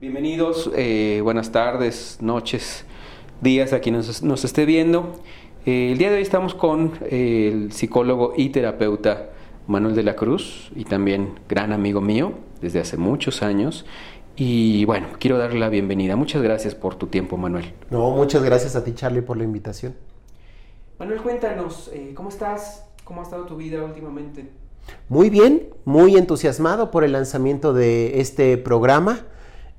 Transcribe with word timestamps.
Bienvenidos, 0.00 0.70
eh, 0.76 1.20
buenas 1.22 1.52
tardes, 1.52 2.16
noches, 2.22 2.86
días 3.42 3.74
a 3.74 3.80
quien 3.80 3.96
nos, 3.96 4.44
esté 4.46 4.64
viendo. 4.64 5.20
Eh, 5.66 5.92
el 5.92 5.98
día 5.98 6.08
de 6.08 6.16
hoy 6.16 6.22
estamos 6.22 6.54
con 6.54 6.92
eh, 7.02 7.50
el 7.52 7.72
psicólogo 7.72 8.32
y 8.34 8.48
terapeuta 8.48 9.28
Manuel 9.66 9.94
de 9.94 10.02
la 10.02 10.16
Cruz 10.16 10.72
y 10.74 10.84
también 10.84 11.38
gran 11.50 11.74
amigo 11.74 12.00
mío 12.00 12.32
desde 12.62 12.80
hace 12.80 12.96
muchos 12.96 13.42
años. 13.42 13.84
Y 14.36 14.86
bueno, 14.86 15.08
quiero 15.18 15.36
darle 15.36 15.60
la 15.60 15.68
bienvenida. 15.68 16.16
Muchas 16.16 16.40
gracias 16.40 16.74
por 16.74 16.94
tu 16.94 17.08
tiempo, 17.08 17.36
Manuel. 17.36 17.74
No, 17.90 18.10
muchas 18.12 18.42
gracias 18.42 18.76
a 18.76 18.82
ti, 18.82 18.94
Charlie, 18.94 19.20
por 19.20 19.36
la 19.36 19.44
invitación. 19.44 19.94
Manuel, 20.98 21.20
cuéntanos, 21.20 21.90
¿cómo 22.14 22.30
estás? 22.30 22.86
¿Cómo 23.04 23.20
ha 23.20 23.24
estado 23.24 23.44
tu 23.44 23.54
vida 23.54 23.84
últimamente? 23.84 24.48
Muy 25.10 25.28
bien, 25.28 25.68
muy 25.84 26.16
entusiasmado 26.16 26.90
por 26.90 27.04
el 27.04 27.12
lanzamiento 27.12 27.74
de 27.74 28.18
este 28.18 28.56
programa 28.56 29.26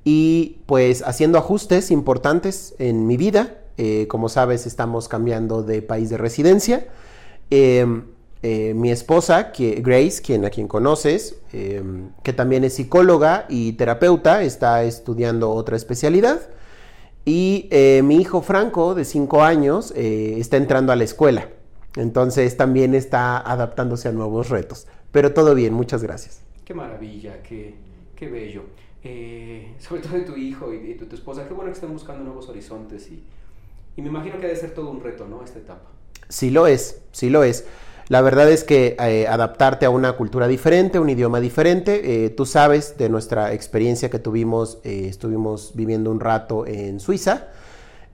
y 0.04 0.58
pues 0.66 1.02
haciendo 1.02 1.38
ajustes 1.38 1.90
importantes 1.90 2.74
en 2.78 3.06
mi 3.06 3.16
vida. 3.16 3.58
Eh, 3.78 4.06
como 4.08 4.28
sabes, 4.28 4.66
estamos 4.66 5.08
cambiando 5.08 5.62
de 5.62 5.82
país 5.82 6.10
de 6.10 6.18
residencia. 6.18 6.86
Em, 7.50 8.04
eh, 8.42 8.74
mi 8.74 8.90
esposa, 8.90 9.52
que, 9.52 9.80
Grace, 9.80 10.20
quien 10.20 10.44
a 10.44 10.50
quien 10.50 10.66
conoces, 10.66 11.36
em, 11.52 12.10
que 12.24 12.32
también 12.32 12.64
es 12.64 12.74
psicóloga 12.74 13.46
y 13.48 13.74
terapeuta, 13.74 14.42
está 14.42 14.82
estudiando 14.82 15.50
otra 15.50 15.76
especialidad. 15.76 16.40
Y 17.24 17.68
eh, 17.70 18.02
mi 18.02 18.16
hijo 18.16 18.42
Franco, 18.42 18.96
de 18.96 19.04
5 19.04 19.42
años, 19.42 19.92
está 19.94 20.56
entrando 20.56 20.92
a 20.92 20.96
la 20.96 21.04
escuela. 21.04 21.48
Entonces 21.96 22.56
también 22.56 22.94
está 22.94 23.38
adaptándose 23.38 24.08
a 24.08 24.12
nuevos 24.12 24.48
retos. 24.48 24.88
Pero 25.12 25.32
todo 25.32 25.54
bien, 25.54 25.72
muchas 25.72 26.02
gracias. 26.02 26.40
Qué 26.64 26.74
maravilla, 26.74 27.42
qué, 27.42 27.74
qué 28.16 28.28
bello. 28.28 28.64
Eh, 29.04 29.74
sobre 29.80 30.00
todo 30.00 30.14
de 30.14 30.20
tu 30.20 30.36
hijo 30.36 30.72
y 30.72 30.78
de 30.78 30.94
tu, 30.94 31.12
esposa, 31.14 31.46
qué 31.48 31.54
bueno 31.54 31.70
que 31.70 31.74
estén 31.74 31.92
buscando 31.92 32.22
nuevos 32.22 32.48
horizontes 32.48 33.10
y, 33.10 33.22
me 34.00 34.08
imagino 34.08 34.36
que 34.36 34.46
debe 34.46 34.56
ser 34.56 34.74
todo 34.74 34.90
un 34.90 35.02
reto, 35.02 35.26
¿no? 35.26 35.42
Esta 35.44 35.58
etapa. 35.58 35.90
Sí 36.28 36.50
lo 36.50 36.66
es, 36.66 37.02
sí 37.10 37.28
lo 37.28 37.42
es. 37.42 37.66
La 38.08 38.20
verdad 38.20 38.50
es 38.50 38.64
que 38.64 38.96
eh, 38.98 39.26
adaptarte 39.26 39.86
a 39.86 39.90
una 39.90 40.12
cultura 40.14 40.48
diferente, 40.48 40.98
un 40.98 41.10
idioma 41.10 41.40
diferente, 41.40 42.24
eh, 42.24 42.30
tú 42.30 42.46
sabes 42.46 42.96
de 42.96 43.08
nuestra 43.08 43.52
experiencia 43.52 44.08
que 44.08 44.18
tuvimos, 44.18 44.78
estuvimos 44.84 45.72
viviendo 45.74 46.10
un 46.10 46.20
rato 46.20 46.66
en 46.66 47.00
Suiza. 47.00 47.48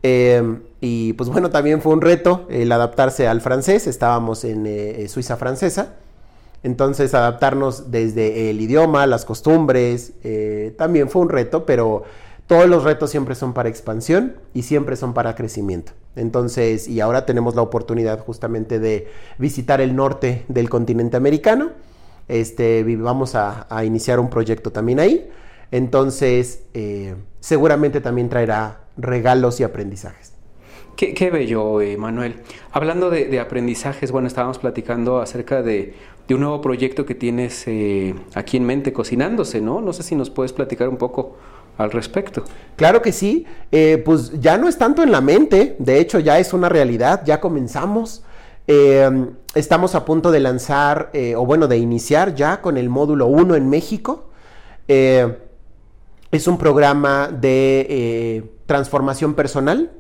y 0.03 1.13
pues 1.13 1.31
bueno, 1.31 1.51
también 1.51 1.81
fue 1.81 1.93
un 1.93 2.01
reto 2.01 2.47
el 2.49 2.73
adaptarse 2.73 3.29
al 3.29 3.41
francés, 3.41 3.87
estábamos 3.87 4.45
en 4.45 5.09
Suiza 5.09 5.37
francesa. 5.37 5.97
Entonces 6.63 7.15
adaptarnos 7.15 7.91
desde 7.91 8.51
el 8.51 8.61
idioma, 8.61 9.07
las 9.07 9.25
costumbres, 9.25 10.13
eh, 10.25 10.75
también 10.77 11.09
fue 11.09 11.23
un 11.23 11.29
reto, 11.29 11.65
pero 11.65 12.03
todos 12.47 12.69
los 12.69 12.83
retos 12.83 13.11
siempre 13.11 13.35
son 13.35 13.53
para 13.53 13.69
expansión 13.69 14.37
y 14.55 14.63
siempre 14.63 14.97
son 14.97 15.15
para 15.15 15.35
crecimiento. 15.35 15.93
Entonces, 16.17 16.89
y 16.89 17.01
ahora 17.01 17.27
tenemos 17.27 17.55
la 17.55 17.63
oportunidad 17.63 18.19
justamente 18.21 18.79
de 18.79 19.09
visitar 19.39 19.81
el 19.81 19.95
norte 19.95 20.45
del 20.49 20.69
continente 20.69 21.17
americano. 21.17 21.71
Este, 22.27 22.83
vamos 22.97 23.35
a, 23.35 23.67
iniciar 23.85 24.19
un 24.19 24.31
proyecto 24.31 24.73
también 24.73 24.99
ahí. 24.99 25.31
Entonces, 25.71 26.65
eh, 26.75 27.15
seguramente 27.41 28.01
también 28.01 28.29
traerá 28.29 28.81
regalos 28.97 29.61
y 29.61 29.65
aprendizajes. 29.65 30.33
Qué, 30.99 31.31
bello, 31.31 31.81
eh, 31.81 31.97
Manuel. 31.97 32.41
Hablando 32.73 33.09
de, 33.09 33.39
aprendizajes, 33.39 34.11
bueno, 34.11 34.27
estábamos 34.27 34.59
platicando 34.59 35.21
acerca 35.21 35.63
de, 35.63 35.95
un 36.35 36.41
nuevo 36.41 36.61
proyecto 36.61 37.07
que 37.07 37.15
tienes 37.15 37.65
eh, 37.67 38.15
aquí 38.35 38.57
en 38.57 38.65
mente 38.65 38.93
cocinándose, 38.93 39.61
¿no? 39.61 39.81
No 39.81 39.93
sé 39.93 40.03
si 40.03 40.15
nos 40.15 40.31
puedes 40.31 40.53
platicar 40.53 40.89
un 40.89 40.97
poco 40.97 41.37
al 41.77 41.91
respecto. 41.91 42.45
Claro 42.77 43.03
que 43.03 43.13
sí, 43.13 43.47
eh, 43.73 44.03
pues 44.05 44.41
ya 44.41 44.59
no 44.59 44.69
es 44.69 44.79
tanto 44.79 45.03
en 45.03 45.13
la 45.13 45.21
mente, 45.21 45.77
de 45.79 46.01
hecho 46.01 46.19
ya 46.19 46.39
es 46.39 46.53
una 46.53 46.69
realidad, 46.69 47.23
ya 47.25 47.41
comenzamos. 47.41 48.25
estamos 49.55 49.95
a 49.95 50.05
punto 50.05 50.31
de 50.31 50.41
lanzar, 50.41 51.11
o 51.37 51.47
bueno, 51.47 51.69
de 51.69 51.79
iniciar 51.79 52.35
ya 52.35 52.61
con 52.61 52.77
el 52.77 52.91
módulo 52.91 53.27
1 53.27 53.55
en 53.55 53.71
México. 53.71 54.29
es 54.87 56.47
un 56.47 56.59
programa 56.59 57.29
de 57.29 58.45
transformación 58.67 59.33
personal 59.33 59.91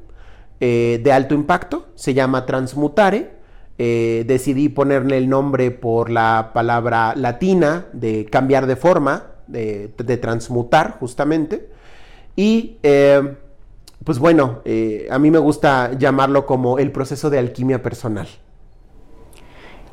eh, 0.61 1.01
de 1.03 1.13
alto 1.13 1.35
impacto, 1.35 1.87
se 1.95 2.15
llama 2.15 2.45
Transmutare. 2.45 3.38
Eh, 3.79 4.25
decidí 4.27 4.69
ponerle 4.69 5.19
el 5.19 5.29
nombre 5.29 5.71
por 5.71 6.11
la 6.11 6.51
palabra 6.53 7.15
latina 7.15 7.87
de 7.93 8.25
cambiar 8.25 8.67
de 8.67 8.77
forma, 8.77 9.27
de, 9.47 9.89
transmutar 10.21 10.99
justamente. 10.99 11.69
Y 12.35 12.77
eh, 12.83 13.37
pues 14.05 14.19
bueno, 14.19 14.63
a 15.11 15.19
mí 15.19 15.31
me 15.31 15.39
gusta 15.39 15.93
llamarlo 15.99 16.47
como 16.47 16.79
el 16.79 16.91
proceso 16.91 17.31
de 17.31 17.39
alquimia 17.39 17.83
personal. 17.83 18.29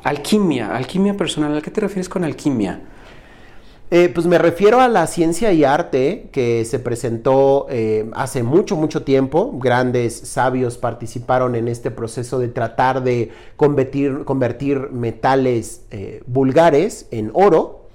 Alquimia, 0.02 0.74
alquimia 0.76 1.16
personal, 1.16 1.56
¿a 1.56 1.60
qué 1.60 1.70
te 1.70 1.80
refieres 1.80 2.08
con 2.08 2.24
alquimia? 2.24 2.80
Eh, 3.88 4.10
pues 4.12 4.26
me 4.26 4.36
refiero 4.36 4.80
a 4.80 4.88
la 4.88 5.06
ciencia 5.06 5.52
y 5.52 5.62
arte 5.62 6.28
que 6.32 6.64
se 6.64 6.80
presentó 6.80 7.66
eh, 7.70 8.10
hace 8.14 8.42
mucho, 8.42 8.74
mucho 8.74 9.04
tiempo. 9.04 9.52
Grandes 9.60 10.18
sabios 10.18 10.76
participaron 10.76 11.54
en 11.54 11.68
este 11.68 11.92
proceso 11.92 12.40
de 12.40 12.48
tratar 12.48 13.04
de 13.04 13.30
convertir, 13.54 14.24
convertir 14.24 14.90
metales 14.90 15.82
eh, 15.92 16.20
vulgares 16.26 17.06
en 17.12 17.30
oro, 17.32 17.86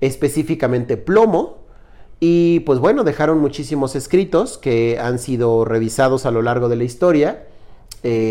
específicamente 0.00 0.96
plomo. 0.96 1.58
Y 2.20 2.60
pues 2.60 2.78
bueno, 2.78 3.02
dejaron 3.02 3.40
muchísimos 3.40 3.96
escritos 3.96 4.58
que 4.58 4.98
han 5.00 5.18
sido 5.18 5.64
revisados 5.64 6.24
a 6.24 6.30
lo 6.30 6.40
largo 6.40 6.68
de 6.68 6.76
la 6.76 6.84
historia. 6.84 7.46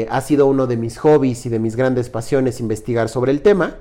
ha 0.10 0.22
sido 0.22 0.48
uno 0.48 0.66
de 0.68 0.78
mis 0.78 0.98
hobbies 0.98 1.46
y 1.46 1.50
de 1.50 1.60
mis 1.60 1.76
grandes 1.76 2.10
pasiones 2.10 2.62
investigar 2.62 3.10
sobre 3.10 3.34
el 3.34 3.42
tema. 3.42 3.76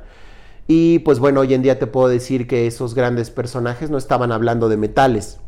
Y 0.67 1.01
pues 1.01 1.19
bueno, 1.19 1.41
hoy 1.41 1.55
en 1.55 1.63
día 1.63 1.79
te 1.79 1.87
puedo 1.87 2.09
decir 2.09 2.47
que 2.47 2.67
esos 2.67 2.95
grandes 2.95 3.31
personajes 3.31 3.91
no 3.91 3.99
estaban 3.99 4.33
hablando 4.33 4.69
de 4.69 4.77
metales, 4.77 5.39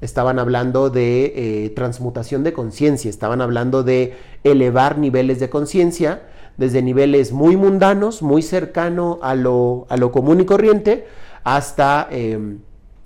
estaban 0.00 0.38
hablando 0.38 0.90
de 0.90 1.32
eh, 1.64 1.70
transmutación 1.70 2.42
de 2.42 2.52
conciencia, 2.52 3.08
estaban 3.08 3.40
hablando 3.40 3.84
de 3.84 4.14
elevar 4.42 4.98
niveles 4.98 5.38
de 5.38 5.48
conciencia 5.48 6.22
desde 6.56 6.82
niveles 6.82 7.32
muy 7.32 7.56
mundanos, 7.56 8.22
muy 8.22 8.42
cercano 8.42 9.18
a 9.22 9.34
lo, 9.34 9.86
a 9.88 9.96
lo 9.96 10.12
común 10.12 10.40
y 10.40 10.44
corriente, 10.44 11.06
hasta 11.42 12.08
em, 12.10 12.58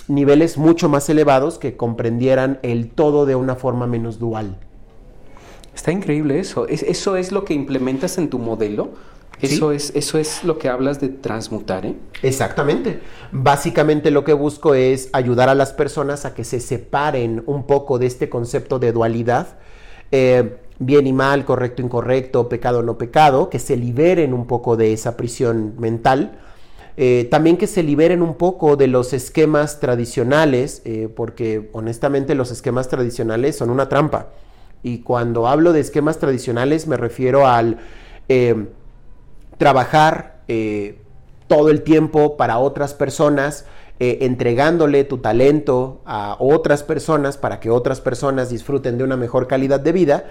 niveles 0.06 0.58
mucho 0.58 0.88
más 0.88 1.08
elevados 1.08 1.58
que 1.58 1.76
comprendieran 1.76 2.58
el 2.62 2.90
todo 2.90 3.26
de 3.26 3.36
una 3.36 3.56
forma 3.56 3.86
menos 3.86 4.18
dual. 4.18 4.56
Está 5.74 5.92
increíble 5.92 6.40
eso. 6.40 6.66
¿Eso 6.66 7.16
es 7.16 7.30
lo 7.30 7.44
que 7.44 7.54
implementas 7.54 8.18
en 8.18 8.28
tu 8.28 8.38
modelo? 8.38 8.90
Eso, 9.40 9.72
es, 9.72 9.92
eso 9.94 10.18
es 10.18 10.42
lo 10.44 10.58
que 10.58 10.68
hablas 10.68 11.00
de 11.00 11.08
transmutar, 11.08 11.86
¿eh? 11.86 11.94
Exactamente. 12.22 13.00
Básicamente 13.30 14.10
lo 14.10 14.24
que 14.24 14.32
busco 14.32 14.74
es 14.74 15.08
ayudar 15.12 15.48
a 15.48 15.54
las 15.54 15.72
personas 15.72 16.24
a 16.24 16.34
que 16.34 16.44
se 16.44 16.60
separen 16.60 17.42
un 17.46 17.66
poco 17.66 17.98
de 17.98 18.06
este 18.06 18.28
concepto 18.28 18.78
de 18.78 18.92
dualidad, 18.92 19.58
eh, 20.10 20.56
bien 20.78 21.06
y 21.06 21.12
mal, 21.12 21.44
correcto, 21.44 21.82
incorrecto, 21.82 22.48
pecado, 22.48 22.82
no 22.82 22.98
pecado, 22.98 23.48
que 23.50 23.58
se 23.58 23.76
liberen 23.76 24.34
un 24.34 24.46
poco 24.46 24.76
de 24.76 24.92
esa 24.92 25.16
prisión 25.16 25.74
mental. 25.78 26.38
Eh, 26.96 27.28
también 27.30 27.56
que 27.56 27.68
se 27.68 27.84
liberen 27.84 28.22
un 28.22 28.34
poco 28.34 28.76
de 28.76 28.88
los 28.88 29.12
esquemas 29.12 29.78
tradicionales, 29.78 30.82
eh, 30.84 31.08
porque 31.14 31.70
honestamente 31.72 32.34
los 32.34 32.50
esquemas 32.50 32.88
tradicionales 32.88 33.56
son 33.56 33.70
una 33.70 33.88
trampa. 33.88 34.30
Y 34.82 34.98
cuando 34.98 35.46
hablo 35.46 35.72
de 35.72 35.80
esquemas 35.80 36.18
tradicionales 36.18 36.88
me 36.88 36.96
refiero 36.96 37.46
al 37.46 37.78
trabajar 39.58 40.40
eh, 40.48 41.00
todo 41.46 41.70
el 41.70 41.82
tiempo 41.82 42.36
para 42.36 42.58
otras 42.58 42.94
personas, 42.94 43.66
eh, 44.00 44.18
entregándole 44.22 45.04
tu 45.04 45.18
talento 45.18 46.00
a 46.04 46.36
otras 46.38 46.82
personas 46.82 47.36
para 47.36 47.60
que 47.60 47.70
otras 47.70 48.00
personas 48.00 48.50
disfruten 48.50 48.96
de 48.96 49.04
una 49.04 49.16
mejor 49.16 49.46
calidad 49.46 49.80
de 49.80 49.92
vida, 49.92 50.24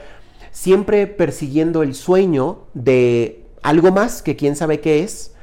siempre 0.52 1.06
persiguiendo 1.06 1.84
el 1.84 1.94
sueño 1.94 2.60
de 2.74 3.44
algo 3.62 3.92
más 3.92 4.22
que 4.22 4.36
quién 4.36 4.56
sabe 4.56 4.80
qué 4.80 5.04
es, 5.04 5.34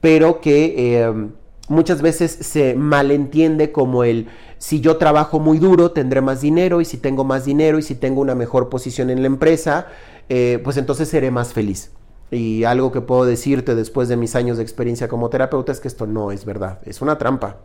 pero 0.00 0.40
que 0.40 1.02
em, 1.02 1.32
muchas 1.68 2.02
veces 2.02 2.30
se 2.32 2.74
malentiende 2.74 3.72
como 3.72 4.04
el 4.04 4.28
si 4.58 4.80
yo 4.80 4.98
trabajo 4.98 5.40
muy 5.40 5.58
duro 5.58 5.92
tendré 5.92 6.20
más 6.20 6.42
dinero 6.42 6.82
y 6.82 6.84
si 6.84 6.98
tengo 6.98 7.24
más 7.24 7.46
dinero 7.46 7.78
y 7.78 7.82
si 7.82 7.94
tengo 7.94 8.20
una 8.20 8.34
mejor 8.34 8.68
posición 8.68 9.08
en 9.08 9.22
la 9.22 9.26
empresa, 9.26 9.86
eh, 10.28 10.60
pues 10.62 10.76
entonces 10.76 11.08
seré 11.08 11.30
más 11.30 11.54
feliz. 11.54 11.90
Y 12.30 12.64
algo 12.64 12.92
que 12.92 13.00
puedo 13.00 13.24
decirte 13.24 13.74
después 13.74 14.08
de 14.08 14.16
mis 14.16 14.36
años 14.36 14.56
de 14.56 14.62
experiencia 14.62 15.08
como 15.08 15.30
terapeuta 15.30 15.72
es 15.72 15.80
que 15.80 15.88
esto 15.88 16.06
no 16.06 16.30
es 16.30 16.44
verdad, 16.44 16.78
es 16.84 17.00
una 17.00 17.18
trampa. 17.18 17.58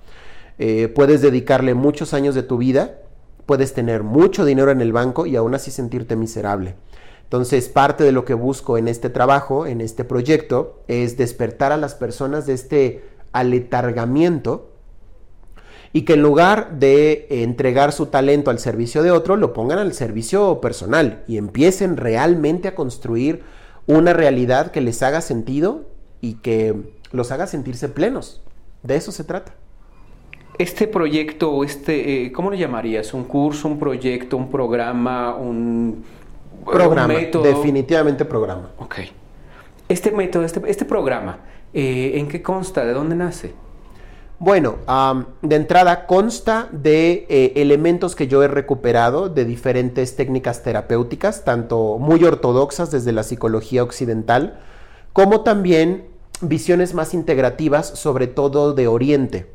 Eh, 0.57 0.87
puedes 0.87 1.21
dedicarle 1.21 1.73
muchos 1.73 2.13
años 2.13 2.33
de 2.33 2.43
tu 2.43 2.57
vida, 2.57 2.99
puedes 3.45 3.73
tener 3.73 4.03
mucho 4.03 4.45
dinero 4.45 4.71
en 4.71 4.81
el 4.81 4.93
banco 4.93 5.25
y 5.25 5.35
aún 5.35 5.53
así 5.53 5.69
sentirte 5.69 6.15
miserable. 6.15 6.75
Entonces, 7.23 7.69
parte 7.69 8.03
de 8.03 8.11
lo 8.11 8.23
que 8.23 8.33
busco 8.33 8.77
en 8.77 8.87
este 8.87 9.09
trabajo, 9.09 9.65
en 9.65 9.81
este 9.81 10.03
proyecto, 10.03 10.83
es 10.87 11.17
despertar 11.17 11.71
a 11.71 11.77
las 11.77 11.95
personas 11.95 12.45
de 12.45 12.53
este 12.53 13.03
aletargamiento 13.33 14.69
y 15.91 16.03
que 16.03 16.13
en 16.13 16.21
lugar 16.21 16.77
de 16.77 17.25
entregar 17.29 17.91
su 17.91 18.07
talento 18.07 18.51
al 18.51 18.59
servicio 18.59 19.01
de 19.01 19.11
otro, 19.11 19.37
lo 19.37 19.53
pongan 19.53 19.79
al 19.79 19.93
servicio 19.93 20.61
personal 20.61 21.23
y 21.27 21.37
empiecen 21.37 21.97
realmente 21.97 22.67
a 22.67 22.75
construir 22.75 23.43
una 23.87 24.13
realidad 24.13 24.71
que 24.71 24.81
les 24.81 25.01
haga 25.03 25.21
sentido 25.21 25.85
y 26.21 26.35
que 26.35 26.75
los 27.11 27.31
haga 27.31 27.47
sentirse 27.47 27.89
plenos. 27.89 28.41
De 28.83 28.95
eso 28.95 29.11
se 29.11 29.23
trata. 29.23 29.53
Este 30.57 30.87
proyecto, 30.87 31.63
este, 31.63 32.25
eh, 32.25 32.31
¿cómo 32.31 32.49
lo 32.49 32.55
llamarías? 32.55 33.13
¿Un 33.13 33.25
curso, 33.25 33.67
un 33.67 33.77
proyecto, 33.77 34.37
un 34.37 34.49
programa, 34.49 35.35
un, 35.35 36.03
programa? 36.65 37.13
Definitivamente 37.13 38.23
programa. 38.23 38.71
Ok. 38.77 38.95
Este 39.89 40.11
método, 40.11 40.43
este, 40.43 40.61
este 40.67 40.85
programa, 40.85 41.39
eh, 41.73 42.13
¿en 42.15 42.27
qué 42.27 42.41
consta? 42.41 42.85
¿De 42.85 42.93
dónde 42.93 43.15
nace? 43.15 43.53
Bueno, 44.37 44.75
de 45.41 45.55
entrada 45.55 46.07
consta 46.07 46.67
de 46.73 47.25
eh, 47.29 47.53
elementos 47.55 48.15
que 48.15 48.27
yo 48.27 48.43
he 48.43 48.49
recuperado 48.49 49.29
de 49.29 49.45
diferentes 49.45 50.17
técnicas 50.17 50.61
terapéuticas, 50.61 51.45
tanto 51.45 51.97
muy 51.99 52.21
ortodoxas 52.25 52.91
desde 52.91 53.13
la 53.13 53.23
psicología 53.23 53.81
occidental, 53.81 54.59
como 55.13 55.41
también 55.41 56.07
visiones 56.41 56.93
más 56.93 57.13
integrativas, 57.13 57.87
sobre 57.87 58.27
todo 58.27 58.73
de 58.73 58.87
Oriente. 58.87 59.47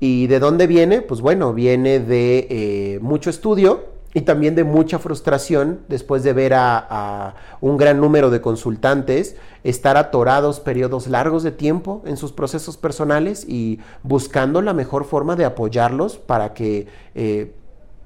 ¿Y 0.00 0.26
de 0.28 0.38
dónde 0.38 0.66
viene? 0.66 1.02
Pues 1.02 1.20
bueno, 1.20 1.52
viene 1.52 2.00
de 2.00 2.46
eh, 2.48 2.98
mucho 3.02 3.28
estudio, 3.28 3.84
y 4.14 4.22
también 4.22 4.54
de 4.54 4.64
mucha 4.64 4.98
frustración 4.98 5.80
después 5.88 6.22
de 6.22 6.32
ver 6.32 6.54
a, 6.54 7.34
un 7.60 7.76
gran 7.76 8.00
número 8.00 8.30
de 8.30 8.40
consultantes 8.40 9.36
estar 9.64 9.96
atorados 9.96 10.60
periodos 10.60 11.08
largos 11.08 11.42
de 11.42 11.50
tiempo 11.50 12.02
en 12.06 12.16
sus 12.16 12.32
procesos 12.32 12.76
personales 12.76 13.44
y 13.46 13.80
buscando 14.02 14.62
la 14.62 14.72
mejor 14.72 15.04
forma 15.04 15.36
de 15.36 15.44
apoyarlos 15.44 16.16
para 16.16 16.54
que, 16.54 16.86
eh, 17.14 17.52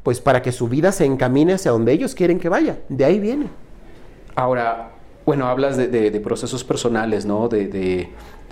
pues 0.02 0.20
para 0.20 0.42
que 0.42 0.50
su 0.50 0.68
vida 0.68 0.90
se 0.90 1.04
encamine 1.04 1.52
hacia 1.52 1.70
donde 1.70 1.92
ellos 1.92 2.14
quieren 2.14 2.40
que 2.40 2.48
vaya. 2.48 2.80
De 2.88 3.04
ahí 3.04 3.20
viene. 3.20 3.46
Ahora, 4.34 4.92
bueno, 5.24 5.46
hablas 5.46 5.76
de, 5.76 6.20
procesos 6.22 6.64
personales, 6.64 7.26
¿no? 7.26 7.48
De, 7.48 8.08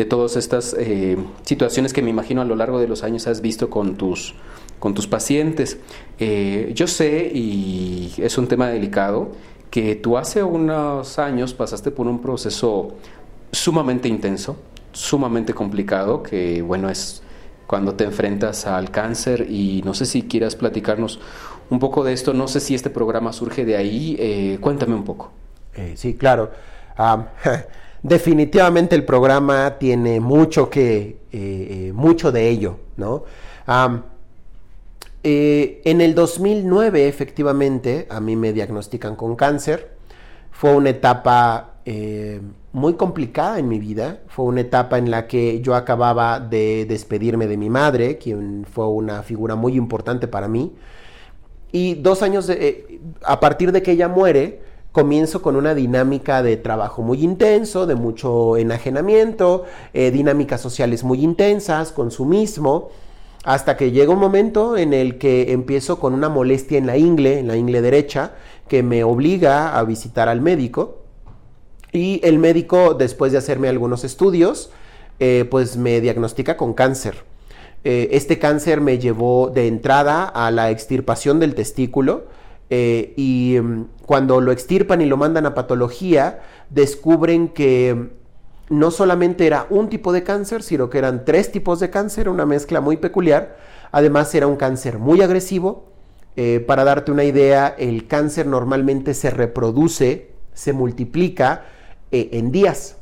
todas 0.08 0.36
estas 0.36 0.74
eh, 0.78 1.18
situaciones 1.42 1.92
que 1.92 2.00
me 2.00 2.08
imagino 2.08 2.40
a 2.40 2.44
lo 2.46 2.56
largo 2.56 2.78
de 2.80 2.88
los 2.88 3.02
años 3.02 3.26
has 3.26 3.42
visto 3.42 3.68
con 3.68 3.96
tus 3.96 4.34
con 4.80 4.94
tus 4.94 5.06
pacientes. 5.06 5.78
Eh, 6.18 6.72
yo 6.74 6.88
sé, 6.88 7.30
y 7.32 8.12
es 8.16 8.36
un 8.36 8.48
tema 8.48 8.68
delicado, 8.68 9.30
que 9.70 9.94
tú 9.94 10.18
hace 10.18 10.42
unos 10.42 11.20
años 11.20 11.54
pasaste 11.54 11.92
por 11.92 12.08
un 12.08 12.20
proceso 12.20 12.88
sumamente 13.52 14.08
intenso, 14.08 14.56
sumamente 14.90 15.54
complicado, 15.54 16.24
que 16.24 16.62
bueno, 16.62 16.90
es 16.90 17.22
cuando 17.68 17.94
te 17.94 18.02
enfrentas 18.02 18.66
al 18.66 18.90
cáncer 18.90 19.46
y 19.48 19.82
no 19.84 19.94
sé 19.94 20.06
si 20.06 20.22
quieras 20.22 20.56
platicarnos 20.56 21.20
un 21.68 21.78
poco 21.78 22.02
de 22.02 22.12
esto, 22.12 22.34
no 22.34 22.48
sé 22.48 22.58
si 22.58 22.74
este 22.74 22.90
programa 22.90 23.32
surge 23.32 23.64
de 23.64 23.76
ahí, 23.76 24.16
eh, 24.18 24.58
cuéntame 24.60 24.94
un 24.94 25.04
poco. 25.04 25.30
Eh, 25.76 25.92
sí, 25.94 26.14
claro. 26.14 26.50
definitivamente 28.02 28.96
el 28.96 29.04
programa 29.04 29.78
tiene 29.78 30.20
mucho 30.20 30.68
que, 30.68 31.92
mucho 31.94 32.32
de 32.32 32.48
ello, 32.48 32.76
¿no? 32.96 33.24
Eh, 35.22 35.82
en 35.84 36.00
el 36.00 36.14
2009, 36.14 37.06
efectivamente, 37.06 38.06
a 38.10 38.20
mí 38.20 38.36
me 38.36 38.52
diagnostican 38.52 39.16
con 39.16 39.36
cáncer. 39.36 39.90
Fue 40.50 40.74
una 40.74 40.90
etapa 40.90 41.74
eh, 41.84 42.40
muy 42.72 42.94
complicada 42.94 43.58
en 43.58 43.68
mi 43.68 43.78
vida. 43.78 44.20
Fue 44.28 44.46
una 44.46 44.62
etapa 44.62 44.98
en 44.98 45.10
la 45.10 45.26
que 45.26 45.60
yo 45.60 45.74
acababa 45.74 46.40
de 46.40 46.86
despedirme 46.86 47.46
de 47.46 47.56
mi 47.58 47.68
madre, 47.68 48.16
quien 48.18 48.64
fue 48.70 48.88
una 48.88 49.22
figura 49.22 49.56
muy 49.56 49.74
importante 49.76 50.26
para 50.26 50.48
mí. 50.48 50.72
Y 51.72 51.94
dos 51.94 52.22
años 52.22 52.48
eh, 52.48 53.00
a 53.22 53.40
partir 53.40 53.72
de 53.72 53.82
que 53.82 53.92
ella 53.92 54.08
muere, 54.08 54.62
comienzo 54.90 55.40
con 55.42 55.54
una 55.54 55.74
dinámica 55.74 56.42
de 56.42 56.56
trabajo 56.56 57.02
muy 57.02 57.22
intenso, 57.22 57.86
de 57.86 57.94
mucho 57.94 58.56
enajenamiento, 58.56 59.64
dinámicas 59.92 60.60
sociales 60.60 61.04
muy 61.04 61.22
intensas, 61.22 61.92
consumismo 61.92 62.88
hasta 63.44 63.76
que 63.76 63.90
llega 63.90 64.12
un 64.12 64.18
momento 64.18 64.76
en 64.76 64.92
el 64.92 65.18
que 65.18 65.52
empiezo 65.52 65.98
con 65.98 66.12
una 66.12 66.28
molestia 66.28 66.78
en 66.78 66.86
la 66.86 66.96
ingle, 66.96 67.38
en 67.38 67.48
la 67.48 67.56
ingle 67.56 67.80
derecha, 67.80 68.32
que 68.68 68.82
me 68.82 69.02
obliga 69.02 69.78
a 69.78 69.84
visitar 69.84 70.28
al 70.28 70.40
médico. 70.40 71.02
Y 71.92 72.20
el 72.22 72.38
médico, 72.38 72.94
después 72.94 73.32
de 73.32 73.38
hacerme 73.38 73.68
algunos 73.68 74.04
estudios, 74.04 74.70
eh, 75.18 75.46
pues 75.50 75.76
me 75.76 76.00
diagnostica 76.00 76.56
con 76.56 76.74
cáncer. 76.74 77.24
Eh, 77.82 78.10
este 78.12 78.38
cáncer 78.38 78.80
me 78.80 78.98
llevó 78.98 79.48
de 79.48 79.66
entrada 79.66 80.24
a 80.24 80.50
la 80.50 80.70
extirpación 80.70 81.40
del 81.40 81.54
testículo. 81.54 82.26
Eh, 82.68 83.14
y 83.16 83.56
mm, 83.60 83.86
cuando 84.06 84.40
lo 84.40 84.52
extirpan 84.52 85.00
y 85.00 85.06
lo 85.06 85.16
mandan 85.16 85.46
a 85.46 85.54
patología, 85.54 86.40
descubren 86.68 87.48
que 87.48 88.10
no 88.70 88.92
solamente 88.92 89.48
era 89.48 89.66
un 89.68 89.88
tipo 89.88 90.12
de 90.12 90.22
cáncer, 90.22 90.62
sino 90.62 90.88
que 90.88 90.98
eran 90.98 91.24
tres 91.24 91.50
tipos 91.50 91.80
de 91.80 91.90
cáncer, 91.90 92.28
una 92.28 92.46
mezcla 92.46 92.80
muy 92.80 92.96
peculiar. 92.96 93.56
Además 93.90 94.32
era 94.34 94.46
un 94.46 94.56
cáncer 94.56 94.98
muy 94.98 95.20
agresivo. 95.22 95.90
Eh, 96.36 96.64
para 96.66 96.84
darte 96.84 97.10
una 97.10 97.24
idea, 97.24 97.74
el 97.76 98.06
cáncer 98.06 98.46
normalmente 98.46 99.12
se 99.14 99.30
reproduce, 99.30 100.30
se 100.54 100.72
multiplica 100.72 101.64
eh, 102.12 102.30
en 102.32 102.52
días. 102.52 102.96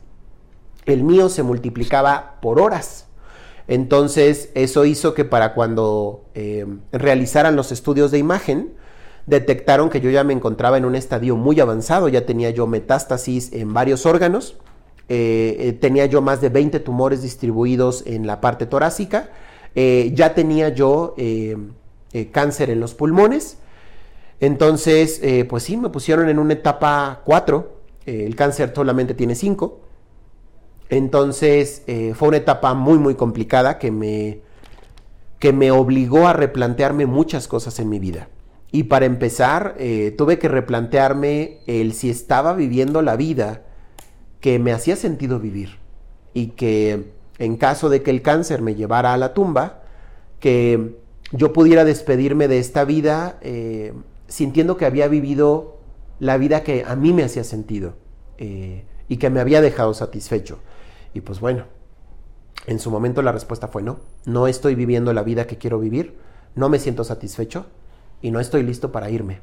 El 0.87 1.05
mío 1.05 1.29
se 1.29 1.43
multiplicaba 1.43 2.38
por 2.41 2.61
horas. 2.61 3.06
Entonces 3.67 4.49
eso 4.55 4.87
hizo 4.87 5.12
que 5.12 5.26
para 5.26 5.53
cuando 5.53 6.25
eh, 6.35 6.65
realizaran 6.93 7.56
los 7.56 7.73
estudios 7.73 8.11
de 8.11 8.17
imagen, 8.17 8.73
detectaron 9.26 9.91
que 9.91 10.00
yo 10.00 10.09
ya 10.09 10.25
me 10.25 10.32
encontraba 10.32 10.79
en 10.79 10.87
un 10.87 10.94
estadio 10.94 11.37
muy 11.37 11.61
avanzado, 11.61 12.09
ya 12.09 12.25
tenía 12.25 12.49
yo 12.49 12.67
metástasis 12.67 13.53
en 13.53 13.75
varios 13.75 14.06
órganos 14.06 14.56
eh, 15.10 15.56
eh, 15.58 15.72
tenía 15.72 16.05
yo 16.05 16.20
más 16.20 16.43
de 16.43 16.50
20 16.50 16.81
tumores 16.81 17.22
distribuidos 17.22 18.05
en 18.06 18.26
la 18.26 18.43
parte 18.43 18.66
torácica, 18.66 19.31
eh, 19.75 20.12
ya 20.14 20.34
tenía 20.34 20.69
yo 20.69 21.14
cáncer 22.32 22.69
en 22.69 22.81
los 22.81 22.94
pulmones, 22.94 23.58
entonces 24.40 25.20
pues 25.49 25.62
sí, 25.62 25.76
me 25.76 25.88
pusieron 25.88 26.28
en 26.28 26.38
una 26.38 26.55
etapa 26.55 27.22
4, 27.25 27.76
el 28.06 28.37
cáncer 28.37 28.72
solamente 28.75 29.14
tiene 29.14 29.34
5, 29.34 29.81
entonces 30.90 31.82
fue 32.14 32.28
una 32.28 32.38
etapa 32.38 32.75
muy 32.75 32.99
muy 32.99 33.14
complicada 33.14 33.78
que 33.78 33.90
me, 33.90 34.40
que 35.38 35.52
me 35.52 35.70
obligó 35.70 36.26
a 36.26 36.32
replantearme 36.32 37.06
muchas 37.06 37.49
cosas 37.49 37.78
en 37.78 37.88
mi 37.88 37.99
vida. 37.99 38.28
Y 38.70 38.84
para 38.84 39.06
empezar, 39.06 39.77
tuve 40.17 40.38
que 40.38 40.48
replantearme 40.48 41.60
el 41.67 41.94
si 41.94 42.10
estaba 42.10 42.53
viviendo 42.55 43.00
la 43.00 43.17
vida 43.17 43.62
que 44.40 44.58
me 44.58 44.72
hacía 44.72 44.96
sentido 44.96 45.40
vivir 45.40 45.78
y 46.34 46.48
que 46.48 47.12
en 47.38 47.56
caso 47.56 47.88
de 47.88 48.02
que 48.02 48.10
el 48.10 48.22
cáncer 48.22 48.62
me 48.62 48.74
llevara 48.74 49.12
a 49.12 49.16
la 49.16 49.34
tumba, 49.34 49.82
que 50.40 50.96
yo 51.32 51.52
pudiera 51.52 51.84
despedirme 51.84 52.48
de 52.48 52.58
esta 52.58 52.84
vida 52.84 53.38
eh, 53.42 53.92
sintiendo 54.28 54.76
que 54.76 54.86
había 54.86 55.08
vivido 55.08 55.78
la 56.20 56.36
vida 56.36 56.62
que 56.62 56.84
a 56.86 56.96
mí 56.96 57.12
me 57.12 57.24
hacía 57.24 57.44
sentido 57.44 57.94
eh, 58.38 58.84
y 59.08 59.16
que 59.16 59.30
me 59.30 59.40
había 59.40 59.60
dejado 59.60 59.94
satisfecho. 59.94 60.58
Y 61.14 61.20
pues 61.20 61.40
bueno, 61.40 61.64
en 62.66 62.78
su 62.78 62.90
momento 62.90 63.22
la 63.22 63.32
respuesta 63.32 63.68
fue 63.68 63.82
no, 63.82 64.00
no 64.24 64.46
estoy 64.46 64.74
viviendo 64.74 65.12
la 65.12 65.22
vida 65.22 65.46
que 65.46 65.58
quiero 65.58 65.78
vivir, 65.78 66.16
no 66.54 66.68
me 66.68 66.78
siento 66.78 67.04
satisfecho 67.04 67.66
y 68.20 68.30
no 68.30 68.40
estoy 68.40 68.62
listo 68.62 68.92
para 68.92 69.10
irme. 69.10 69.40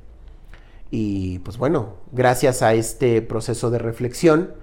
Y 0.92 1.40
pues 1.40 1.58
bueno, 1.58 1.96
gracias 2.12 2.62
a 2.62 2.74
este 2.74 3.22
proceso 3.22 3.72
de 3.72 3.80
reflexión, 3.80 4.54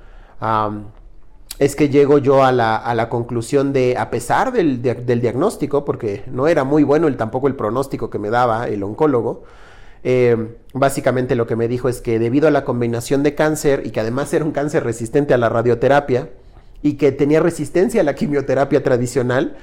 es 1.59 1.77
que 1.77 1.89
llego 1.89 2.19
yo 2.19 2.43
a 2.43 2.51
la, 2.53 3.09
conclusión 3.09 3.73
de, 3.73 3.97
a 3.97 4.11
pesar 4.11 4.53
del, 4.53 4.83
diagnóstico, 4.83 5.85
porque 5.85 6.25
no 6.27 6.49
era 6.49 6.65
muy 6.65 6.83
bueno 6.83 7.09
el, 7.09 7.17
tampoco 7.17 7.47
el 7.47 7.55
pronóstico 7.55 8.11
que 8.11 8.19
me 8.19 8.31
daba 8.31 8.69
el 8.69 8.83
oncólogo, 8.83 9.45
eh, 10.05 10.57
básicamente 10.73 11.37
lo 11.37 11.47
que 11.47 11.55
me 11.55 11.69
dijo 11.69 11.89
es 11.89 12.01
que 12.01 12.19
debido 12.19 12.49
a 12.49 12.51
la 12.51 12.65
combinación 12.65 13.23
de 13.23 13.37
cáncer 13.37 13.83
y 13.85 13.91
que 13.91 14.01
además 14.01 14.35
era 14.35 14.45
un 14.45 14.51
cáncer 14.51 14.83
resistente 14.83 15.33
a 15.33 15.39
la 15.39 15.49
radioterapia 15.49 16.31
y 16.83 16.95
que 16.95 17.13
tenía 17.13 17.39
resistencia 17.39 18.01
a 18.01 18.05
la 18.05 18.17
quimioterapia 18.17 18.83
tradicional, 18.83 19.57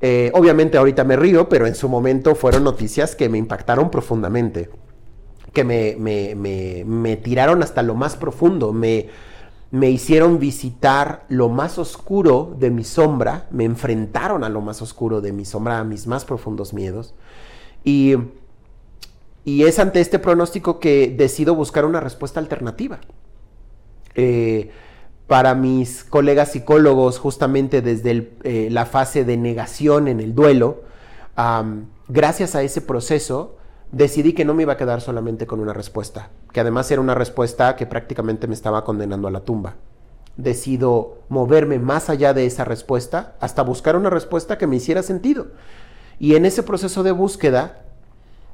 eh, 0.00 0.30
obviamente 0.32 0.78
ahorita 0.78 1.04
me 1.04 1.16
río, 1.16 1.50
pero 1.50 1.66
en 1.66 1.74
su 1.74 1.90
momento 1.90 2.34
fueron 2.34 2.64
noticias 2.64 3.14
que 3.14 3.28
me 3.28 3.36
impactaron 3.36 3.90
profundamente, 3.90 4.70
que 5.52 5.64
me, 5.64 5.96
me 6.86 7.16
tiraron 7.16 7.62
hasta 7.62 7.82
lo 7.82 7.94
más 7.94 8.16
profundo, 8.16 8.72
me 8.72 9.10
me 9.72 9.88
hicieron 9.88 10.38
visitar 10.38 11.24
lo 11.30 11.48
más 11.48 11.78
oscuro 11.78 12.54
de 12.58 12.70
mi 12.70 12.84
sombra, 12.84 13.48
me 13.50 13.64
enfrentaron 13.64 14.44
a 14.44 14.50
lo 14.50 14.60
más 14.60 14.82
oscuro 14.82 15.22
de 15.22 15.32
mi 15.32 15.46
sombra, 15.46 15.78
a 15.78 15.84
mis 15.84 16.06
más 16.06 16.26
profundos 16.26 16.74
miedos. 16.74 17.14
Y, 17.82 18.14
es 19.46 19.78
ante 19.78 20.00
este 20.00 20.18
pronóstico 20.18 20.78
que 20.78 21.12
decido 21.16 21.54
buscar 21.54 21.86
una 21.86 22.00
respuesta 22.00 22.38
alternativa. 22.38 23.00
Eh, 24.14 24.70
para 25.26 25.54
mis 25.54 26.04
colegas 26.04 26.52
psicólogos, 26.52 27.18
justamente 27.18 27.80
desde 27.80 28.30
eh, 28.44 28.68
la 28.70 28.84
fase 28.84 29.24
de 29.24 29.38
negación 29.38 30.06
en 30.06 30.20
el 30.20 30.34
duelo, 30.34 30.82
gracias 32.08 32.54
a 32.54 32.62
ese 32.62 32.82
proceso, 32.82 33.56
decidí 33.92 34.32
que 34.32 34.44
no 34.44 34.54
me 34.54 34.62
iba 34.62 34.72
a 34.72 34.76
quedar 34.76 35.00
solamente 35.00 35.46
con 35.46 35.60
una 35.60 35.74
respuesta, 35.74 36.30
que 36.50 36.60
además 36.60 36.90
era 36.90 37.00
una 37.00 37.14
respuesta 37.14 37.76
que 37.76 37.86
prácticamente 37.86 38.48
me 38.48 38.54
estaba 38.54 38.84
condenando 38.84 39.28
a 39.28 39.30
la 39.30 39.40
tumba. 39.40 39.76
Decido 40.36 41.18
moverme 41.28 41.78
más 41.78 42.08
allá 42.08 42.32
de 42.32 42.46
esa 42.46 42.64
respuesta 42.64 43.36
hasta 43.38 43.62
buscar 43.62 43.96
una 43.96 44.08
respuesta 44.08 44.56
que 44.56 44.66
me 44.66 44.76
hiciera 44.76 45.02
sentido. 45.02 45.48
Y 46.18 46.34
en 46.36 46.46
ese 46.46 46.62
proceso 46.62 47.02
de 47.02 47.12
búsqueda 47.12 47.84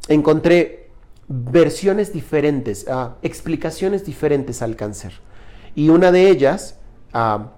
encontré 0.08 0.90
versiones 1.28 2.12
diferentes, 2.12 2.86
ah, 2.88 3.16
explicaciones 3.22 4.04
diferentes 4.04 4.60
al 4.60 4.74
cáncer. 4.74 5.12
Y 5.76 5.90
una 5.90 6.10
de 6.10 6.30
ellas, 6.30 6.80
ah, 7.12 7.52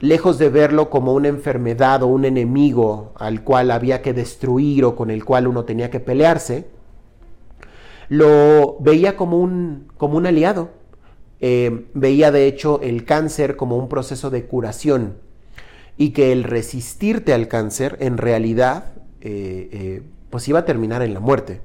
lejos 0.00 0.38
de 0.38 0.48
verlo 0.48 0.90
como 0.90 1.14
una 1.14 1.28
enfermedad 1.28 2.02
o 2.02 2.08
un 2.08 2.24
enemigo 2.24 3.12
al 3.14 3.44
cual 3.44 3.70
había 3.70 4.02
que 4.02 4.14
destruir 4.14 4.84
o 4.84 4.96
con 4.96 5.10
el 5.10 5.24
cual 5.24 5.46
uno 5.46 5.64
tenía 5.64 5.90
que 5.90 6.00
pelearse, 6.00 6.79
lo 8.10 8.76
veía 8.80 9.16
como 9.16 9.38
un, 9.38 9.88
como 9.96 10.18
un 10.18 10.26
aliado. 10.26 10.70
Eh, 11.38 11.86
veía 11.94 12.30
de 12.32 12.46
hecho 12.46 12.80
el 12.82 13.04
cáncer 13.04 13.56
como 13.56 13.76
un 13.76 13.88
proceso 13.88 14.28
de 14.28 14.44
curación 14.44 15.16
y 15.96 16.10
que 16.10 16.32
el 16.32 16.44
resistirte 16.44 17.32
al 17.32 17.48
cáncer 17.48 17.96
en 18.00 18.18
realidad 18.18 18.92
eh, 19.22 19.70
eh, 19.72 20.02
pues 20.28 20.46
iba 20.48 20.58
a 20.58 20.64
terminar 20.64 21.02
en 21.02 21.14
la 21.14 21.20
muerte. 21.20 21.62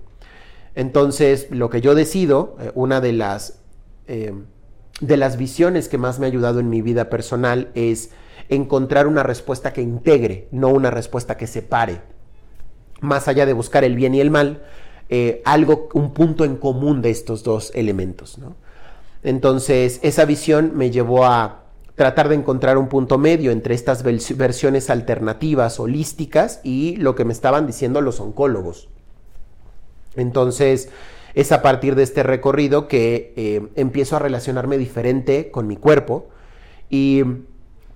Entonces 0.76 1.48
lo 1.50 1.70
que 1.72 1.82
yo 1.82 1.96
decido, 1.96 2.56
una 2.76 3.02
de 3.02 3.14
las, 3.14 3.62
de 4.06 5.18
las 5.18 5.38
visiones 5.38 5.90
que 5.90 5.98
más 5.98 6.20
me 6.20 6.26
ha 6.26 6.30
ayudado 6.30 6.60
en 6.60 6.70
mi 6.70 6.82
vida 6.82 7.10
personal 7.10 7.72
es 7.74 8.12
encontrar 8.50 9.08
una 9.08 9.24
respuesta 9.24 9.74
que 9.74 9.82
integre, 9.82 10.48
no 10.52 10.70
una 10.70 10.92
respuesta 10.92 11.38
que 11.38 11.48
separe. 11.48 12.02
Más 13.02 13.28
allá 13.28 13.46
de 13.46 13.54
buscar 13.54 13.84
el 13.84 13.96
bien 13.96 14.14
y 14.14 14.20
el 14.20 14.32
mal, 14.32 14.64
eh, 15.10 15.42
algo, 15.46 15.90
un 15.94 16.14
punto 16.14 16.46
en 16.46 16.56
común 16.56 17.02
de 17.02 17.12
estos 17.12 17.44
dos 17.44 17.72
elementos. 17.76 18.38
Entonces, 19.24 20.00
esa 20.04 20.26
visión 20.26 20.72
me 20.76 20.92
llevó 20.92 21.26
a 21.26 21.64
tratar 21.96 22.30
de 22.30 22.36
encontrar 22.36 22.78
un 22.78 22.90
punto 22.90 23.18
medio 23.18 23.52
entre 23.52 23.74
estas 23.74 24.04
versiones 24.04 24.90
alternativas, 24.90 25.80
holísticas, 25.80 26.60
y 26.64 26.98
lo 26.98 27.16
que 27.16 27.26
me 27.26 27.34
estaban 27.34 27.68
diciendo 27.68 28.02
los 28.02 28.20
oncólogos. 28.20 28.90
Entonces, 30.16 30.90
es 31.36 31.52
a 31.52 31.62
partir 31.62 31.96
de 31.96 32.04
este 32.04 32.24
recorrido 32.24 32.88
que 32.88 33.34
eh, 33.36 33.68
empiezo 33.76 34.16
a 34.16 34.20
relacionarme 34.20 34.78
diferente 34.78 35.52
con 35.52 35.68
mi 35.68 35.76
cuerpo 35.76 36.28
y 36.90 37.24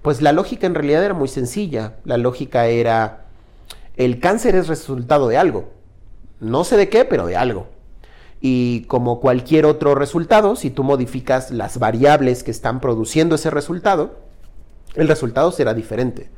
pues 0.01 0.21
la 0.21 0.33
lógica 0.33 0.67
en 0.67 0.75
realidad 0.75 1.03
era 1.03 1.13
muy 1.13 1.27
sencilla. 1.27 1.95
La 2.03 2.17
lógica 2.17 2.67
era, 2.67 3.25
el 3.95 4.19
cáncer 4.19 4.55
es 4.55 4.67
resultado 4.67 5.27
de 5.27 5.37
algo. 5.37 5.69
No 6.39 6.63
sé 6.63 6.77
de 6.77 6.89
qué, 6.89 7.05
pero 7.05 7.25
de 7.25 7.36
algo. 7.36 7.67
Y 8.41 8.81
como 8.84 9.19
cualquier 9.19 9.65
otro 9.65 9.96
resultado, 9.96 10.55
si 10.55 10.69
tú 10.69 10.84
modificas 10.84 11.51
las 11.51 11.77
variables 11.77 12.43
que 12.43 12.51
están 12.51 12.79
produciendo 12.79 13.36
ese 13.36 13.50
resultado, 13.50 14.19
el 14.96 15.08
resultado 15.08 15.51
será 15.51 15.74
diferente. 15.74 16.29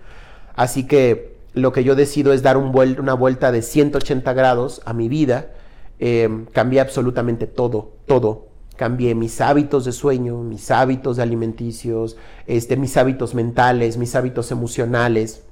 Así 0.55 0.87
que 0.87 1.37
lo 1.53 1.71
que 1.71 1.83
yo 1.83 1.95
decido 1.95 2.33
es 2.33 2.41
dar 2.41 2.57
una 2.57 3.13
vuelta 3.13 3.51
de 3.51 3.61
180 3.61 4.33
grados 4.33 4.81
a 4.85 4.93
mi 4.93 5.09
vida. 5.09 5.51
Eh, 5.99 6.45
cambié 6.53 6.79
absolutamente 6.79 7.45
todo, 7.45 7.93
todo. 8.07 8.47
Cambié 8.77 9.13
mis 9.13 9.41
hábitos 9.41 9.85
de 9.85 9.91
sueño, 9.91 10.39
mis 10.39 10.71
hábitos 10.71 11.19
alimenticios, 11.19 12.17
este, 12.47 12.77
mis 12.77 12.97
hábitos 12.97 13.35
mentales, 13.35 13.97
mis 13.97 14.15
hábitos 14.15 14.51
emocionales, 14.51 15.43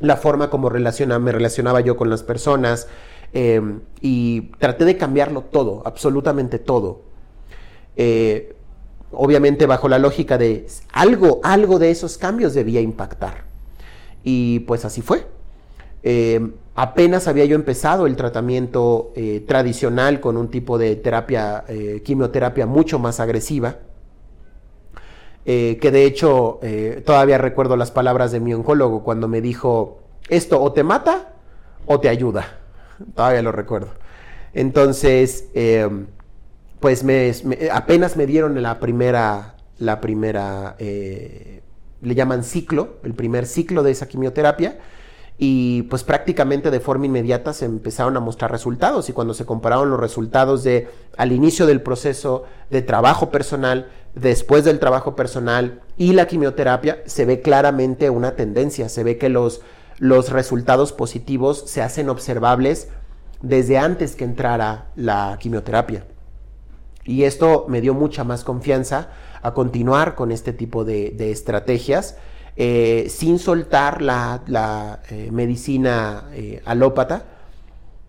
la 0.00 0.16
forma 0.16 0.50
como 0.50 0.68
me 0.68 1.32
relacionaba 1.32 1.80
yo 1.80 1.96
con 1.96 2.10
las 2.10 2.22
personas, 2.22 2.88
Em, 3.36 3.80
y 4.00 4.42
traté 4.60 4.84
de 4.84 4.96
cambiarlo 4.96 5.42
todo, 5.42 5.82
absolutamente 5.84 6.60
todo. 6.60 7.02
Eh, 7.96 8.54
obviamente 9.10 9.66
bajo 9.66 9.88
la 9.88 9.98
lógica 9.98 10.38
de 10.38 10.68
algo, 10.92 11.40
algo 11.42 11.80
de 11.80 11.90
esos 11.90 12.16
cambios 12.16 12.54
debía 12.54 12.80
impactar. 12.80 13.44
Y 14.22 14.60
pues 14.60 14.84
así 14.84 15.02
fue. 15.02 15.26
Em, 16.04 16.52
apenas 16.76 17.26
había 17.26 17.44
yo 17.44 17.56
empezado 17.56 18.06
el 18.06 18.14
tratamiento 18.14 19.10
eh, 19.16 19.44
tradicional 19.48 20.20
con 20.20 20.36
un 20.36 20.48
tipo 20.48 20.78
de 20.78 20.94
terapia, 20.94 21.64
eh, 21.66 22.02
quimioterapia 22.04 22.66
mucho 22.66 23.00
más 23.00 23.18
agresiva. 23.18 23.78
que 25.44 25.90
de 25.92 26.04
hecho 26.06 26.58
todavía 27.04 27.36
recuerdo 27.36 27.76
las 27.76 27.90
palabras 27.90 28.32
de 28.32 28.40
mi 28.40 28.54
oncólogo 28.54 29.02
cuando 29.04 29.28
me 29.28 29.42
dijo, 29.42 29.98
esto 30.30 30.62
o 30.62 30.72
te 30.72 30.82
mata 30.84 31.34
o 31.84 32.00
te 32.00 32.08
ayuda. 32.08 32.63
Todavía 33.14 33.42
lo 33.42 33.52
recuerdo. 33.52 33.88
Entonces, 34.52 35.46
eh, 35.54 35.88
pues 36.80 37.02
me, 37.02 37.32
apenas 37.72 38.16
me 38.16 38.26
dieron 38.26 38.60
la 38.62 38.78
primera, 38.78 39.56
la 39.78 40.00
primera, 40.00 40.76
eh, 40.78 41.62
le 42.02 42.14
llaman 42.14 42.44
ciclo, 42.44 42.98
el 43.04 43.14
primer 43.14 43.46
ciclo 43.46 43.82
de 43.82 43.90
esa 43.90 44.06
quimioterapia. 44.06 44.78
Y 45.36 45.82
pues 45.84 46.04
prácticamente 46.04 46.70
de 46.70 46.78
forma 46.78 47.06
inmediata 47.06 47.52
se 47.52 47.64
empezaron 47.64 48.16
a 48.16 48.20
mostrar 48.20 48.52
resultados 48.52 49.08
y 49.08 49.12
cuando 49.12 49.34
se 49.34 49.44
compararon 49.44 49.90
los 49.90 49.98
resultados 49.98 50.62
de 50.62 50.88
al 51.16 51.32
inicio 51.32 51.66
del 51.66 51.80
proceso 51.80 52.44
de 52.70 52.82
trabajo 52.82 53.30
personal, 53.30 53.88
después 54.14 54.64
del 54.64 54.78
trabajo 54.78 55.16
personal 55.16 55.80
y 55.96 56.12
la 56.12 56.26
quimioterapia, 56.26 57.02
se 57.06 57.24
ve 57.24 57.40
claramente 57.40 58.10
una 58.10 58.36
tendencia, 58.36 58.88
se 58.88 59.02
ve 59.02 59.18
que 59.18 59.28
los 59.28 59.60
los 59.98 60.30
resultados 60.30 60.92
positivos 60.92 61.64
se 61.66 61.82
hacen 61.82 62.08
observables 62.08 62.88
desde 63.42 63.78
antes 63.78 64.16
que 64.16 64.24
entrara 64.24 64.90
la 64.96 65.36
quimioterapia. 65.40 66.04
Y 67.04 67.24
esto 67.24 67.66
me 67.68 67.80
dio 67.80 67.94
mucha 67.94 68.24
más 68.24 68.44
confianza 68.44 69.10
a 69.42 69.52
continuar 69.52 70.14
con 70.14 70.32
este 70.32 70.52
tipo 70.52 70.84
de, 70.84 71.14
estrategias 71.30 72.16
eh, 72.56 73.06
sin 73.10 73.38
soltar 73.38 74.00
la, 74.00 75.02
eh, 75.10 75.28
medicina 75.30 76.24
eh, 76.32 76.62
alópata. 76.64 77.26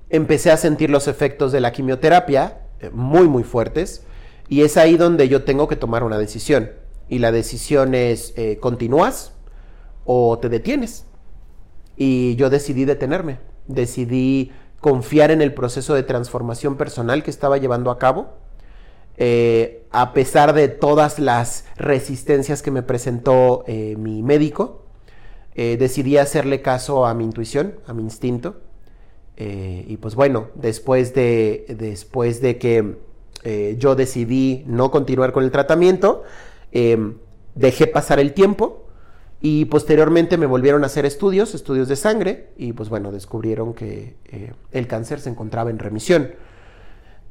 Empecé 0.09 0.51
a 0.51 0.57
sentir 0.57 0.89
los 0.89 1.07
efectos 1.07 1.51
de 1.51 1.59
la 1.59 1.73
quimioterapia 1.73 2.59
muy, 2.93 3.27
muy 3.27 3.43
fuertes 3.43 4.03
y 4.47 4.61
es 4.61 4.77
ahí 4.77 4.95
donde 4.95 5.27
yo 5.27 5.43
tengo 5.43 5.67
que 5.67 5.75
tomar 5.75 6.03
una 6.03 6.17
decisión. 6.17 6.71
Y 7.09 7.19
la 7.19 7.31
decisión 7.31 7.93
es, 7.95 8.33
¿continúas 8.61 9.33
o 10.05 10.39
te 10.39 10.49
detienes? 10.49 11.05
Y 11.97 12.35
yo 12.35 12.49
decidí 12.49 12.85
detenerme, 12.85 13.39
decidí 13.67 14.51
confiar 14.85 15.31
en 15.31 15.41
el 15.41 15.53
proceso 15.53 15.95
de 15.95 16.03
transformación 16.03 16.77
personal 16.77 17.23
que 17.23 17.31
estaba 17.31 17.57
llevando 17.57 17.89
a 17.89 17.97
cabo, 17.97 18.33
eh, 19.17 19.83
a 19.91 20.13
pesar 20.13 20.53
de 20.53 20.67
todas 20.67 21.19
las 21.19 21.65
resistencias 21.77 22.61
que 22.61 22.69
me 22.69 22.83
presentó 22.83 23.63
eh, 23.65 23.95
mi 23.97 24.21
médico, 24.21 24.83
eh, 25.55 25.77
decidí 25.77 26.17
hacerle 26.17 26.61
caso 26.61 27.05
a 27.05 27.13
mi 27.13 27.23
intuición, 27.23 27.79
a 27.87 27.93
mi 27.93 28.03
instinto. 28.03 28.61
y 29.37 29.97
pues 29.97 30.15
bueno, 30.15 30.49
después 30.55 31.13
de, 31.13 31.65
después 31.77 32.39
de 32.41 32.57
que 32.57 32.97
yo 33.77 33.95
decidí 33.95 34.63
no 34.65 34.91
continuar 34.91 35.31
con 35.33 35.43
el 35.43 35.51
tratamiento, 35.51 36.23
dejé 37.55 37.87
pasar 37.87 38.19
el 38.19 38.33
tiempo 38.33 38.84
y 39.41 39.65
posteriormente 39.65 40.37
me 40.37 40.45
volvieron 40.45 40.83
a 40.83 40.87
hacer 40.87 41.05
estudios, 41.05 41.53
estudios 41.53 41.87
de 41.87 41.95
sangre, 41.95 42.49
y 42.57 42.73
pues 42.73 42.89
bueno, 42.89 43.11
descubrieron 43.11 43.73
que 43.73 44.15
eh, 44.25 44.53
el 44.71 44.87
cáncer 44.87 45.19
se 45.19 45.29
encontraba 45.29 45.69
en 45.69 45.79
remisión. 45.79 46.31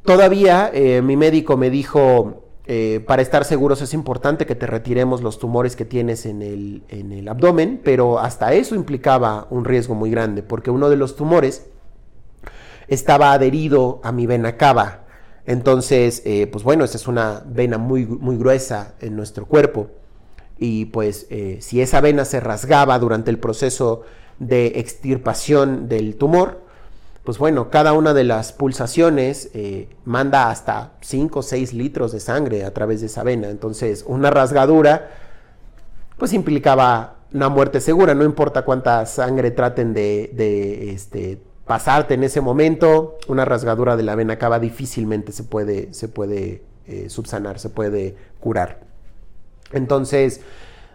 Todavía 0.04 0.70
eh, 0.72 1.00
mi 1.02 1.16
médico 1.16 1.56
me 1.56 1.70
dijo, 1.70 2.44
eh, 2.66 3.02
para 3.06 3.22
estar 3.22 3.44
seguros 3.44 3.80
es 3.80 3.94
importante 3.94 4.44
que 4.46 4.54
te 4.54 4.66
retiremos 4.66 5.22
los 5.22 5.38
tumores 5.38 5.76
que 5.76 5.84
tienes 5.86 6.26
en 6.26 6.42
el, 6.42 6.82
en 6.88 7.10
el 7.10 7.26
abdomen, 7.26 7.80
pero 7.82 8.18
hasta 8.18 8.52
eso 8.52 8.74
implicaba 8.74 9.46
un 9.50 9.64
riesgo 9.64 9.94
muy 9.94 10.10
grande, 10.10 10.42
porque 10.42 10.70
uno 10.70 10.90
de 10.90 10.96
los 10.96 11.16
tumores 11.16 11.66
estaba 12.86 13.32
adherido 13.32 14.00
a 14.04 14.12
mi 14.12 14.26
vena 14.26 14.56
cava. 14.56 15.04
Entonces, 15.46 16.22
pues 16.50 16.64
bueno, 16.64 16.84
esa 16.84 16.96
es 16.96 17.06
una 17.06 17.42
vena 17.46 17.76
muy, 17.76 18.06
muy 18.06 18.36
gruesa 18.36 18.94
en 19.00 19.14
nuestro 19.14 19.46
cuerpo 19.46 19.90
y 20.58 20.86
pues 20.86 21.26
eh, 21.30 21.58
si 21.60 21.80
esa 21.80 22.00
vena 22.00 22.24
se 22.24 22.40
rasgaba 22.40 22.98
durante 22.98 23.30
el 23.30 23.38
proceso 23.38 24.02
de 24.38 24.66
extirpación 24.76 25.88
del 25.88 26.16
tumor, 26.16 26.62
pues 27.24 27.38
bueno, 27.38 27.70
cada 27.70 27.94
una 27.94 28.12
de 28.12 28.24
las 28.24 28.52
pulsaciones 28.52 29.50
eh, 29.54 29.88
manda 30.04 30.50
hasta 30.50 30.92
5 31.00 31.38
o 31.38 31.42
6 31.42 31.72
litros 31.72 32.12
de 32.12 32.20
sangre 32.20 32.64
a 32.64 32.74
través 32.74 33.00
de 33.00 33.06
esa 33.06 33.22
vena. 33.22 33.48
Entonces, 33.48 34.04
una 34.06 34.30
rasgadura, 34.30 35.10
pues 36.18 36.34
implicaba 36.34 37.16
una 37.32 37.48
muerte 37.48 37.80
segura, 37.80 38.14
no 38.14 38.24
importa 38.24 38.64
cuánta 38.64 39.04
sangre 39.06 39.50
traten 39.50 39.94
de, 39.94 40.92
este, 40.92 41.40
pasarte 41.66 42.14
en 42.14 42.24
ese 42.24 42.42
momento, 42.42 43.16
una 43.26 43.46
rasgadura 43.46 43.96
de 43.96 44.02
la 44.02 44.14
vena 44.14 44.38
cava 44.38 44.60
difícilmente 44.60 45.32
se 45.32 45.44
puede, 45.44 45.94
se 45.94 46.08
puede 46.08 46.62
eh, 46.86 47.08
subsanar, 47.08 47.58
se 47.58 47.70
puede 47.70 48.16
curar. 48.38 48.93
Entonces, 49.72 50.40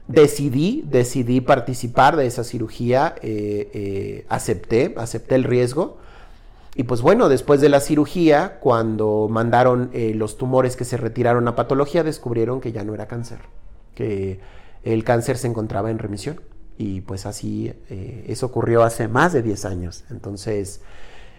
decidí, 0.10 0.84
decidí 0.88 1.40
participar 1.40 2.18
de 2.18 2.26
esa 2.26 2.44
cirugía, 2.44 3.16
eh, 3.22 3.70
eh, 3.74 4.26
acepté, 4.28 4.94
acepté 4.98 5.36
el 5.36 5.46
riesgo. 5.46 5.98
Y 6.76 6.84
pues 6.84 7.02
bueno, 7.02 7.30
después 7.30 7.62
de 7.62 7.70
la 7.70 7.80
cirugía, 7.80 8.60
cuando 8.60 9.28
mandaron 9.30 9.92
eh, 9.94 10.14
los 10.16 10.38
tumores 10.38 10.76
que 10.76 10.84
se 10.84 10.98
retiraron 10.98 11.48
a 11.48 11.56
patología, 11.56 12.04
descubrieron 12.04 12.60
que 12.60 12.72
ya 12.72 12.84
no 12.84 12.94
era 12.94 13.08
cáncer, 13.08 13.40
que 13.96 14.40
el 14.84 15.04
cáncer 15.04 15.38
se 15.38 15.48
encontraba 15.48 15.92
en 15.92 16.00
remisión. 16.00 16.42
Y 16.78 17.02
pues 17.02 17.26
así, 17.26 17.74
eso 17.90 18.46
ocurrió 18.46 18.84
hace 18.84 19.10
más 19.10 19.34
de 19.34 19.42
10 19.42 19.66
años. 19.66 20.06
Entonces, 20.10 20.80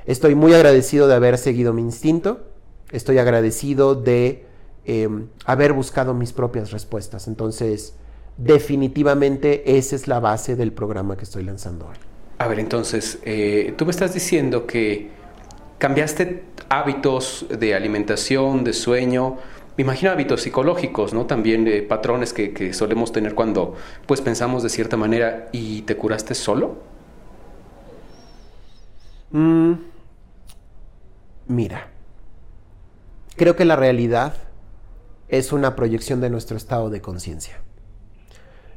estoy 0.04 0.34
muy 0.34 0.52
agradecido 0.52 1.08
de 1.08 1.14
haber 1.14 1.38
seguido 1.38 1.72
mi 1.72 1.80
instinto, 1.80 2.42
estoy 2.92 3.16
agradecido 3.16 3.94
de 3.94 4.49
em, 4.84 5.28
haber 5.44 5.72
buscado 5.72 6.14
mis 6.14 6.32
propias 6.32 6.70
respuestas. 6.70 7.28
Entonces, 7.28 7.94
definitivamente 8.36 9.76
esa 9.78 9.96
es 9.96 10.08
la 10.08 10.20
base 10.20 10.56
del 10.56 10.72
programa 10.72 11.16
que 11.16 11.24
estoy 11.24 11.44
lanzando 11.44 11.86
hoy. 11.86 11.96
A 12.38 12.48
ver, 12.48 12.58
entonces, 12.58 13.18
eh, 13.24 13.74
tú 13.76 13.84
me 13.84 13.90
estás 13.90 14.14
diciendo 14.14 14.66
que 14.66 15.10
cambiaste 15.78 16.44
hábitos 16.68 17.46
de 17.48 17.74
alimentación, 17.74 18.64
de 18.64 18.72
sueño, 18.72 19.38
me 19.76 19.82
imagino 19.82 20.10
hábitos 20.12 20.42
psicológicos, 20.42 21.14
¿no? 21.14 21.26
También 21.26 21.66
eh, 21.66 21.82
patrones 21.82 22.32
que, 22.32 22.72
solemos 22.74 23.12
tener 23.12 23.34
cuando 23.34 23.76
pues 24.06 24.20
pensamos 24.20 24.62
de 24.62 24.68
cierta 24.68 24.96
manera 24.96 25.48
y 25.52 25.82
te 25.82 25.96
curaste 25.96 26.34
solo. 26.34 26.76
Mm, 29.30 29.72
mira, 31.46 31.88
creo 33.36 33.56
que 33.56 33.64
la 33.64 33.76
realidad 33.76 34.34
es 35.30 35.52
una 35.52 35.76
proyección 35.76 36.20
de 36.20 36.30
nuestro 36.30 36.56
estado 36.56 36.90
de 36.90 37.00
conciencia. 37.00 37.60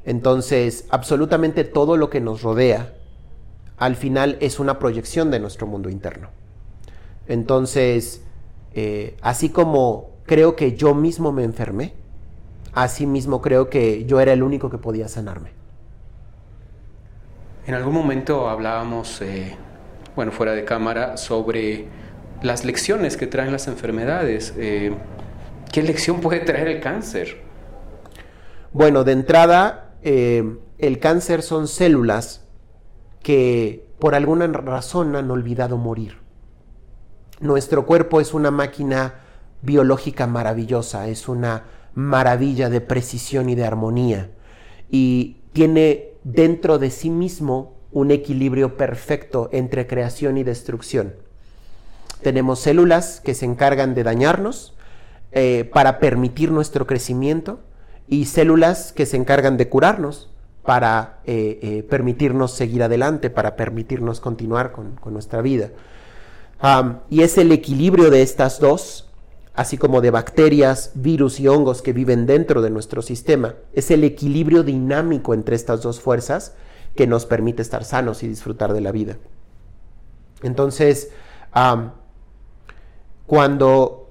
Entonces, 0.05 0.85
absolutamente 0.89 1.63
todo 1.63 1.97
lo 1.97 2.09
que 2.09 2.21
nos 2.21 2.41
rodea, 2.41 2.93
al 3.77 3.95
final 3.95 4.37
es 4.39 4.59
una 4.59 4.79
proyección 4.79 5.31
de 5.31 5.39
nuestro 5.39 5.67
mundo 5.67 5.89
interno. 5.89 6.29
Entonces, 7.27 8.21
eh, 8.73 9.17
así 9.21 9.49
como 9.49 10.11
creo 10.25 10.55
que 10.55 10.75
yo 10.75 10.93
mismo 10.93 11.31
me 11.31 11.43
enfermé, 11.43 11.93
así 12.73 13.05
mismo 13.05 13.41
creo 13.41 13.69
que 13.69 14.05
yo 14.05 14.19
era 14.19 14.33
el 14.33 14.43
único 14.43 14.69
que 14.69 14.77
podía 14.77 15.07
sanarme. 15.07 15.51
En 17.65 17.75
algún 17.75 17.93
momento 17.93 18.49
hablábamos, 18.49 19.21
eh, 19.21 19.55
bueno, 20.15 20.33
fuera 20.33 20.51
de 20.51 20.65
cámara, 20.65 21.15
sobre 21.15 21.87
las 22.41 22.65
lecciones 22.65 23.15
que 23.15 23.25
traen 23.25 23.53
las 23.53 23.67
enfermedades. 23.67 24.53
Eh, 24.57 24.93
¿Qué 25.73 25.81
lección 25.81 26.21
puede 26.21 26.41
traer 26.41 26.67
el 26.67 26.79
cáncer? 26.79 27.41
Bueno, 28.73 29.03
de 29.03 29.11
entrada, 29.11 29.95
eh, 30.03 30.59
el 30.77 30.99
cáncer 30.99 31.41
son 31.41 31.67
células 31.67 32.45
que 33.23 33.83
por 33.97 34.13
alguna 34.13 34.45
razón 34.45 35.15
han 35.15 35.31
olvidado 35.31 35.77
morir. 35.77 36.19
Nuestro 37.39 37.87
cuerpo 37.87 38.21
es 38.21 38.35
una 38.35 38.51
máquina 38.51 39.15
biológica 39.63 40.27
maravillosa, 40.27 41.07
es 41.07 41.27
una 41.27 41.63
maravilla 41.95 42.69
de 42.69 42.79
precisión 42.79 43.49
y 43.49 43.55
de 43.55 43.65
armonía 43.65 44.29
y 44.91 45.37
tiene 45.53 46.11
dentro 46.23 46.77
de 46.77 46.91
sí 46.91 47.09
mismo 47.09 47.79
un 47.91 48.11
equilibrio 48.11 48.77
perfecto 48.77 49.49
entre 49.51 49.87
creación 49.87 50.37
y 50.37 50.43
destrucción. 50.43 51.15
Tenemos 52.21 52.59
células 52.59 53.21
que 53.21 53.33
se 53.33 53.45
encargan 53.45 53.95
de 53.95 54.03
dañarnos 54.03 54.75
eh, 55.35 55.69
para 55.73 55.99
permitir 55.99 56.51
nuestro 56.51 56.85
crecimiento 56.85 57.59
y 58.07 58.25
células 58.25 58.93
que 58.93 59.07
se 59.07 59.17
encargan 59.17 59.57
de 59.57 59.67
curarnos 59.67 60.29
para 60.63 61.21
eh, 61.25 61.59
eh, 61.61 61.83
permitirnos 61.83 62.51
seguir 62.51 62.83
adelante, 62.83 63.29
para 63.29 63.55
permitirnos 63.55 64.19
continuar 64.19 64.71
con, 64.71 64.99
nuestra 65.11 65.41
vida. 65.41 65.71
y 67.09 67.21
es 67.21 67.37
el 67.37 67.51
equilibrio 67.51 68.09
de 68.11 68.21
estas 68.21 68.59
dos, 68.59 69.09
así 69.55 69.77
como 69.77 70.01
de 70.01 70.11
bacterias, 70.11 70.91
virus 70.93 71.39
y 71.39 71.47
hongos 71.47 71.81
que 71.81 71.93
viven 71.93 72.25
dentro 72.25 72.61
de 72.61 72.69
nuestro 72.69 73.01
sistema, 73.01 73.55
es 73.73 73.91
el 73.91 74.03
equilibrio 74.03 74.63
dinámico 74.63 75.33
entre 75.33 75.55
estas 75.55 75.81
dos 75.81 75.99
fuerzas 75.99 76.53
que 76.95 77.07
nos 77.07 77.25
permite 77.25 77.61
estar 77.61 77.83
sanos 77.83 78.21
y 78.21 78.27
disfrutar 78.27 78.71
de 78.71 78.81
la 78.81 78.91
vida. 78.91 79.17
Entonces, 80.43 81.09
cuando, 83.25 84.02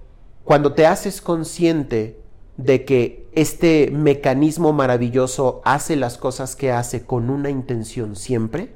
cuando 0.44 0.72
te 0.72 0.86
haces 0.86 1.20
consciente 1.20 2.20
de 2.56 2.84
que 2.84 3.28
este 3.32 3.90
mecanismo 3.92 4.72
maravilloso 4.72 5.62
hace 5.64 5.96
las 5.96 6.18
cosas 6.18 6.56
que 6.56 6.70
hace 6.70 7.04
con 7.04 7.30
una 7.30 7.50
intención 7.50 8.16
siempre, 8.16 8.74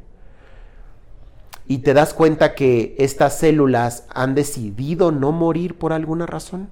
y 1.68 1.78
te 1.78 1.94
das 1.94 2.14
cuenta 2.14 2.54
que 2.54 2.94
estas 2.98 3.38
células 3.38 4.06
han 4.14 4.34
decidido 4.34 5.10
no 5.10 5.32
morir 5.32 5.76
por 5.76 5.92
alguna 5.92 6.24
razón, 6.26 6.68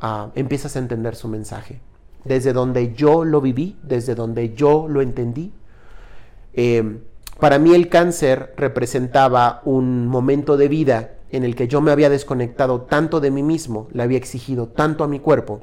ah, 0.00 0.30
empiezas 0.34 0.76
a 0.76 0.78
entender 0.78 1.14
su 1.14 1.28
mensaje. 1.28 1.80
Desde 2.24 2.52
donde 2.52 2.94
yo 2.94 3.24
lo 3.24 3.40
viví, 3.40 3.76
desde 3.82 4.14
donde 4.14 4.54
yo 4.54 4.86
lo 4.88 5.02
entendí. 5.02 5.52
Eh, 6.54 7.00
para 7.38 7.58
mí 7.58 7.74
el 7.74 7.88
cáncer 7.88 8.54
representaba 8.56 9.60
un 9.64 10.06
momento 10.06 10.56
de 10.56 10.68
vida 10.68 11.17
en 11.30 11.44
el 11.44 11.54
que 11.54 11.68
yo 11.68 11.80
me 11.80 11.90
había 11.90 12.10
desconectado 12.10 12.82
tanto 12.82 13.20
de 13.20 13.30
mí 13.30 13.42
mismo, 13.42 13.88
le 13.92 14.02
había 14.02 14.18
exigido 14.18 14.68
tanto 14.68 15.04
a 15.04 15.08
mi 15.08 15.20
cuerpo, 15.20 15.60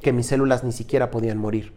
que 0.00 0.12
mis 0.12 0.26
células 0.26 0.64
ni 0.64 0.72
siquiera 0.72 1.10
podían 1.10 1.38
morir. 1.38 1.74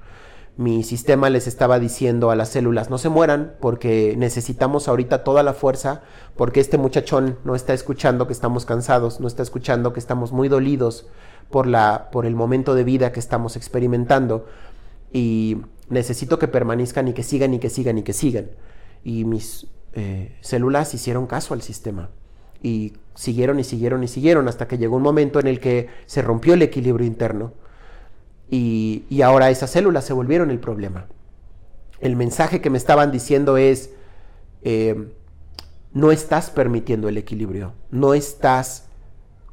Mi 0.55 0.83
sistema 0.83 1.29
les 1.29 1.47
estaba 1.47 1.79
diciendo 1.79 2.29
a 2.29 2.35
las 2.35 2.49
células, 2.49 2.89
no 2.89 2.99
se 2.99 3.09
mueran 3.09 3.55
porque 3.59 4.15
necesitamos 4.17 4.87
ahorita 4.87 5.23
toda 5.23 5.41
la 5.43 5.53
fuerza, 5.53 6.03
porque 6.37 6.59
este 6.59 6.77
muchachón 6.77 7.39
no 7.43 7.55
está 7.55 7.73
escuchando 7.73 8.27
que 8.27 8.33
estamos 8.33 8.65
cansados, 8.65 9.19
no 9.19 9.27
está 9.27 9.41
escuchando 9.41 9.93
que 9.93 9.99
estamos 9.99 10.31
muy 10.31 10.47
dolidos 10.49 11.07
por, 11.49 11.65
la, 11.67 12.09
por 12.11 12.25
el 12.25 12.35
momento 12.35 12.75
de 12.75 12.83
vida 12.83 13.11
que 13.11 13.19
estamos 13.19 13.55
experimentando 13.55 14.45
y 15.11 15.57
necesito 15.89 16.37
que 16.39 16.47
permanezcan 16.47 17.07
y 17.07 17.13
que 17.13 17.23
sigan 17.23 17.53
y 17.55 17.59
que 17.59 17.69
sigan 17.69 17.97
y 17.97 18.03
que 18.03 18.13
sigan. 18.13 18.51
Y 19.03 19.25
mis 19.25 19.67
eh, 19.93 20.37
células 20.41 20.93
hicieron 20.93 21.25
caso 21.25 21.55
al 21.55 21.63
sistema 21.63 22.09
y 22.63 22.93
siguieron 23.13 23.60
y 23.60 23.63
siguieron 23.63 24.04
y 24.04 24.08
siguieron 24.08 24.47
hasta 24.47 24.67
que 24.67 24.80
llegó 24.80 24.95
un 24.95 25.04
momento 25.04 25.39
en 25.39 25.45
el 25.45 25.60
que 25.60 25.89
se 26.08 26.23
rompió 26.23 26.56
el 26.56 26.63
equilibrio 26.63 27.06
interno 27.06 27.54
y, 28.49 29.21
ahora 29.23 29.49
esas 29.49 29.71
células 29.71 30.06
se 30.06 30.13
volvieron 30.13 30.52
el 30.52 30.60
problema. 30.60 31.08
El 31.99 32.15
mensaje 32.15 32.62
que 32.62 32.69
me 32.69 32.78
estaban 32.78 33.12
diciendo 33.12 33.58
es, 33.58 33.91
eh, 34.62 35.12
no 35.91 36.12
estás 36.12 36.52
permitiendo 36.52 37.10
el 37.10 37.17
equilibrio, 37.17 37.73
no 37.89 38.13
estás 38.13 38.86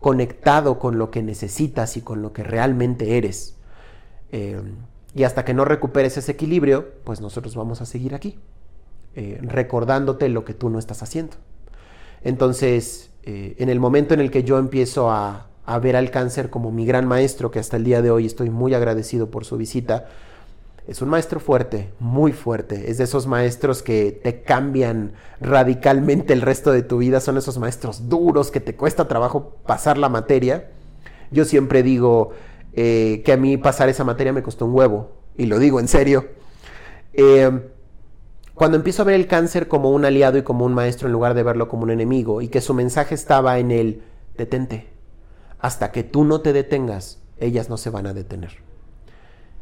conectado 0.00 0.78
con 0.78 0.98
lo 0.98 1.10
que 1.10 1.22
necesitas 1.22 1.96
y 1.96 2.02
con 2.02 2.20
lo 2.20 2.32
que 2.32 2.42
realmente 2.42 3.16
eres. 3.16 3.56
Eh, 4.32 4.60
y 5.14 5.24
hasta 5.24 5.44
que 5.44 5.54
no 5.54 5.64
recuperes 5.64 6.16
ese 6.16 6.32
equilibrio, 6.32 6.90
pues 7.04 7.20
nosotros 7.20 7.56
vamos 7.56 7.80
a 7.80 7.86
seguir 7.86 8.14
aquí, 8.14 8.38
eh, 9.14 9.38
recordándote 9.42 10.28
lo 10.28 10.44
que 10.44 10.54
tú 10.54 10.68
no 10.68 10.78
estás 10.78 11.02
haciendo. 11.02 11.36
Entonces, 12.22 13.10
en 13.24 13.68
el 13.68 13.80
momento 13.80 14.14
en 14.14 14.20
el 14.20 14.30
que 14.30 14.44
yo 14.44 14.58
empiezo 14.58 15.10
a, 15.10 15.50
a 15.70 15.78
ver 15.78 15.94
al 15.94 16.10
cáncer 16.10 16.50
como 16.50 16.72
mi 16.72 16.84
gran 16.84 17.06
maestro, 17.06 17.50
que 17.50 17.60
hasta 17.60 17.76
el 17.76 17.84
día 17.84 18.02
de 18.02 18.10
hoy 18.10 18.26
estoy 18.26 18.50
muy 18.50 18.74
agradecido 18.74 19.30
por 19.30 19.44
su 19.44 19.56
visita. 19.56 20.08
Es 20.88 21.00
un 21.00 21.08
maestro 21.08 21.38
fuerte, 21.38 21.90
muy 22.00 22.32
fuerte. 22.32 22.90
Es 22.90 22.98
de 22.98 23.04
esos 23.04 23.28
maestros 23.28 23.80
que 23.80 24.10
te 24.10 24.42
cambian 24.42 25.12
radicalmente 25.40 26.32
el 26.32 26.40
resto 26.40 26.72
de 26.72 26.82
tu 26.82 26.98
vida. 26.98 27.20
Son 27.20 27.36
esos 27.36 27.58
maestros 27.58 28.08
duros 28.08 28.50
que 28.50 28.58
te 28.58 28.74
cuesta 28.74 29.06
trabajo 29.06 29.54
pasar 29.64 29.96
la 29.96 30.08
materia. 30.08 30.70
Yo 31.30 31.44
siempre 31.44 31.84
digo 31.84 32.32
eh, 32.72 33.22
que 33.24 33.32
a 33.32 33.36
mí 33.36 33.56
pasar 33.56 33.88
esa 33.88 34.02
materia 34.02 34.32
me 34.32 34.42
costó 34.42 34.66
un 34.66 34.74
huevo. 34.74 35.12
Y 35.36 35.46
lo 35.46 35.60
digo 35.60 35.78
en 35.78 35.86
serio. 35.86 36.26
Eh, 37.12 37.60
cuando 38.60 38.76
empiezo 38.76 39.00
a 39.00 39.06
ver 39.06 39.14
el 39.14 39.26
cáncer 39.26 39.68
como 39.68 39.88
un 39.90 40.04
aliado 40.04 40.36
y 40.36 40.42
como 40.42 40.66
un 40.66 40.74
maestro 40.74 41.08
en 41.08 41.14
lugar 41.14 41.32
de 41.32 41.42
verlo 41.42 41.66
como 41.66 41.84
un 41.84 41.90
enemigo 41.90 42.42
y 42.42 42.48
que 42.48 42.60
su 42.60 42.74
mensaje 42.74 43.14
estaba 43.14 43.58
en 43.58 43.70
el 43.70 44.02
detente, 44.36 44.88
hasta 45.60 45.92
que 45.92 46.02
tú 46.02 46.24
no 46.24 46.42
te 46.42 46.52
detengas, 46.52 47.22
ellas 47.38 47.70
no 47.70 47.78
se 47.78 47.88
van 47.88 48.06
a 48.06 48.12
detener. 48.12 48.50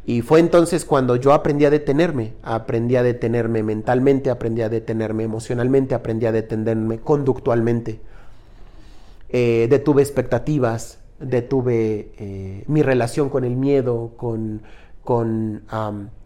Y 0.04 0.22
fue 0.22 0.40
entonces 0.40 0.84
cuando 0.84 1.14
yo 1.14 1.32
aprendí 1.32 1.64
a 1.64 1.70
detenerme, 1.70 2.32
aprendí 2.42 2.96
a 2.96 3.04
detenerme 3.04 3.62
mentalmente, 3.62 4.30
aprendí 4.30 4.62
a 4.62 4.68
detenerme 4.68 5.22
emocionalmente, 5.22 5.94
aprendí 5.94 6.26
a 6.26 6.32
detenerme 6.32 6.98
conductualmente. 6.98 8.00
Eh, 9.28 9.68
detuve 9.70 10.02
expectativas, 10.02 10.98
detuve 11.20 12.10
eh, 12.18 12.64
mi 12.66 12.82
relación 12.82 13.28
con 13.28 13.44
el 13.44 13.54
miedo, 13.54 14.14
con, 14.16 14.62
con, 15.04 15.62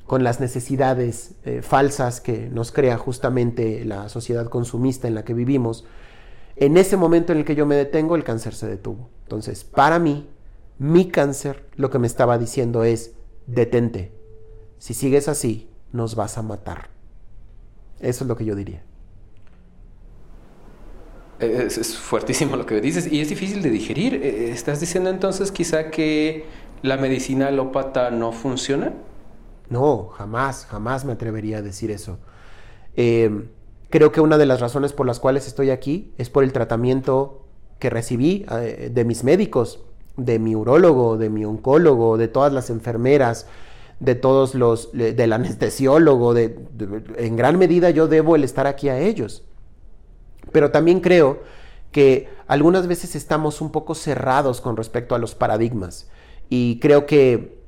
con 0.07 0.25
las 0.25 0.41
necesidades 0.41 1.35
eh, 1.45 1.63
falsas 1.63 2.21
que 2.21 2.49
nos 2.51 2.73
crea 2.73 2.99
justamente 2.99 3.85
la 3.85 4.09
sociedad 4.09 4.49
consumista 4.49 5.09
en 5.09 5.15
la 5.15 5.25
que 5.25 5.35
vivimos. 5.35 5.85
En 6.57 6.77
ese 6.77 6.97
momento 6.97 7.33
en 7.33 7.39
el 7.39 7.45
que 7.45 7.55
yo 7.55 7.67
me 7.67 7.77
detengo, 7.77 8.17
el 8.17 8.25
cáncer 8.25 8.55
se 8.55 8.67
detuvo. 8.67 9.09
Entonces, 9.23 9.65
para 9.65 9.99
mí, 9.99 10.29
mi 10.79 11.09
cáncer 11.09 11.65
lo 11.77 11.91
que 11.91 11.99
me 11.99 12.07
estaba 12.07 12.39
diciendo 12.39 12.85
es, 12.85 13.15
detente. 13.47 14.13
Si 14.79 14.95
sigues 14.95 15.29
así, 15.29 15.69
nos 15.93 16.15
vas 16.15 16.39
a 16.39 16.43
matar. 16.43 16.91
Eso 18.01 18.25
es 18.25 18.29
lo 18.29 18.37
que 18.37 18.45
yo 18.45 18.55
diría. 18.55 18.83
Es, 21.39 21.97
fuertísimo 21.97 22.57
lo 22.57 22.67
que 22.67 22.81
dices 22.81 23.11
y 23.11 23.21
es 23.21 23.29
difícil 23.29 23.63
de 23.63 23.71
digerir. 23.71 24.15
Eh, 24.15 24.51
¿Estás 24.51 24.81
diciendo 24.81 25.11
entonces 25.11 25.51
quizá 25.51 25.91
que 25.91 26.45
la 26.83 26.97
medicina 26.97 27.49
alópata 27.49 28.11
no 28.11 28.33
funciona? 28.33 28.93
No, 29.69 30.09
jamás, 30.09 30.67
jamás 30.67 31.05
me 31.05 31.13
atrevería 31.13 31.59
a 31.59 31.63
decir 31.63 31.91
eso. 31.91 32.19
Eh, 32.97 33.49
creo 33.91 34.13
que 34.13 34.21
una 34.21 34.39
de 34.39 34.47
las 34.47 34.61
razones 34.61 34.93
por 34.93 35.07
las 35.07 35.21
cuales 35.21 35.47
estoy 35.47 35.71
aquí 35.71 36.13
es 36.19 36.31
por 36.31 36.45
el 36.45 36.53
tratamiento 36.53 37.47
que 37.79 37.91
recibí 37.91 38.47
eh, 38.51 38.91
de 38.93 39.05
mis 39.05 39.25
médicos, 39.25 39.81
de 40.17 40.39
mi 40.39 40.55
urólogo, 40.55 41.17
de 41.17 41.31
mi 41.31 41.45
oncólogo, 41.45 42.17
de 42.19 42.29
todas 42.29 42.53
las 42.53 42.71
enfermeras, 42.71 43.47
de 43.99 44.15
todos 44.15 44.55
los, 44.55 44.91
del 44.93 45.33
anestesiólogo, 45.33 46.37
en 46.37 47.37
gran 47.37 47.57
medida 47.57 47.91
yo 47.91 48.09
debo 48.09 48.35
el 48.35 48.43
estar 48.43 48.67
aquí 48.67 48.89
a 48.89 48.99
ellos. 48.99 49.45
Pero 50.51 50.73
también 50.73 51.01
creo 51.01 51.41
que 51.93 52.29
algunas 52.49 52.89
veces 52.89 53.15
estamos 53.15 53.61
un 53.61 53.71
poco 53.71 53.95
cerrados 53.95 54.61
con 54.61 54.77
respecto 54.77 55.15
a 55.15 55.19
los 55.19 55.35
paradigmas. 55.35 56.09
Y 56.49 56.81
creo 56.81 57.07
que, 57.07 57.62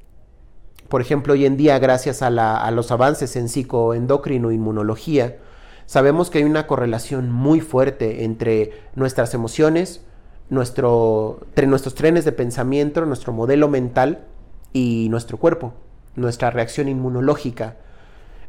por 0.89 1.01
ejemplo, 1.01 1.33
hoy 1.33 1.47
en 1.47 1.57
día, 1.57 1.79
gracias 1.79 2.23
a, 2.23 2.31
los 2.71 2.91
avances 2.91 3.37
en 3.37 3.49
psicoendocrino 3.49 4.53
inmunología, 4.53 5.39
sabemos 5.87 6.31
que 6.31 6.39
hay 6.39 6.45
una 6.45 6.67
correlación 6.67 7.31
muy 7.31 7.61
fuerte 7.61 8.25
entre 8.25 8.73
nuestras 8.95 9.35
emociones, 9.35 10.03
nuestro, 10.51 11.41
nuestros 11.67 11.95
trenes 11.95 12.25
de 12.25 12.33
pensamiento, 12.33 13.05
nuestro 13.07 13.33
modelo 13.33 13.69
mental 13.69 14.25
y 14.73 15.09
nuestro 15.11 15.39
cuerpo, 15.39 15.75
nuestra 16.17 16.51
reacción 16.51 16.89
inmunológica, 16.89 17.77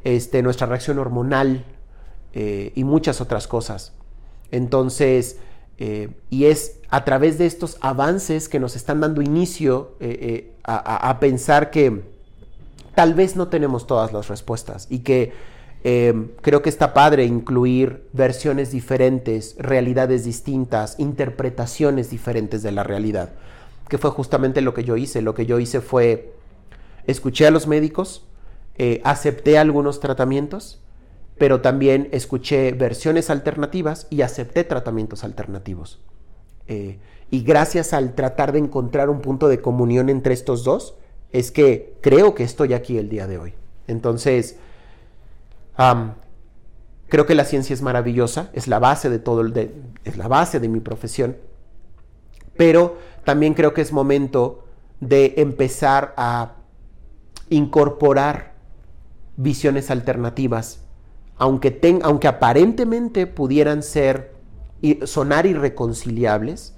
este, 0.04 0.42
nuestra 0.42 0.68
reacción 0.68 1.00
hormonal 1.00 1.66
eh, 2.34 2.72
y 2.76 2.84
muchas 2.84 3.22
otras 3.22 3.48
cosas. 3.48 3.94
Entonces, 4.52 5.40
eh, 5.78 6.10
y 6.30 6.46
es 6.46 6.80
a 6.90 7.04
través 7.04 7.38
de 7.38 7.46
estos 7.46 7.78
avances 7.82 8.48
que 8.48 8.60
nos 8.60 8.76
están 8.76 9.02
dando 9.02 9.22
inicio 9.22 9.96
eh, 10.00 10.18
eh, 10.22 10.54
a, 10.64 11.20
pensar 11.20 11.70
que 11.70 12.15
tal 12.96 13.14
vez 13.14 13.36
no 13.36 13.48
tenemos 13.48 13.88
todas 13.88 14.14
las 14.14 14.28
respuestas 14.28 14.88
y 14.90 15.00
que 15.00 15.34
creo 16.42 16.64
que 16.64 16.70
está 16.70 16.96
padre 16.96 17.26
incluir 17.26 18.08
versiones 18.12 18.72
diferentes, 18.72 19.56
realidades 19.60 20.26
distintas, 20.26 21.00
interpretaciones 21.00 22.10
diferentes 22.10 22.64
de 22.64 22.72
la 22.72 22.82
realidad, 22.82 23.34
que 23.88 24.00
fue 24.00 24.10
justamente 24.10 24.62
lo 24.62 24.74
que 24.74 24.84
yo 24.84 24.98
hice. 24.98 25.22
Lo 25.22 25.36
que 25.36 25.46
yo 25.46 25.60
hice 25.60 25.82
fue, 25.82 26.34
escuché 27.06 27.46
a 27.46 27.52
los 27.52 27.68
médicos, 27.68 28.26
acepté 29.04 29.60
algunos 29.60 30.00
tratamientos, 30.00 30.82
pero 31.38 31.62
también 31.62 32.08
escuché 32.12 32.72
versiones 32.72 33.30
alternativas 33.30 34.08
y 34.10 34.22
acepté 34.22 34.64
tratamientos 34.64 35.24
alternativos. 35.24 36.00
Eh, 36.68 36.98
y 37.30 37.44
gracias 37.44 37.94
al 37.94 38.14
tratar 38.16 38.52
de 38.52 38.60
encontrar 38.60 39.10
un 39.10 39.22
punto 39.22 39.48
de 39.48 39.62
comunión 39.62 40.10
entre 40.10 40.34
estos 40.34 40.64
dos, 40.64 40.96
es 41.38 41.52
que 41.52 41.96
creo 42.02 42.36
que 42.36 42.44
estoy 42.44 42.74
aquí 42.74 42.98
el 42.98 43.10
día 43.10 43.28
de 43.28 43.38
hoy. 43.38 43.54
Entonces, 43.88 44.58
creo 47.08 47.26
que 47.26 47.36
la 47.36 47.46
ciencia 47.46 47.74
es 47.74 47.82
maravillosa, 47.82 48.50
es 48.54 48.68
la 48.68 48.80
base 48.80 49.10
de 49.10 49.20
todo, 49.20 49.46
es 50.04 50.18
la 50.18 50.28
base 50.28 50.60
de 50.60 50.70
mi 50.70 50.80
profesión, 50.80 51.38
pero 52.58 52.98
también 53.24 53.54
creo 53.54 53.74
que 53.74 53.82
es 53.82 53.92
momento 53.92 54.66
de 55.00 55.36
empezar 55.38 56.14
a 56.18 56.54
incorporar 57.50 58.54
visiones 59.38 59.92
alternativas 59.92 60.80
aunque, 61.38 62.00
aunque 62.04 62.28
aparentemente 62.28 63.28
pudieran 63.28 63.84
ser 63.84 64.34
sonar 65.06 65.46
irreconciliables, 65.46 66.74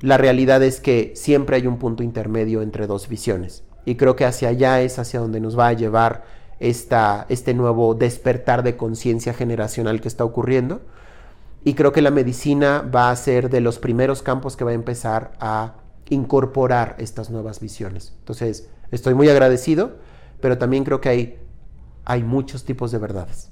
la 0.00 0.16
realidad 0.16 0.62
es 0.62 0.80
que 0.80 1.12
siempre 1.16 1.56
hay 1.56 1.66
un 1.66 1.78
punto 1.78 2.02
intermedio 2.02 2.62
entre 2.62 2.86
dos 2.86 3.08
visiones. 3.08 3.64
Y 3.84 3.96
creo 3.96 4.16
que 4.16 4.24
hacia 4.24 4.48
allá 4.48 4.80
es 4.80 4.98
hacia 4.98 5.20
donde 5.20 5.40
nos 5.40 5.58
va 5.58 5.68
a 5.68 5.72
llevar 5.72 6.24
esta, 6.60 7.26
este 7.28 7.54
nuevo 7.54 7.94
despertar 7.94 8.62
de 8.62 8.76
conciencia 8.76 9.32
generacional 9.32 10.00
que 10.00 10.08
está 10.08 10.24
ocurriendo. 10.24 10.80
Y 11.64 11.74
creo 11.74 11.92
que 11.92 12.02
la 12.02 12.10
medicina 12.10 12.82
va 12.82 13.10
a 13.10 13.16
ser 13.16 13.50
de 13.50 13.60
los 13.60 13.78
primeros 13.78 14.22
campos 14.22 14.56
que 14.56 14.64
va 14.64 14.70
a 14.70 14.74
empezar 14.74 15.32
a 15.40 15.74
incorporar 16.08 16.96
estas 16.98 17.30
nuevas 17.30 17.60
visiones. 17.60 18.14
Entonces, 18.20 18.68
estoy 18.90 19.14
muy 19.14 19.28
agradecido, 19.28 19.96
pero 20.40 20.58
también 20.58 20.84
creo 20.84 21.00
que 21.00 21.08
hay, 21.08 21.38
hay 22.04 22.22
muchos 22.22 22.64
tipos 22.64 22.92
de 22.92 22.98
verdades. 22.98 23.50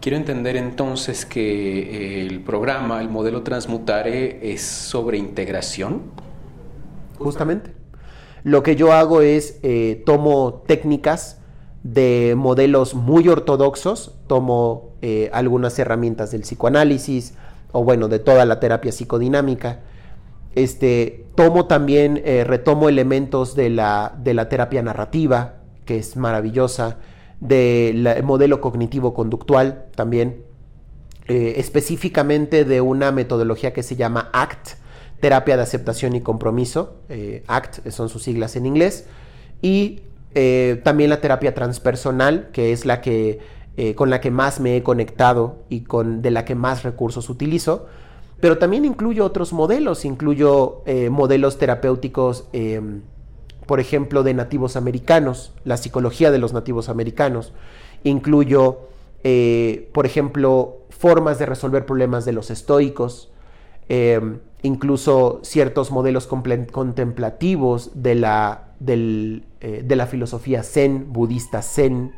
Quiero 0.00 0.18
entender 0.18 0.56
entonces 0.56 1.24
que 1.24 2.20
eh, 2.20 2.26
el 2.26 2.42
programa, 2.42 3.00
el 3.00 3.08
modelo 3.08 3.42
Transmutare, 3.42 4.52
es 4.52 4.62
sobre 4.62 5.18
integración. 5.18 6.02
Justamente. 7.18 7.75
Lo 8.46 8.62
que 8.62 8.76
yo 8.76 8.92
hago 8.92 9.22
es 9.22 9.58
eh, 9.64 10.04
tomo 10.06 10.62
técnicas 10.68 11.40
de 11.82 12.34
modelos 12.36 12.94
muy 12.94 13.28
ortodoxos, 13.28 14.14
tomo 14.28 14.92
eh, 15.02 15.30
algunas 15.32 15.76
herramientas 15.80 16.30
del 16.30 16.42
psicoanálisis 16.42 17.34
o 17.72 17.82
bueno, 17.82 18.06
de 18.06 18.20
toda 18.20 18.44
la 18.44 18.60
terapia 18.60 18.92
psicodinámica. 18.92 19.80
Este, 20.54 21.26
tomo 21.34 21.66
también, 21.66 22.22
retomo 22.46 22.88
elementos 22.88 23.56
de 23.56 23.68
la, 23.68 24.14
de 24.22 24.32
la 24.32 24.48
terapia 24.48 24.80
narrativa, 24.80 25.56
que 25.84 25.98
es 25.98 26.16
maravillosa 26.16 26.98
del 27.40 28.22
modelo 28.22 28.60
cognitivo-conductual 28.60 29.86
también, 29.96 30.46
eh, 31.28 31.54
específicamente 31.56 32.64
de 32.64 32.80
una 32.80 33.10
metodología 33.10 33.72
que 33.72 33.82
se 33.82 33.96
llama 33.96 34.30
ACT, 34.32 34.78
terapia 35.20 35.56
de 35.56 35.62
aceptación 35.62 36.14
y 36.14 36.20
compromiso, 36.20 36.96
eh, 37.08 37.42
ACT 37.46 37.88
son 37.90 38.08
sus 38.08 38.22
siglas 38.22 38.56
en 38.56 38.66
inglés, 38.66 39.06
y 39.62 40.00
eh, 40.34 40.80
también 40.84 41.10
la 41.10 41.20
terapia 41.20 41.54
transpersonal, 41.54 42.50
que 42.52 42.72
es 42.72 42.84
la 42.86 43.00
que 43.00 43.56
con 43.94 44.08
la 44.08 44.22
que 44.22 44.30
más 44.30 44.58
me 44.58 44.74
he 44.74 44.82
conectado 44.82 45.58
y 45.68 45.82
con 45.82 46.22
de 46.22 46.30
la 46.30 46.46
que 46.46 46.54
más 46.54 46.82
recursos 46.82 47.28
utilizo, 47.28 47.84
pero 48.40 48.56
también 48.56 48.86
incluyo 48.86 49.22
otros 49.22 49.52
modelos, 49.52 50.06
incluyo 50.06 50.82
modelos 51.10 51.58
terapéuticos 51.58 52.48
em, 52.54 53.02
por 53.66 53.80
ejemplo, 53.80 54.22
de 54.22 54.32
nativos 54.32 54.76
americanos, 54.76 55.52
la 55.64 55.76
psicología 55.76 56.30
de 56.30 56.38
los 56.38 56.52
nativos 56.52 56.88
americanos. 56.88 57.52
Incluyo, 58.04 58.78
eh, 59.24 59.90
por 59.92 60.06
ejemplo, 60.06 60.78
formas 60.88 61.38
de 61.38 61.46
resolver 61.46 61.84
problemas 61.84 62.24
de 62.24 62.32
los 62.32 62.50
estoicos, 62.50 63.30
eh, 63.88 64.38
incluso 64.62 65.40
ciertos 65.42 65.90
modelos 65.90 66.26
contemplativos 66.26 67.90
de 67.94 68.14
la, 68.14 68.68
eh, 68.86 69.42
de 69.84 69.96
la 69.96 70.06
filosofía 70.06 70.62
zen, 70.62 71.12
budista 71.12 71.62
zen. 71.62 72.12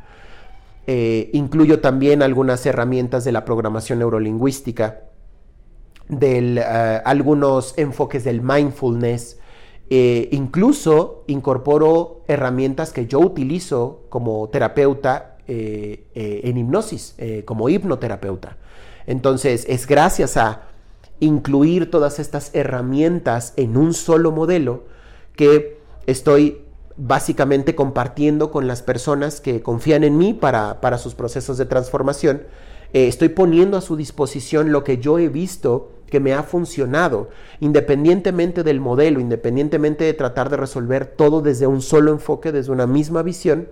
incluyo 1.32 1.80
también 1.80 2.22
algunas 2.22 2.64
herramientas 2.64 3.24
de 3.24 3.32
la 3.32 3.44
programación 3.44 3.98
neurolingüística, 3.98 5.00
de 6.08 6.62
algunos 7.04 7.76
enfoques 7.76 8.24
del 8.24 8.40
mindfulness, 8.40 9.38
eh, 9.90 10.28
incluso 10.32 11.24
incorporo 11.28 12.22
herramientas 12.28 12.92
que 12.92 13.06
yo 13.06 13.20
utilizo 13.20 14.02
como 14.10 14.46
terapeuta 14.50 15.38
eh, 15.46 16.04
eh, 16.14 16.42
en 16.44 16.58
hipnosis, 16.58 17.16
como 17.46 17.70
hipnoterapeuta. 17.70 18.58
Entonces, 19.06 19.64
es 19.66 19.86
gracias 19.86 20.36
a 20.36 20.62
incluir 21.20 21.90
todas 21.90 22.18
estas 22.18 22.50
herramientas 22.54 23.52
en 23.56 23.76
un 23.76 23.94
solo 23.94 24.32
modelo 24.32 24.84
que 25.36 25.78
estoy 26.06 26.62
básicamente 26.96 27.74
compartiendo 27.74 28.50
con 28.50 28.66
las 28.66 28.82
personas 28.82 29.40
que 29.40 29.62
confían 29.62 30.04
en 30.04 30.18
mí 30.18 30.34
para, 30.34 30.80
para 30.80 30.98
sus 30.98 31.14
procesos 31.14 31.58
de 31.58 31.66
transformación. 31.66 32.42
estoy 32.92 33.28
poniendo 33.28 33.76
a 33.76 33.80
su 33.80 33.96
disposición 33.96 34.72
lo 34.72 34.82
que 34.82 34.98
yo 34.98 35.18
he 35.18 35.28
visto 35.28 35.92
que 36.10 36.20
me 36.20 36.32
ha 36.32 36.42
funcionado, 36.42 37.28
independientemente 37.60 38.62
del 38.62 38.80
modelo, 38.80 39.20
independientemente 39.20 40.04
de 40.04 40.14
tratar 40.14 40.48
de 40.48 40.56
resolver 40.56 41.06
todo 41.06 41.42
desde 41.42 41.66
un 41.66 41.82
solo 41.82 42.12
enfoque, 42.12 42.50
desde 42.50 42.72
una 42.72 42.86
misma 42.86 43.22
visión, 43.22 43.68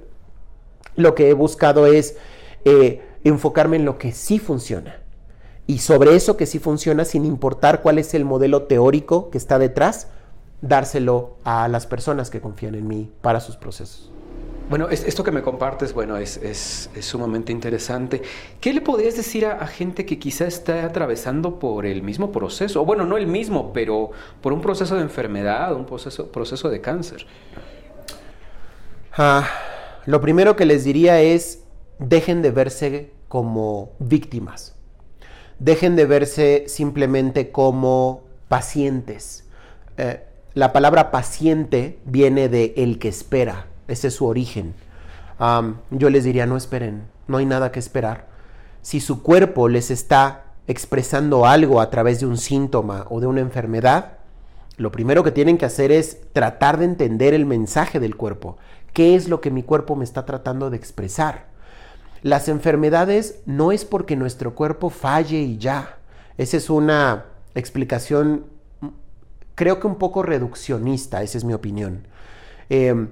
lo 0.96 1.14
que 1.14 1.30
he 1.30 1.32
buscado 1.32 1.86
es 1.86 2.16
eh, 2.64 3.02
enfocarme 3.24 3.76
en 3.76 3.84
lo 3.84 3.98
que 3.98 4.12
sí 4.12 4.38
funciona. 4.38 5.00
Y 5.66 5.78
sobre 5.78 6.14
eso 6.14 6.36
que 6.36 6.46
sí 6.46 6.58
funciona, 6.58 7.04
sin 7.04 7.24
importar 7.24 7.82
cuál 7.82 7.98
es 7.98 8.14
el 8.14 8.24
modelo 8.24 8.62
teórico 8.64 9.30
que 9.30 9.38
está 9.38 9.58
detrás, 9.58 10.08
dárselo 10.60 11.36
a 11.44 11.68
las 11.68 11.86
personas 11.86 12.30
que 12.30 12.40
confían 12.40 12.74
en 12.74 12.86
mí 12.86 13.10
para 13.20 13.40
sus 13.40 13.56
procesos. 13.56 14.12
Bueno, 14.68 14.88
esto 14.88 15.22
que 15.22 15.30
me 15.30 15.42
compartes, 15.42 15.92
bueno, 15.92 16.16
es, 16.16 16.90
sumamente 17.00 17.52
interesante. 17.52 18.22
¿Qué 18.60 18.72
le 18.72 18.80
podrías 18.80 19.16
decir 19.16 19.46
a, 19.46 19.64
gente 19.68 20.04
que 20.04 20.18
quizá 20.18 20.46
está 20.46 20.84
atravesando 20.84 21.60
por 21.60 21.86
el 21.86 22.02
mismo 22.02 22.32
proceso? 22.32 22.82
O 22.82 22.84
bueno, 22.84 23.04
no 23.04 23.16
el 23.16 23.28
mismo, 23.28 23.72
pero 23.72 24.10
por 24.40 24.52
un 24.52 24.60
proceso 24.60 24.96
de 24.96 25.02
enfermedad, 25.02 25.72
un 25.74 25.86
proceso, 25.86 26.32
proceso 26.32 26.68
de 26.68 26.80
cáncer. 26.80 27.26
Ah, 29.16 29.48
lo 30.04 30.20
primero 30.20 30.56
que 30.56 30.64
les 30.64 30.82
diría 30.82 31.20
es, 31.20 31.62
dejen 32.00 32.42
de 32.42 32.50
verse 32.50 33.12
como 33.28 33.92
víctimas. 34.00 34.75
Dejen 35.58 35.96
de 35.96 36.06
verse 36.06 36.64
simplemente 36.68 37.50
como 37.50 38.22
pacientes. 38.48 39.44
Eh, 39.96 40.22
la 40.54 40.72
palabra 40.72 41.10
paciente 41.10 41.98
viene 42.04 42.48
de 42.48 42.74
el 42.76 42.98
que 42.98 43.08
espera, 43.08 43.66
ese 43.88 44.08
es 44.08 44.14
su 44.14 44.26
origen. 44.26 44.74
yo 45.90 46.10
les 46.10 46.24
diría, 46.24 46.46
no 46.46 46.56
esperen, 46.56 47.02
no 47.28 47.36
hay 47.36 47.46
nada 47.46 47.72
que 47.72 47.78
esperar. 47.78 48.26
Si 48.80 49.00
su 49.00 49.22
cuerpo 49.22 49.68
les 49.68 49.90
está 49.90 50.44
expresando 50.66 51.46
algo 51.46 51.80
a 51.80 51.90
través 51.90 52.20
de 52.20 52.26
un 52.26 52.38
síntoma 52.38 53.06
o 53.10 53.20
de 53.20 53.26
una 53.26 53.40
enfermedad, 53.40 54.18
lo 54.76 54.92
primero 54.92 55.22
que 55.24 55.30
tienen 55.30 55.58
que 55.58 55.64
hacer 55.64 55.92
es 55.92 56.18
tratar 56.32 56.78
de 56.78 56.84
entender 56.84 57.34
el 57.34 57.46
mensaje 57.46 58.00
del 58.00 58.16
cuerpo. 58.16 58.56
¿Qué 58.92 59.14
es 59.14 59.28
lo 59.28 59.40
que 59.40 59.50
mi 59.50 59.62
cuerpo 59.62 59.96
me 59.96 60.04
está 60.04 60.24
tratando 60.24 60.70
de 60.70 60.76
expresar? 60.76 61.46
Las 62.22 62.48
enfermedades 62.48 63.40
no 63.46 63.72
es 63.72 63.84
porque 63.84 64.16
nuestro 64.16 64.54
cuerpo 64.54 64.90
falle 64.90 65.38
y 65.38 65.58
ya. 65.58 65.98
Esa 66.38 66.56
es 66.56 66.70
una 66.70 67.26
explicación, 67.54 68.46
creo 69.54 69.80
que 69.80 69.86
un 69.86 69.96
poco 69.96 70.22
reduccionista, 70.22 71.22
esa 71.22 71.38
es 71.38 71.44
mi 71.44 71.54
opinión. 71.54 72.06
Em, 72.68 73.08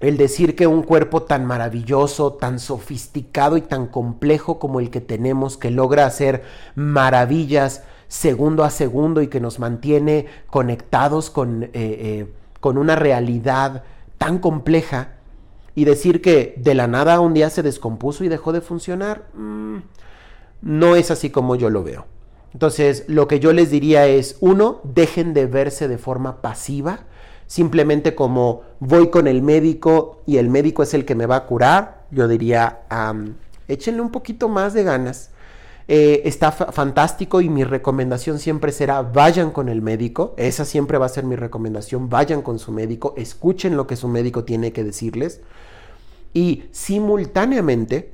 el 0.00 0.18
decir 0.18 0.54
que 0.56 0.66
un 0.66 0.82
cuerpo 0.82 1.22
tan 1.22 1.46
maravilloso, 1.46 2.34
tan 2.34 2.58
sofisticado 2.58 3.56
y 3.56 3.62
tan 3.62 3.86
complejo 3.86 4.58
como 4.58 4.80
el 4.80 4.90
que 4.90 5.00
tenemos, 5.00 5.56
que 5.56 5.70
logra 5.70 6.04
hacer 6.04 6.42
maravillas 6.74 7.82
segundo 8.08 8.62
a 8.62 8.70
segundo 8.70 9.22
y 9.22 9.28
que 9.28 9.40
nos 9.40 9.58
mantiene 9.58 10.26
conectados 10.48 11.30
con, 11.30 11.64
eh, 11.64 11.70
eh, 11.72 12.32
con 12.60 12.78
una 12.78 12.94
realidad 12.94 13.84
tan 14.18 14.38
compleja, 14.38 15.15
y 15.76 15.84
decir 15.84 16.22
que 16.22 16.54
de 16.56 16.74
la 16.74 16.88
nada 16.88 17.20
un 17.20 17.34
día 17.34 17.50
se 17.50 17.62
descompuso 17.62 18.24
y 18.24 18.28
dejó 18.28 18.52
de 18.52 18.62
funcionar, 18.62 19.28
mm, 19.34 19.76
no 20.62 20.96
es 20.96 21.10
así 21.10 21.28
como 21.28 21.54
yo 21.54 21.68
lo 21.68 21.84
veo. 21.84 22.06
Entonces, 22.54 23.04
lo 23.08 23.28
que 23.28 23.40
yo 23.40 23.52
les 23.52 23.70
diría 23.70 24.06
es, 24.06 24.38
uno, 24.40 24.80
dejen 24.84 25.34
de 25.34 25.44
verse 25.44 25.86
de 25.86 25.98
forma 25.98 26.40
pasiva, 26.40 27.00
simplemente 27.46 28.14
como 28.14 28.62
voy 28.80 29.10
con 29.10 29.28
el 29.28 29.42
médico 29.42 30.22
y 30.26 30.38
el 30.38 30.48
médico 30.48 30.82
es 30.82 30.94
el 30.94 31.04
que 31.04 31.14
me 31.14 31.26
va 31.26 31.36
a 31.36 31.46
curar, 31.46 32.06
yo 32.10 32.26
diría, 32.26 32.80
échenle 33.68 34.00
un 34.00 34.10
poquito 34.10 34.48
más 34.48 34.72
de 34.72 34.82
ganas. 34.82 35.30
Eh, 35.88 36.22
está 36.24 36.50
fantástico 36.50 37.42
y 37.42 37.48
mi 37.48 37.62
recomendación 37.62 38.40
siempre 38.40 38.72
será 38.72 39.02
vayan 39.02 39.50
con 39.50 39.68
el 39.68 39.82
médico, 39.82 40.34
esa 40.38 40.64
siempre 40.64 40.98
va 40.98 41.06
a 41.06 41.10
ser 41.10 41.24
mi 41.24 41.36
recomendación, 41.36 42.08
vayan 42.08 42.42
con 42.42 42.58
su 42.58 42.72
médico, 42.72 43.14
escuchen 43.16 43.76
lo 43.76 43.86
que 43.86 43.94
su 43.94 44.08
médico 44.08 44.42
tiene 44.42 44.72
que 44.72 44.82
decirles 44.82 45.42
y 46.36 46.68
simultáneamente 46.70 48.12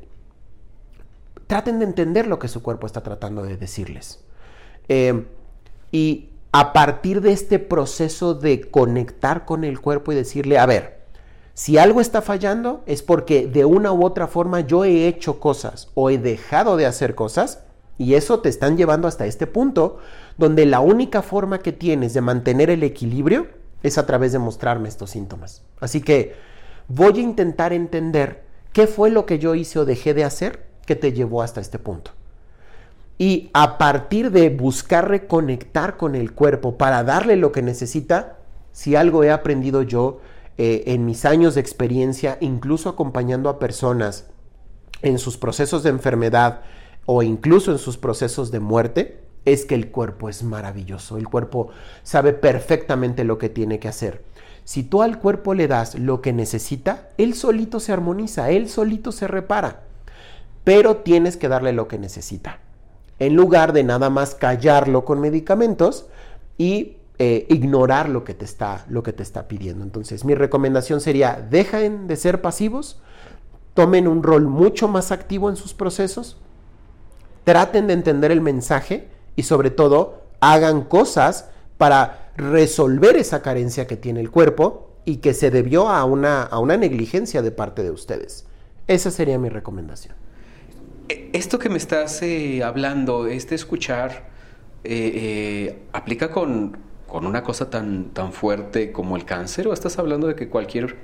traten 1.49 1.81
de 1.81 1.87
entender 1.87 2.29
lo 2.29 2.39
que 2.39 2.47
su 2.47 2.63
cuerpo 2.63 2.87
está 2.87 3.03
tratando 3.03 3.43
de 3.43 3.57
decirles. 3.57 4.21
Eh, 4.89 5.27
y 5.91 6.29
a 6.53 6.73
partir 6.73 7.21
de 7.21 7.33
este 7.33 7.59
proceso 7.59 8.35
de 8.35 8.71
conectar 8.71 9.45
con 9.45 9.65
el 9.65 9.81
cuerpo 9.81 10.13
y 10.13 10.15
decirle, 10.15 10.57
a 10.61 10.67
ver, 10.67 11.01
si 11.55 11.79
algo 11.79 12.01
está 12.01 12.23
fallando 12.23 12.85
es 12.87 13.03
porque 13.03 13.49
de 13.49 13.65
una 13.65 13.93
u 13.93 14.05
otra 14.05 14.29
forma 14.29 14.61
yo 14.61 14.85
he 14.85 15.09
hecho 15.09 15.41
cosas 15.41 15.91
o 15.95 16.09
he 16.09 16.17
dejado 16.17 16.77
de 16.77 16.87
hacer 16.87 17.17
cosas 17.17 17.65
y 17.99 18.15
eso 18.15 18.39
te 18.39 18.51
están 18.51 18.77
llevando 18.77 19.09
hasta 19.09 19.27
este 19.27 19.49
punto 19.49 19.99
donde 20.39 20.65
la 20.65 20.79
única 20.79 21.23
forma 21.23 21.59
que 21.59 21.73
tienes 21.73 22.15
de 22.15 22.21
mantener 22.21 22.71
el 22.71 22.85
equilibrio 22.85 23.49
es 23.83 23.99
a 23.99 24.07
través 24.07 24.31
de 24.31 24.39
mostrarme 24.39 24.89
estos 24.89 25.11
síntomas. 25.11 25.63
Así 25.81 26.01
que 26.03 26.52
voy 26.89 27.19
a 27.19 27.23
intentar 27.23 27.73
entender 27.73 28.45
qué 28.73 28.87
fue 28.87 29.11
lo 29.11 29.27
que 29.27 29.39
yo 29.39 29.55
hice 29.55 29.79
o 29.79 29.85
dejé 29.85 30.15
de 30.15 30.25
hacer 30.25 30.67
que 30.87 30.97
te 30.97 31.13
llevó 31.13 31.43
hasta 31.43 31.61
este 31.61 31.79
punto. 31.79 32.13
Y 33.19 33.51
a 33.53 33.79
partir 33.79 34.31
de 34.31 34.51
buscar 34.51 35.09
reconectar 35.09 35.97
con 35.97 36.15
el 36.15 36.33
cuerpo 36.33 36.77
para 36.77 37.05
darle 37.05 37.37
lo 37.37 37.53
que 37.53 37.63
necesita, 37.63 38.39
si 38.73 38.97
algo 38.97 39.23
he 39.23 39.31
aprendido 39.31 39.83
yo 39.83 40.21
eh, 40.59 40.85
en 40.87 41.07
mis 41.07 41.25
años 41.25 41.55
de 41.55 41.61
experiencia, 41.61 42.39
incluso 42.41 42.89
acompañando 42.89 43.49
a 43.49 43.59
personas 43.59 44.27
en 45.03 45.19
sus 45.19 45.37
procesos 45.37 45.83
de 45.83 45.91
enfermedad 45.91 46.63
o 47.07 47.23
incluso 47.23 47.73
en 47.73 47.79
sus 47.79 47.97
procesos 47.97 48.51
de 48.51 48.61
muerte, 48.61 49.23
es 49.45 49.65
que 49.65 49.75
el 49.75 49.91
cuerpo 49.91 50.29
es 50.29 50.43
maravilloso. 50.43 51.17
El 51.17 51.29
cuerpo 51.29 51.71
sabe 52.03 52.33
perfectamente 52.33 53.25
lo 53.25 53.39
que 53.39 53.49
tiene 53.49 53.79
que 53.79 53.89
hacer. 53.89 54.23
Si 54.65 54.83
tú 54.83 55.03
al 55.03 55.19
cuerpo 55.19 55.55
le 55.55 55.69
das 55.69 55.97
lo 55.97 56.21
que 56.21 56.33
necesita, 56.33 57.09
él 57.19 57.35
solito 57.35 57.81
se 57.81 57.93
armoniza, 57.93 58.51
él 58.51 58.69
solito 58.69 59.13
se 59.13 59.27
repara. 59.27 59.81
Pero 60.65 60.99
tienes 60.99 61.37
que 61.37 61.49
darle 61.49 61.73
lo 61.73 61.89
que 61.89 61.99
necesita. 61.99 62.59
En 63.19 63.35
lugar 63.35 63.73
de 63.73 63.85
nada 63.85 64.11
más 64.11 64.35
callarlo 64.35 65.05
con 65.05 65.21
medicamentos 65.21 66.07
y 66.59 66.97
eh, 67.19 67.47
ignorar 67.51 68.09
lo 68.09 68.25
que, 68.25 68.35
te 68.35 68.45
está, 68.45 68.85
lo 68.89 69.03
que 69.03 69.13
te 69.13 69.23
está 69.23 69.49
pidiendo. 69.49 69.85
Entonces, 69.85 70.25
mi 70.25 70.35
recomendación 70.35 71.01
sería, 71.01 71.47
dejen 71.51 72.07
de 72.07 72.17
ser 72.17 72.41
pasivos, 72.41 73.01
tomen 73.75 74.09
un 74.09 74.23
rol 74.23 74.47
mucho 74.47 74.89
más 74.89 75.13
activo 75.13 75.51
en 75.51 75.57
sus 75.57 75.75
procesos, 75.75 76.37
traten 77.45 77.87
de 77.87 77.95
entender 77.95 78.31
el 78.31 78.41
mensaje 78.41 79.09
y 79.37 79.45
sobre 79.45 79.71
todo 79.71 80.23
hagan 80.41 80.83
cosas 80.83 81.49
para 81.83 82.31
resolver 82.37 83.17
esa 83.17 83.43
carencia 83.43 83.89
que 83.89 83.97
tiene 83.97 84.21
el 84.21 84.31
cuerpo 84.31 84.89
y 85.05 85.17
que 85.17 85.35
se 85.35 85.51
debió 85.51 85.89
a 85.89 86.05
una, 86.05 86.45
a 86.45 86.61
una 86.61 86.77
negligencia 86.77 87.43
de 87.43 87.51
parte 87.51 87.83
de 87.83 87.91
ustedes. 87.91 88.47
Esa 88.87 89.11
sería 89.11 89.37
mi 89.37 89.49
recomendación. 89.49 90.15
E, 91.09 91.31
esto 91.33 91.59
que 91.59 91.69
me 91.69 91.79
estás 91.79 92.23
eh, 92.23 92.63
hablando, 92.63 93.27
este 93.27 93.57
escuchar, 93.57 94.29
eh, 94.85 95.11
eh, 95.13 95.79
¿aplica 95.93 96.31
con, 96.31 96.77
con, 97.09 97.27
una 97.27 97.43
cosa 97.43 97.69
tan, 97.69 98.11
tan 98.11 98.33
fuerte 98.33 98.93
como 98.93 99.17
el 99.17 99.25
cáncer? 99.25 99.67
¿O 99.67 99.73
estás 99.73 99.99
hablando 99.99 100.29
de 100.29 100.37
que 100.37 100.49
cualquier 100.49 100.99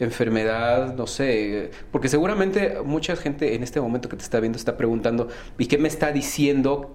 enfermedad, 0.00 0.96
no 0.96 1.06
sé, 1.06 1.70
porque 1.92 2.08
seguramente 2.08 2.82
mucha 2.84 3.14
gente 3.14 3.54
en 3.54 3.62
este 3.62 3.80
momento 3.80 4.08
que 4.08 4.16
te 4.16 4.24
está 4.24 4.40
viendo 4.40 4.58
está 4.58 4.76
preguntando, 4.76 5.28
¿y 5.58 5.66
qué 5.66 5.78
me 5.78 5.86
está 5.86 6.10
diciendo 6.10 6.92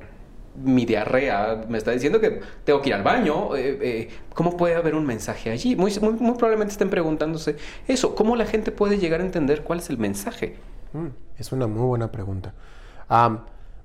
mi 0.56 0.86
diarrea 0.86 1.64
me 1.68 1.78
está 1.78 1.92
diciendo 1.92 2.20
que 2.20 2.42
tengo 2.64 2.82
que 2.82 2.90
ir 2.90 2.96
al 2.96 3.04
baño. 3.04 3.56
Eh, 3.56 3.80
eh, 3.82 4.10
¿Cómo 4.34 4.58
puede 4.58 4.76
haber 4.76 4.96
un 4.96 5.06
mensaje 5.06 5.52
allí? 5.52 5.76
Muy, 5.76 5.92
probablemente 5.92 6.72
estén 6.72 6.90
preguntándose 6.90 7.58
eso. 7.88 8.16
¿Cómo 8.16 8.36
la 8.36 8.46
gente 8.46 8.72
puede 8.72 8.98
llegar 8.98 9.22
a 9.22 9.24
entender 9.24 9.64
cuál 9.64 9.80
es 9.80 9.90
el 9.90 9.98
mensaje? 9.98 10.56
Mm, 10.94 11.08
es 11.38 11.52
una 11.52 11.68
muy 11.68 11.86
buena 11.86 12.12
pregunta. 12.12 12.54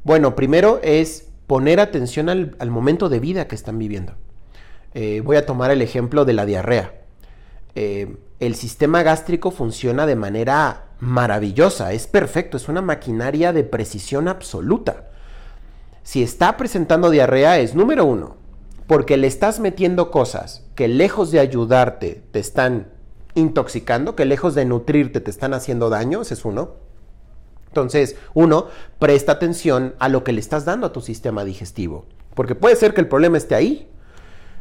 bueno, 0.03 0.35
primero 0.35 0.81
es 0.83 1.29
poner 1.47 1.81
atención 1.81 2.29
al, 2.29 2.71
momento 2.71 3.09
de 3.09 3.21
vida 3.21 3.47
que 3.49 3.55
están 3.55 3.79
viviendo. 3.79 4.15
Eh, 4.95 5.21
voy 5.25 5.37
a 5.37 5.47
tomar 5.47 5.71
el 5.71 5.83
ejemplo 5.83 6.25
de 6.25 6.33
la 6.33 6.47
diarrea. 6.47 6.93
el 7.75 8.55
sistema 8.55 9.03
gástrico 9.03 9.51
funciona 9.51 10.07
de 10.07 10.17
manera 10.17 10.85
maravillosa, 11.01 11.93
es 11.93 12.07
perfecto, 12.07 12.57
es 12.57 12.69
una 12.69 12.83
maquinaria 12.83 13.53
de 13.53 13.65
precisión 13.65 14.29
absoluta 14.29 15.09
si 16.05 16.23
está 16.23 16.57
presentando 16.57 17.11
diarrea 17.11 17.59
es 17.59 17.75
número 17.75 18.05
uno, 18.05 18.37
porque 18.87 19.17
le 19.17 19.27
estás 19.27 19.59
metiendo 19.59 20.11
cosas 20.11 20.63
que 20.75 20.87
lejos 20.87 21.31
de 21.31 21.41
ayudarte 21.41 22.23
te 22.31 22.39
están 22.39 22.89
intoxicando, 23.35 24.15
que 24.15 24.27
lejos 24.27 24.55
de 24.55 24.67
nutrirte 24.67 25.21
te 25.21 25.31
están 25.31 25.55
haciendo 25.55 25.89
daño, 25.89 26.21
ese 26.21 26.35
es 26.35 26.45
uno. 26.45 26.73
Entonces, 27.69 28.17
uno, 28.35 28.67
presta 28.99 29.33
atención 29.33 29.95
a 29.99 30.09
lo 30.09 30.23
que 30.23 30.33
le 30.33 30.41
estás 30.41 30.67
dando 30.67 30.87
a 30.87 30.93
tu 30.93 31.01
sistema 31.01 31.43
digestivo, 31.45 32.05
porque 32.35 32.55
puede 32.55 32.77
ser 32.77 32.93
que 32.93 33.01
el 33.01 33.09
problema 33.09 33.39
esté 33.39 33.55
ahí. 33.55 33.89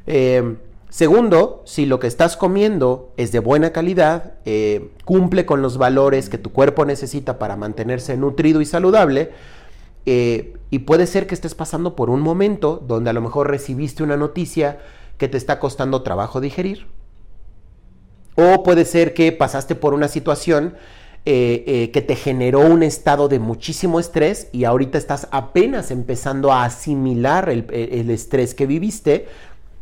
Em, 0.08 0.58
segundo, 0.90 1.62
si 1.66 1.86
lo 1.86 2.00
que 2.00 2.08
estás 2.08 2.38
comiendo 2.38 3.12
es 3.18 3.34
de 3.34 3.40
buena 3.40 3.72
calidad, 3.72 4.36
eh, 4.46 4.92
cumple 5.04 5.46
con 5.46 5.62
los 5.62 5.78
valores 5.78 6.30
que 6.30 6.38
tu 6.38 6.54
cuerpo 6.54 6.86
necesita 6.86 7.38
para 7.38 7.58
mantenerse 7.58 8.16
nutrido 8.16 8.62
y 8.62 8.66
saludable, 8.66 9.32
eh, 10.06 10.54
y 10.70 10.80
puede 10.80 11.08
ser 11.08 11.28
que 11.28 11.36
estés 11.36 11.56
pasando 11.56 11.96
por 11.96 12.10
un 12.10 12.22
momento 12.22 12.84
donde 12.86 13.10
a 13.10 13.14
lo 13.14 13.22
mejor 13.22 13.50
recibiste 13.50 14.04
una 14.04 14.18
noticia 14.18 14.80
que 15.18 15.28
te 15.28 15.38
está 15.38 15.60
costando 15.60 16.02
trabajo 16.02 16.42
digerir. 16.42 16.88
O 18.36 18.64
puede 18.64 18.86
ser 18.86 19.14
que 19.14 19.32
pasaste 19.32 19.76
por 19.76 19.94
una 19.94 20.08
situación 20.08 20.76
eh, 21.26 21.64
eh, 21.68 21.92
que 21.92 22.02
te 22.02 22.16
generó 22.16 22.62
un 22.62 22.84
estado 22.84 23.30
de 23.30 23.40
muchísimo 23.40 24.00
estrés 24.00 24.50
y 24.52 24.66
ahorita 24.66 24.98
estás 24.98 25.28
apenas 25.32 25.92
empezando 25.92 26.52
a 26.52 26.66
asimilar 26.66 27.50
el, 27.50 27.68
el 27.72 28.10
estrés 28.10 28.56
que 28.56 28.66
viviste. 28.66 29.28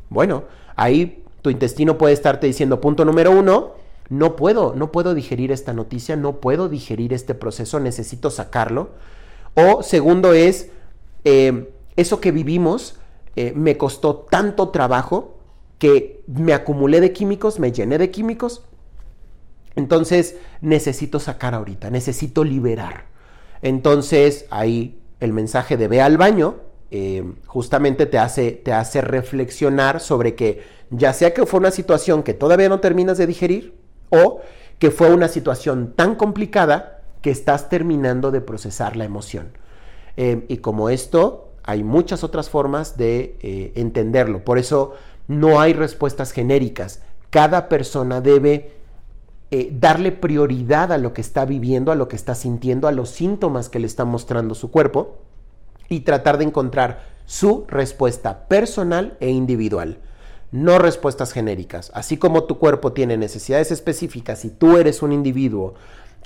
Bueno, 0.10 0.44
ahí 0.76 1.24
tu 1.42 1.50
intestino 1.50 1.98
puede 1.98 2.14
estarte 2.14 2.46
diciendo, 2.46 2.82
punto 2.82 3.06
número 3.06 3.32
uno, 3.32 3.72
no 4.10 4.36
puedo, 4.36 4.76
no 4.76 4.92
puedo 4.92 5.14
digerir 5.14 5.54
esta 5.54 5.74
noticia, 5.74 6.18
no 6.18 6.42
puedo 6.42 6.68
digerir 6.68 7.14
este 7.14 7.34
proceso, 7.34 7.80
necesito 7.80 8.30
sacarlo. 8.30 8.90
O 9.54 9.84
segundo 9.84 10.34
es, 10.34 10.70
eh, 11.24 11.70
eso 11.96 12.22
que 12.22 12.32
vivimos 12.32 12.96
eh, 13.36 13.54
me 13.56 13.78
costó 13.78 14.16
tanto 14.16 14.70
trabajo 14.70 15.38
que 15.78 16.24
me 16.28 16.54
acumulé 16.54 17.02
de 17.02 17.12
químicos, 17.12 17.60
me 17.60 17.72
llené 17.72 17.98
de 17.98 18.12
químicos 18.12 18.64
Entonces 19.76 20.38
necesito 20.62 21.20
sacar 21.20 21.56
ahorita, 21.56 21.90
necesito 21.90 22.44
liberar. 22.44 23.06
Entonces 23.62 24.46
ahí 24.50 25.00
el 25.20 25.34
mensaje 25.34 25.78
de 25.78 25.88
ve 25.88 26.02
al 26.02 26.18
baño 26.18 26.56
eh, 26.92 27.24
justamente 27.46 28.06
te 28.06 28.18
hace, 28.18 28.52
te 28.52 28.74
hace 28.74 29.02
reflexionar 29.02 30.02
sobre 30.02 30.36
que 30.36 30.62
ya 30.90 31.14
sea 31.14 31.34
que 31.34 31.46
fue 31.46 31.60
una 31.60 31.72
situación 31.72 32.22
que 32.22 32.34
todavía 32.34 32.68
no 32.68 32.80
terminas 32.80 33.18
de 33.18 33.28
digerir 33.28 33.76
o 34.10 34.42
que 34.78 34.92
fue 34.92 35.10
una 35.10 35.30
situación 35.30 35.94
tan 35.96 36.16
complicada 36.16 37.01
que 37.22 37.32
estás 37.32 37.70
terminando 37.70 38.32
de 38.32 38.42
procesar 38.42 38.96
la 38.96 39.06
emoción. 39.06 39.50
Eh, 40.18 40.46
y 40.48 40.58
como 40.58 40.90
esto, 40.90 41.50
hay 41.64 41.84
muchas 41.84 42.24
otras 42.24 42.50
formas 42.50 42.98
de 42.98 43.38
eh, 43.42 43.72
entenderlo. 43.76 44.44
Por 44.44 44.58
eso 44.58 44.94
no 45.28 45.60
hay 45.60 45.74
respuestas 45.74 46.32
genéricas. 46.32 47.02
Cada 47.30 47.70
persona 47.70 48.22
debe 48.22 48.74
eh, 49.52 49.70
darle 49.72 50.12
prioridad 50.12 50.92
a 50.92 50.98
lo 50.98 51.14
que 51.14 51.22
está 51.22 51.46
viviendo, 51.46 51.92
a 51.92 51.96
lo 51.96 52.08
que 52.08 52.16
está 52.16 52.36
sintiendo, 52.36 52.88
a 52.88 52.92
los 52.92 53.10
síntomas 53.10 53.70
que 53.70 53.80
le 53.80 53.88
está 53.88 54.06
mostrando 54.06 54.56
su 54.56 54.72
cuerpo 54.72 55.18
y 55.90 56.02
tratar 56.02 56.38
de 56.38 56.46
encontrar 56.46 57.06
su 57.26 57.66
respuesta 57.68 58.48
personal 58.48 59.18
e 59.20 59.30
individual. 59.30 60.00
No 60.52 60.80
respuestas 60.80 61.32
genéricas. 61.32 61.92
Así 61.94 62.18
como 62.18 62.44
tu 62.44 62.60
cuerpo 62.60 62.92
tiene 62.92 63.16
necesidades 63.18 63.72
específicas 63.72 64.44
y 64.44 64.50
tú 64.50 64.78
eres 64.78 65.02
un 65.02 65.14
individuo 65.14 65.76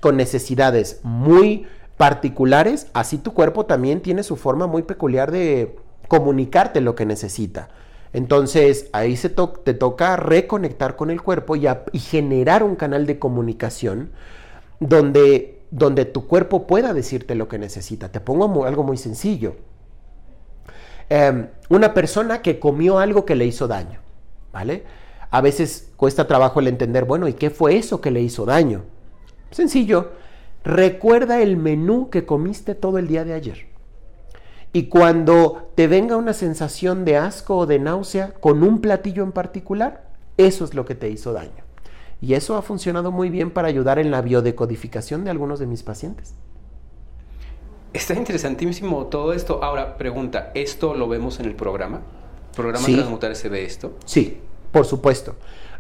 con 0.02 0.18
necesidades 0.18 1.00
muy 1.04 1.68
particulares, 1.98 2.88
así 2.94 3.18
tu 3.18 3.34
cuerpo 3.34 3.66
también 3.66 4.02
tiene 4.02 4.24
su 4.24 4.36
forma 4.36 4.68
muy 4.68 4.84
peculiar 4.84 5.32
de 5.32 5.76
comunicarte 6.08 6.82
lo 6.82 6.96
que 6.96 7.06
necesita. 7.06 7.70
Entonces 8.14 8.90
ahí 8.94 9.18
se 9.18 9.30
te 9.30 9.74
toca 9.74 10.16
reconectar 10.16 10.96
con 10.96 11.10
el 11.10 11.22
cuerpo 11.22 11.56
y, 11.56 11.68
generar 12.00 12.64
un 12.64 12.76
canal 12.76 13.06
de 13.06 13.20
comunicación 13.20 14.12
donde, 14.80 15.62
donde 15.72 16.06
tu 16.06 16.28
cuerpo 16.28 16.66
pueda 16.66 16.94
decirte 16.94 17.36
lo 17.36 17.48
que 17.48 17.60
necesita. 17.60 18.10
Te 18.10 18.22
pongo 18.22 18.66
algo 18.66 18.84
muy 18.84 18.98
sencillo. 18.98 19.56
Em, 21.10 21.50
una 21.70 21.94
persona 21.94 22.42
que 22.42 22.60
comió 22.60 23.00
algo 23.00 23.26
que 23.26 23.36
le 23.36 23.46
hizo 23.46 23.68
daño, 23.68 24.00
¿vale? 24.52 24.84
A 25.30 25.42
veces 25.42 25.92
cuesta 25.98 26.26
trabajo 26.26 26.60
el 26.60 26.68
entender, 26.68 27.06
bueno, 27.06 27.28
¿y 27.28 27.34
qué 27.34 27.50
fue 27.50 27.76
eso 27.76 28.02
que 28.02 28.12
le 28.12 28.22
hizo 28.22 28.46
daño? 28.46 28.84
Sencillo, 29.52 30.12
recuerda 30.64 31.42
el 31.42 31.58
menú 31.58 32.10
que 32.10 32.26
comiste 32.26 32.76
todo 32.76 32.98
el 32.98 33.08
día 33.08 33.24
de 33.24 33.34
ayer. 33.34 33.68
Y 34.74 34.88
cuando 34.88 35.72
te 35.76 35.88
venga 35.88 36.18
una 36.18 36.34
sensación 36.34 37.06
de 37.06 37.16
asco 37.18 37.56
o 37.58 37.66
de 37.66 37.80
náusea 37.80 38.34
con 38.34 38.62
un 38.62 38.82
platillo 38.82 39.24
en 39.24 39.32
particular, 39.32 40.10
eso 40.38 40.66
es 40.66 40.74
lo 40.74 40.84
que 40.84 40.96
te 40.96 41.10
hizo 41.10 41.32
daño. 41.32 41.64
Y 42.22 42.34
eso 42.34 42.58
ha 42.58 42.62
funcionado 42.62 43.12
muy 43.12 43.30
bien 43.30 43.52
para 43.52 43.68
ayudar 43.68 44.00
en 44.00 44.12
la 44.12 44.22
biodecodificación 44.22 45.24
de 45.24 45.30
algunos 45.32 45.60
de 45.60 45.68
mis 45.68 45.84
pacientes. 45.84 46.34
Está 47.94 48.16
interesantísimo 48.16 49.06
todo 49.06 49.32
esto. 49.32 49.64
Ahora, 49.64 49.98
pregunta, 49.98 50.52
¿esto 50.54 50.96
lo 50.96 51.08
vemos 51.08 51.40
en 51.40 51.46
el 51.46 51.56
programa? 51.56 52.02
¿Programa 52.54 52.86
sí. 52.86 52.96
Transmutar 52.96 53.34
se 53.38 53.48
ve 53.48 53.64
esto? 53.64 53.94
Sí, 54.04 54.40
por 54.74 54.86
supuesto. 54.86 55.36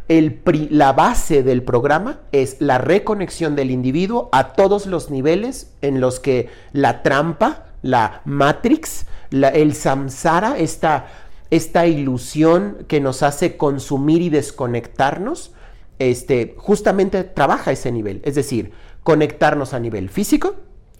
La 0.08 0.94
base 0.94 1.41
del 1.41 1.63
programa 1.63 2.20
es 2.32 2.58
la 2.60 2.78
reconexión 2.78 3.56
del 3.56 3.72
individuo 3.72 4.30
a 4.32 4.54
todos 4.54 4.86
los 4.86 5.10
niveles 5.10 5.74
en 5.82 6.00
los 6.00 6.20
que 6.20 6.50
la 6.74 7.02
trampa, 7.02 7.65
la 7.82 8.22
Matrix, 8.26 9.08
el 9.32 9.74
samsara, 9.74 10.60
esta, 10.60 11.08
esta 11.50 11.88
ilusión 11.88 12.86
que 12.88 13.02
nos 13.02 13.24
hace 13.24 13.58
consumir 13.58 14.22
y 14.22 14.30
desconectarnos, 14.30 15.54
este, 15.98 16.54
justamente 16.58 17.24
trabaja 17.24 17.72
ese 17.72 17.91
nivel. 17.91 18.22
Es 18.26 18.36
decir, 18.36 18.74
conectarnos 19.02 19.74
a 19.74 19.80
nivel 19.80 20.10
físico, 20.10 20.56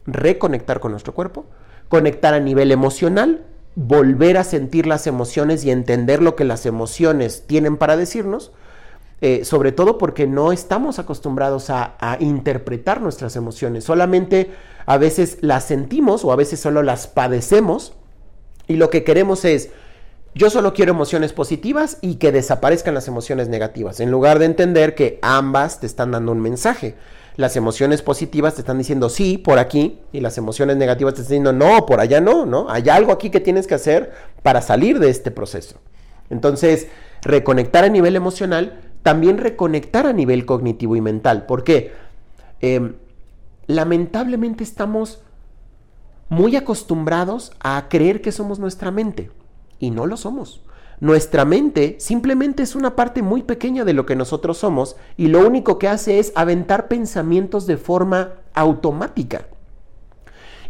reconectar 0.08 0.80
con 0.80 0.92
nuestro 0.92 1.14
cuerpo, 1.14 1.46
conectar 1.90 2.34
a 2.34 2.40
nivel 2.40 2.72
emocional, 2.72 3.46
volver 3.76 4.38
a 4.38 4.44
sentir 4.44 4.88
las 4.88 5.06
emociones 5.06 5.64
y 5.64 5.70
entender 5.70 6.24
lo 6.24 6.36
que 6.36 6.46
las 6.46 6.66
emociones 6.66 7.44
tienen 7.46 7.78
para 7.78 7.98
decirnos, 7.98 8.52
eh, 9.22 9.46
sobre 9.46 9.72
todo 9.72 9.98
porque 9.98 10.28
no 10.28 10.52
estamos 10.52 11.00
acostumbrados 11.00 11.70
a, 11.70 11.96
interpretar 12.20 13.02
nuestras 13.02 13.36
emociones, 13.36 13.86
solamente 13.86 14.52
a 14.86 14.98
veces 14.98 15.38
las 15.42 15.64
sentimos 15.64 16.26
o 16.26 16.34
a 16.34 16.36
veces 16.36 16.60
solo 16.60 16.84
las 16.84 17.08
padecemos 17.08 17.94
y 18.68 18.76
lo 18.76 18.90
que 18.90 19.04
queremos 19.04 19.46
es, 19.46 19.70
yo 20.34 20.50
solo 20.50 20.74
quiero 20.74 20.92
emociones 20.92 21.32
positivas 21.32 21.98
y 22.02 22.16
que 22.16 22.34
desaparezcan 22.34 22.94
las 22.94 23.08
emociones 23.08 23.48
negativas, 23.48 24.02
en 24.02 24.12
lugar 24.12 24.38
de 24.38 24.46
entender 24.46 24.96
que 24.96 25.18
ambas 25.22 25.80
te 25.80 25.86
están 25.86 26.12
dando 26.12 26.34
un 26.34 26.42
mensaje. 26.42 26.96
Las 27.38 27.56
emociones 27.56 28.02
positivas 28.02 28.56
te 28.56 28.62
están 28.62 28.78
diciendo 28.78 29.10
sí 29.10 29.38
por 29.38 29.60
aquí 29.60 30.00
y 30.12 30.20
las 30.20 30.38
emociones 30.38 30.76
negativas 30.78 31.14
te 31.14 31.22
están 31.22 31.44
diciendo 31.44 31.54
no, 31.54 31.86
por 31.86 32.02
allá 32.02 32.20
no, 32.20 32.46
¿no? 32.46 32.70
Hay 32.70 32.90
algo 32.90 33.14
aquí 33.14 33.30
que 33.30 33.40
tienes 33.40 33.66
que 33.66 33.76
hacer 33.76 34.12
para 34.44 34.62
salir 34.62 35.00
de 35.00 35.10
este 35.10 35.32
proceso. 35.32 35.78
Entonces, 36.30 36.88
reconectar 37.22 37.84
a 37.84 37.90
nivel 37.90 38.16
emocional 38.16 38.80
también 39.06 39.38
reconectar 39.38 40.08
a 40.08 40.14
nivel 40.14 40.48
cognitivo 40.48 40.96
y 40.96 41.02
mental. 41.02 41.46
porque 41.46 41.94
em, 42.60 42.96
lamentablemente 43.68 44.64
estamos 44.64 45.22
muy 46.28 46.56
acostumbrados 46.56 47.52
a 47.60 47.88
creer 47.88 48.24
que 48.24 48.32
somos 48.32 48.58
nuestra 48.58 48.90
mente 48.90 49.30
y 49.78 49.92
no 49.92 50.08
lo 50.08 50.18
somos. 50.18 50.64
Nuestra 51.00 51.46
mente 51.46 51.98
simplemente 52.00 52.64
es 52.64 52.74
una 52.74 52.96
parte 52.96 53.22
muy 53.22 53.44
pequeña 53.44 53.86
de 53.86 53.94
lo 53.94 54.08
que 54.08 54.16
nosotros 54.16 54.58
somos 54.58 54.96
y 55.18 55.28
lo 55.28 55.46
único 55.46 55.78
que 55.78 55.88
hace 55.88 56.18
es 56.18 56.32
aventar 56.34 56.88
pensamientos 56.88 57.68
de 57.68 57.78
forma 57.78 58.32
automática. 58.56 59.46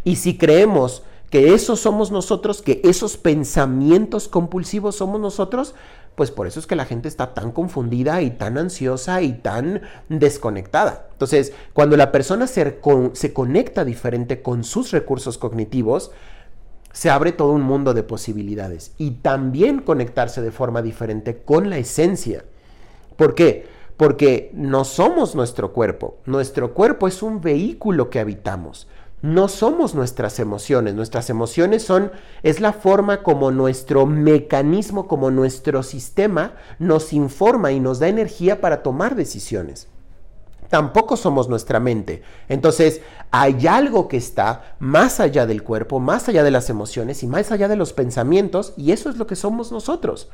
Y 0.04 0.16
si 0.16 0.36
creemos 0.36 1.04
que 1.30 1.54
esos 1.54 1.80
somos 1.80 2.10
nosotros, 2.10 2.60
que 2.60 2.82
esos 2.84 3.16
pensamientos 3.16 4.28
compulsivos 4.28 4.96
somos 4.96 5.22
nosotros, 5.22 5.74
pues 6.16 6.30
por 6.30 6.46
eso 6.46 6.58
es 6.58 6.66
que 6.66 6.76
la 6.76 6.86
gente 6.86 7.08
está 7.08 7.34
tan 7.34 7.52
confundida 7.52 8.22
y 8.22 8.30
tan 8.30 8.56
ansiosa 8.56 9.20
y 9.20 9.34
tan 9.34 9.82
desconectada. 10.08 11.08
Entonces, 11.12 11.52
cuando 11.74 11.96
la 11.96 12.10
persona 12.10 12.46
se, 12.46 12.80
conecta 13.32 13.84
diferente 13.84 14.42
con 14.42 14.64
sus 14.64 14.90
recursos 14.90 15.36
cognitivos, 15.36 16.10
se 16.90 17.10
abre 17.10 17.32
todo 17.32 17.52
un 17.52 17.62
mundo 17.62 17.92
de 17.92 18.02
posibilidades 18.02 18.92
y 18.96 19.12
también 19.12 19.82
conectarse 19.82 20.40
de 20.40 20.50
forma 20.50 20.80
diferente 20.80 21.42
con 21.44 21.68
la 21.68 21.76
esencia. 21.76 22.44
¿Por 23.16 23.34
qué? 23.34 23.66
Porque 23.98 24.50
no 24.54 24.84
somos 24.84 25.34
nuestro 25.34 25.74
cuerpo, 25.74 26.16
nuestro 26.24 26.72
cuerpo 26.72 27.08
es 27.08 27.22
un 27.22 27.42
vehículo 27.42 28.08
que 28.08 28.20
habitamos 28.20 28.88
no 29.26 29.48
somos 29.48 29.96
nuestras 29.96 30.38
emociones. 30.38 30.94
Nuestras 30.94 31.30
emociones 31.30 31.82
son, 31.82 32.12
es 32.44 32.60
la 32.60 32.72
forma 32.72 33.24
como 33.24 33.50
nuestro 33.50 34.06
mecanismo, 34.06 35.08
como 35.08 35.32
nuestro 35.32 35.82
sistema 35.82 36.52
nos 36.78 37.12
informa 37.12 37.72
y 37.72 37.80
nos 37.80 37.98
da 37.98 38.06
energía 38.06 38.60
para 38.60 38.84
tomar 38.84 39.16
decisiones. 39.16 39.88
Tampoco 40.68 41.16
somos 41.16 41.48
nuestra 41.48 41.80
mente. 41.80 42.22
Entonces, 42.48 43.00
hay 43.32 43.66
algo 43.66 44.06
que 44.06 44.16
está 44.16 44.76
más 44.78 45.18
allá 45.18 45.44
del 45.44 45.64
cuerpo, 45.64 45.98
más 45.98 46.28
allá 46.28 46.44
de 46.44 46.52
las 46.52 46.70
emociones 46.70 47.24
y 47.24 47.26
más 47.26 47.50
allá 47.50 47.66
de 47.66 47.76
los 47.76 47.92
pensamientos, 47.92 48.74
y 48.76 48.92
eso 48.92 49.10
es 49.10 49.16
lo 49.16 49.26
que 49.26 49.34
somos 49.34 49.72
nosotros. 49.72 50.30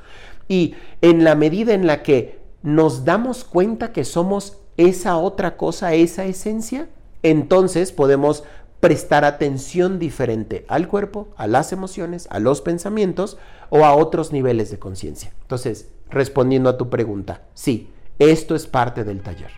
Y 0.49 0.75
en 1.01 1.25
la 1.25 1.35
medida 1.35 1.73
en 1.73 1.87
la 1.87 2.03
que 2.03 2.41
nos 2.63 3.07
damos 3.07 3.45
cuenta 3.45 3.93
que 3.93 4.05
somos 4.05 4.59
esa 4.77 5.17
otra 5.17 5.57
cosa, 5.57 5.95
esa 5.95 6.27
esencia, 6.27 6.89
entonces 7.23 7.93
podemos 7.93 8.45
prestar 8.83 9.25
atención 9.25 10.01
diferente 10.01 10.64
al 10.66 10.88
cuerpo, 10.88 11.29
a 11.37 11.47
las 11.47 11.73
emociones, 11.73 12.27
a 12.33 12.40
los 12.40 12.61
pensamientos 12.62 13.38
o 13.71 13.85
a 13.85 13.95
otros 13.95 14.33
niveles 14.33 14.73
de 14.73 14.81
conciencia. 14.81 15.33
Entonces, 15.42 15.92
respondiendo 16.11 16.68
a 16.68 16.77
tu 16.77 16.90
pregunta, 16.90 17.42
sí, 17.55 17.90
esto 18.18 18.57
es 18.57 18.66
parte 18.66 19.05
del 19.05 19.21
taller. 19.21 19.53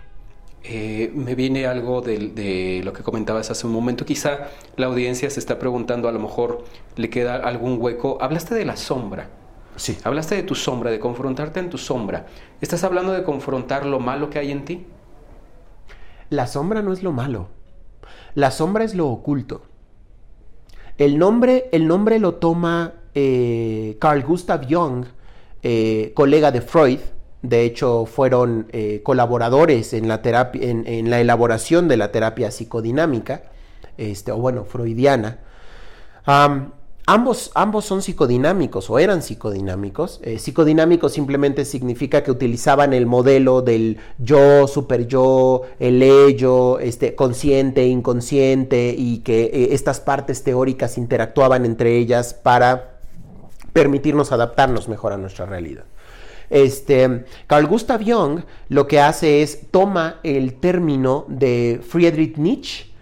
Eh, 0.62 1.10
me 1.14 1.34
viene 1.34 1.66
algo 1.66 2.02
de, 2.02 2.82
lo 2.84 2.92
que 2.92 3.02
comentabas 3.02 3.50
hace 3.50 3.66
un 3.66 3.72
momento. 3.72 4.04
Quizá 4.04 4.50
la 4.76 4.88
audiencia 4.88 5.30
se 5.30 5.40
está 5.40 5.58
preguntando, 5.58 6.06
a 6.06 6.12
lo 6.12 6.18
mejor 6.18 6.62
le 6.96 7.08
queda 7.08 7.36
algún 7.36 7.80
hueco. 7.80 8.18
Hablaste 8.20 8.54
de 8.54 8.66
la 8.66 8.76
sombra. 8.76 9.30
Sí. 9.76 9.96
Hablaste 10.04 10.34
de 10.34 10.42
tu 10.42 10.54
sombra, 10.54 10.90
de 10.90 11.00
confrontarte 11.00 11.60
en 11.60 11.70
tu 11.70 11.78
sombra. 11.78 12.26
¿Estás 12.60 12.84
hablando 12.84 13.14
de 13.14 13.22
confrontar 13.22 13.86
lo 13.86 14.00
malo 14.00 14.28
que 14.28 14.38
hay 14.38 14.52
en 14.52 14.66
ti? 14.66 14.86
La 16.28 16.46
sombra 16.46 16.82
no 16.82 16.92
es 16.92 17.02
lo 17.02 17.12
malo. 17.12 17.48
La 18.34 18.50
sombra 18.50 18.84
es 18.84 18.94
lo 18.94 19.08
oculto. 19.08 19.62
El 20.98 21.18
nombre, 21.18 21.68
el 21.72 21.86
nombre 21.86 22.18
lo 22.18 22.34
toma 22.34 22.94
eh, 23.14 23.96
Carl 24.00 24.22
Gustav 24.22 24.66
Jung, 24.68 25.06
eh, 25.62 26.12
colega 26.14 26.50
de 26.50 26.60
Freud. 26.60 27.00
De 27.42 27.62
hecho, 27.62 28.06
fueron 28.06 28.68
eh, 28.72 29.02
colaboradores 29.02 29.92
en 29.92 30.08
la, 30.08 30.22
terapia, 30.22 30.62
en, 30.68 31.10
la 31.10 31.20
elaboración 31.20 31.88
de 31.88 31.96
la 31.96 32.10
terapia 32.10 32.50
psicodinámica, 32.50 33.42
este, 33.98 34.32
o 34.32 34.38
bueno, 34.38 34.64
freudiana. 34.64 35.40
Ambos, 37.06 37.50
ambos, 37.54 37.84
son 37.84 38.00
psicodinámicos 38.00 38.88
o 38.88 38.98
eran 38.98 39.20
psicodinámicos. 39.20 40.20
Eh, 40.22 40.38
psicodinámicos 40.38 41.12
simplemente 41.12 41.66
significa 41.66 42.22
que 42.22 42.30
utilizaban 42.30 42.94
el 42.94 43.04
modelo 43.04 43.60
del 43.60 43.98
yo, 44.18 44.66
super 44.66 45.06
yo, 45.06 45.62
el 45.78 46.02
ello, 46.02 46.78
este, 46.78 47.14
consciente, 47.14 47.86
inconsciente 47.86 48.94
y 48.96 49.18
que 49.18 49.44
eh, 49.44 49.68
estas 49.72 50.00
partes 50.00 50.42
teóricas 50.44 50.96
interactuaban 50.96 51.66
entre 51.66 51.98
ellas 51.98 52.32
para 52.32 53.00
permitirnos 53.74 54.32
adaptarnos 54.32 54.88
mejor 54.88 55.12
a 55.12 55.18
nuestra 55.18 55.44
realidad. 55.44 55.84
Este, 56.48 57.26
Carl 57.46 57.66
Gustav 57.66 58.00
Jung 58.02 58.44
lo 58.70 58.86
que 58.86 59.00
hace 59.00 59.42
es 59.42 59.70
toma 59.70 60.20
el 60.22 60.54
término 60.54 61.26
de 61.28 61.82
Friedrich 61.86 62.38
Nietzsche, 62.38 62.93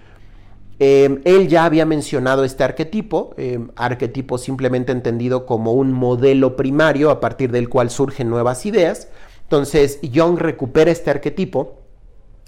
em, 0.84 1.20
él 1.24 1.46
ya 1.46 1.64
había 1.64 1.86
mencionado 1.86 2.42
este 2.42 2.64
arquetipo, 2.64 3.34
em, 3.36 3.68
arquetipo 3.76 4.36
simplemente 4.36 4.90
entendido 4.90 5.46
como 5.46 5.74
un 5.74 5.92
modelo 5.92 6.56
primario 6.56 7.10
a 7.10 7.20
partir 7.20 7.52
del 7.52 7.68
cual 7.68 7.88
surgen 7.88 8.28
nuevas 8.28 8.66
ideas. 8.66 9.06
Entonces, 9.44 10.00
Jung 10.12 10.40
recupera 10.40 10.90
este 10.90 11.12
arquetipo 11.12 11.78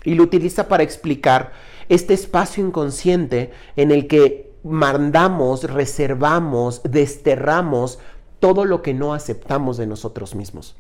y 0.03 0.16
lo 0.16 0.24
utiliza 0.24 0.66
para 0.66 0.82
explicar 0.82 1.53
este 1.89 2.12
espacio 2.12 2.66
inconsciente 2.66 3.53
en 3.76 3.93
el 3.93 4.09
que 4.09 4.51
mandamos, 4.64 5.62
reservamos, 5.70 6.82
desterramos 6.82 8.01
todo 8.41 8.64
lo 8.64 8.82
que 8.82 8.95
no 8.95 9.14
aceptamos 9.14 9.76
de 9.76 9.87
nosotros 9.87 10.35
mismos. 10.35 10.74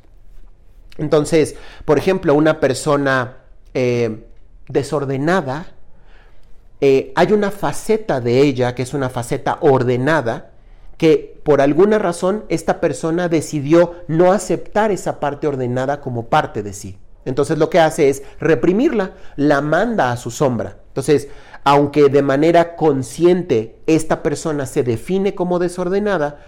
Entonces, 0.98 1.54
por 1.84 1.98
ejemplo, 1.98 2.34
una 2.34 2.58
persona 2.58 3.36
eh, 3.74 4.24
desordenada, 4.66 5.68
eh, 6.86 7.14
hay 7.14 7.32
una 7.32 7.50
faceta 7.50 8.20
de 8.20 8.42
ella 8.42 8.74
que 8.74 8.82
es 8.82 8.92
una 8.92 9.08
faceta 9.08 9.56
ordenada, 9.62 10.50
que 10.98 11.40
por 11.42 11.62
alguna 11.62 11.98
razón 11.98 12.44
esta 12.50 12.78
persona 12.78 13.30
decidió 13.30 13.94
no 14.06 14.32
aceptar 14.32 14.90
esa 14.90 15.18
parte 15.18 15.46
ordenada 15.46 16.02
como 16.02 16.26
parte 16.26 16.62
de 16.62 16.74
sí. 16.74 16.98
Entonces 17.24 17.56
lo 17.56 17.70
que 17.70 17.80
hace 17.80 18.10
es 18.10 18.22
reprimirla, 18.38 19.12
la 19.36 19.62
manda 19.62 20.12
a 20.12 20.18
su 20.18 20.30
sombra. 20.30 20.76
Entonces, 20.88 21.28
aunque 21.64 22.10
de 22.10 22.20
manera 22.20 22.76
consciente 22.76 23.78
esta 23.86 24.22
persona 24.22 24.66
se 24.66 24.82
define 24.82 25.34
como 25.34 25.58
desordenada, 25.58 26.40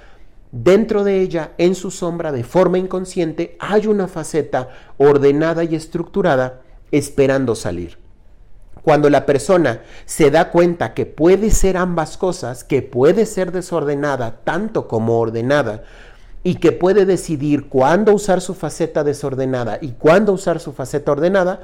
Dentro 0.52 1.02
de 1.02 1.20
ella, 1.20 1.52
en 1.58 1.74
su 1.74 1.90
sombra, 1.90 2.30
de 2.30 2.44
forma 2.44 2.78
inconsciente, 2.78 3.56
hay 3.58 3.88
una 3.88 4.06
faceta 4.06 4.68
ordenada 4.96 5.64
y 5.64 5.74
estructurada 5.74 6.62
esperando 6.92 7.56
salir. 7.56 7.98
Cuando 8.86 9.10
la 9.10 9.26
persona 9.26 9.80
se 10.04 10.30
da 10.30 10.52
cuenta 10.52 10.94
que 10.94 11.06
puede 11.06 11.50
ser 11.50 11.76
ambas 11.76 12.16
cosas, 12.16 12.62
que 12.62 12.82
puede 12.82 13.26
ser 13.26 13.50
desordenada 13.50 14.36
tanto 14.44 14.86
como 14.86 15.18
ordenada, 15.18 15.82
y 16.44 16.54
que 16.54 16.70
puede 16.70 17.04
decidir 17.04 17.68
cuándo 17.68 18.14
usar 18.14 18.40
su 18.40 18.54
faceta 18.54 19.02
desordenada 19.02 19.80
y 19.80 19.94
cuándo 19.98 20.32
usar 20.32 20.60
su 20.60 20.72
faceta 20.72 21.10
ordenada, 21.10 21.62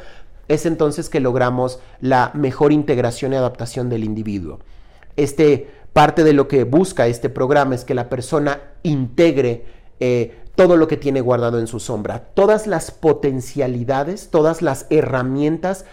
es 0.49 0.67
entonces 0.67 1.09
que 1.09 1.21
logramos 1.21 1.79
la 2.01 2.33
mejor 2.35 2.73
integración 2.73 3.33
y 3.33 3.37
adaptación 3.37 3.89
del 3.89 4.03
individuo. 4.03 4.59
Este 5.15 5.69
Parte 5.93 6.25
de 6.25 6.33
lo 6.33 6.49
que 6.49 6.65
busca 6.65 7.07
este 7.07 7.29
programa 7.29 7.75
es 7.75 7.85
que 7.85 7.95
la 7.95 8.09
persona 8.09 8.61
integre 8.83 9.67
eh, 10.01 10.39
todo 10.55 10.77
lo 10.77 10.89
que 10.89 10.97
tiene 10.97 11.21
guardado 11.21 11.59
en 11.59 11.67
su 11.67 11.81
sombra, 11.81 12.31
todas 12.35 12.67
las 12.67 12.91
potencialidades, 12.91 14.31
todas 14.31 14.63
las 14.63 14.87
herramientas 14.89 15.85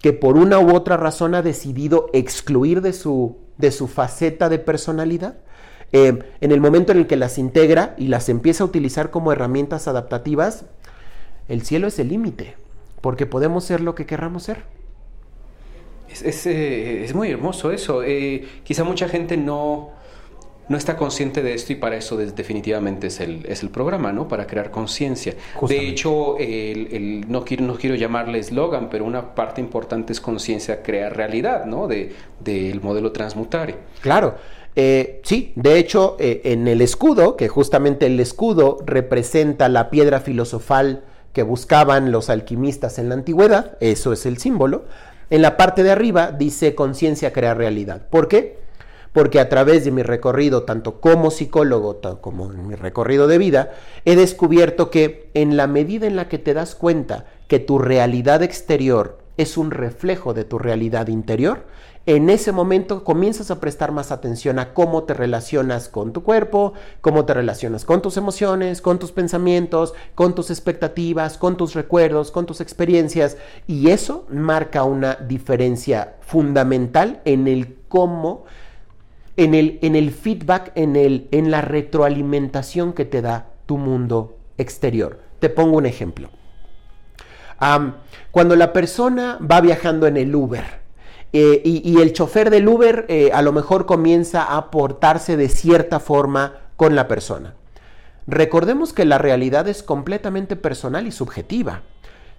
que 0.00 0.12
por 0.12 0.36
una 0.36 0.58
u 0.58 0.74
otra 0.74 0.96
razón 0.96 1.34
ha 1.34 1.42
decidido 1.42 2.10
excluir 2.12 2.80
de 2.80 2.92
su, 2.92 3.36
de 3.58 3.70
su 3.70 3.88
faceta 3.88 4.48
de 4.48 4.58
personalidad. 4.58 5.38
Eh, 5.92 6.18
en 6.40 6.52
el 6.52 6.60
momento 6.60 6.92
en 6.92 6.98
el 6.98 7.06
que 7.06 7.16
las 7.16 7.38
integra 7.38 7.94
y 7.96 8.08
las 8.08 8.28
empieza 8.28 8.64
a 8.64 8.66
utilizar 8.66 9.10
como 9.10 9.32
herramientas 9.32 9.88
adaptativas, 9.88 10.66
el 11.48 11.62
cielo 11.62 11.86
es 11.86 11.98
el 11.98 12.08
límite, 12.08 12.56
porque 13.00 13.26
podemos 13.26 13.64
ser 13.64 13.80
lo 13.80 13.94
que 13.94 14.06
querramos 14.06 14.42
ser. 14.42 14.64
Eh, 16.22 17.02
es, 17.04 17.14
muy 17.14 17.30
hermoso 17.30 17.70
eso. 17.70 18.02
Eh, 18.02 18.46
quizá 18.64 18.84
mucha 18.84 19.08
gente 19.08 19.36
no, 19.36 19.90
no 20.68 20.76
está 20.76 20.96
consciente 20.96 21.42
de 21.42 21.54
esto 21.54 21.72
y 21.72 21.76
para 21.76 21.96
eso 21.96 22.16
definitivamente 22.16 23.06
es 23.08 23.20
el, 23.20 23.44
es 23.46 23.62
el 23.62 23.70
programa, 23.70 24.12
¿no? 24.12 24.26
Para 24.28 24.46
crear 24.46 24.70
conciencia. 24.70 25.34
De 25.68 25.88
hecho, 25.88 26.36
el, 26.38 27.24
no, 27.28 27.44
quiero, 27.44 27.64
no 27.64 27.76
quiero 27.76 27.94
llamarle 27.94 28.38
eslogan, 28.38 28.90
pero 28.90 29.04
una 29.04 29.34
parte 29.34 29.60
importante 29.60 30.12
es 30.12 30.20
conciencia 30.20 30.82
crear 30.82 31.16
realidad, 31.16 31.66
¿no? 31.66 31.86
Del 31.86 32.14
de, 32.40 32.78
modelo 32.82 33.12
transmutario. 33.12 33.76
Claro. 34.00 34.34
Eh, 34.74 35.20
sí, 35.24 35.52
de 35.54 35.78
hecho, 35.78 36.16
en 36.18 36.68
el 36.68 36.82
escudo, 36.82 37.36
que 37.36 37.48
justamente 37.48 38.06
el 38.06 38.20
escudo 38.20 38.78
representa 38.84 39.68
la 39.68 39.88
piedra 39.88 40.20
filosofal 40.20 41.04
que 41.32 41.42
buscaban 41.42 42.12
los 42.12 42.28
alquimistas 42.28 42.98
en 42.98 43.08
la 43.08 43.14
antigüedad, 43.14 43.76
eso 43.80 44.12
es 44.12 44.26
el 44.26 44.38
símbolo, 44.38 44.84
en 45.28 45.42
la 45.42 45.56
parte 45.56 45.82
de 45.82 45.90
arriba 45.90 46.32
dice 46.32 46.74
conciencia 46.74 47.32
crea 47.32 47.54
realidad. 47.54 48.08
¿Por 48.08 48.28
qué? 48.28 48.58
Porque 49.16 49.40
a 49.40 49.48
través 49.48 49.82
de 49.86 49.92
mi 49.92 50.02
recorrido, 50.02 50.64
tanto 50.64 51.00
como 51.00 51.30
psicólogo 51.30 52.02
como 52.20 52.52
en 52.52 52.68
mi 52.68 52.74
recorrido 52.74 53.26
de 53.26 53.38
vida, 53.38 53.70
he 54.04 54.14
descubierto 54.14 54.90
que 54.90 55.30
en 55.32 55.56
la 55.56 55.66
medida 55.66 56.06
en 56.06 56.16
la 56.16 56.28
que 56.28 56.36
te 56.36 56.52
das 56.52 56.74
cuenta 56.74 57.24
que 57.48 57.58
tu 57.58 57.78
realidad 57.78 58.42
exterior 58.42 59.16
es 59.38 59.56
un 59.56 59.70
reflejo 59.70 60.34
de 60.34 60.44
tu 60.44 60.58
realidad 60.58 61.08
interior, 61.08 61.64
en 62.04 62.28
ese 62.28 62.52
momento 62.52 63.04
comienzas 63.04 63.50
a 63.50 63.58
prestar 63.58 63.90
más 63.90 64.12
atención 64.12 64.58
a 64.58 64.74
cómo 64.74 65.04
te 65.04 65.14
relacionas 65.14 65.88
con 65.88 66.12
tu 66.12 66.22
cuerpo, 66.22 66.74
cómo 67.00 67.24
te 67.24 67.32
relacionas 67.32 67.86
con 67.86 68.02
tus 68.02 68.18
emociones, 68.18 68.82
con 68.82 68.98
tus 68.98 69.12
pensamientos, 69.12 69.94
con 70.14 70.34
tus 70.34 70.50
expectativas, 70.50 71.38
con 71.38 71.56
tus 71.56 71.74
recuerdos, 71.74 72.30
con 72.30 72.44
tus 72.44 72.60
experiencias. 72.60 73.38
Y 73.66 73.88
eso 73.88 74.26
marca 74.28 74.84
una 74.84 75.14
diferencia 75.14 76.16
fundamental 76.20 77.22
en 77.24 77.48
el 77.48 77.78
cómo, 77.88 78.44
en 79.36 79.54
el, 79.54 79.78
en 79.82 79.96
el 79.96 80.10
feedback, 80.10 80.72
en, 80.74 80.96
el, 80.96 81.28
en 81.30 81.50
la 81.50 81.60
retroalimentación 81.60 82.92
que 82.92 83.04
te 83.04 83.22
da 83.22 83.50
tu 83.66 83.76
mundo 83.76 84.36
exterior. 84.58 85.20
Te 85.38 85.48
pongo 85.48 85.76
un 85.76 85.86
ejemplo. 85.86 86.30
cuando 88.30 88.56
la 88.56 88.72
persona 88.72 89.38
va 89.40 89.60
viajando 89.60 90.06
en 90.06 90.16
el 90.16 90.34
Uber, 90.34 90.86
eh, 91.32 91.60
y, 91.64 92.00
el 92.00 92.12
chofer 92.12 92.48
del 92.48 92.66
Uber 92.66 93.04
eh, 93.08 93.30
a 93.34 93.42
lo 93.42 93.52
mejor 93.52 93.84
comienza 93.84 94.56
a 94.56 94.70
portarse 94.70 95.36
de 95.36 95.48
cierta 95.48 96.00
forma 96.00 96.54
con 96.76 96.94
la 96.94 97.08
persona. 97.08 97.54
Recordemos 98.26 98.92
que 98.92 99.04
la 99.04 99.18
realidad 99.18 99.68
es 99.68 99.82
completamente 99.82 100.56
personal 100.56 101.06
y 101.06 101.12
subjetiva. 101.12 101.82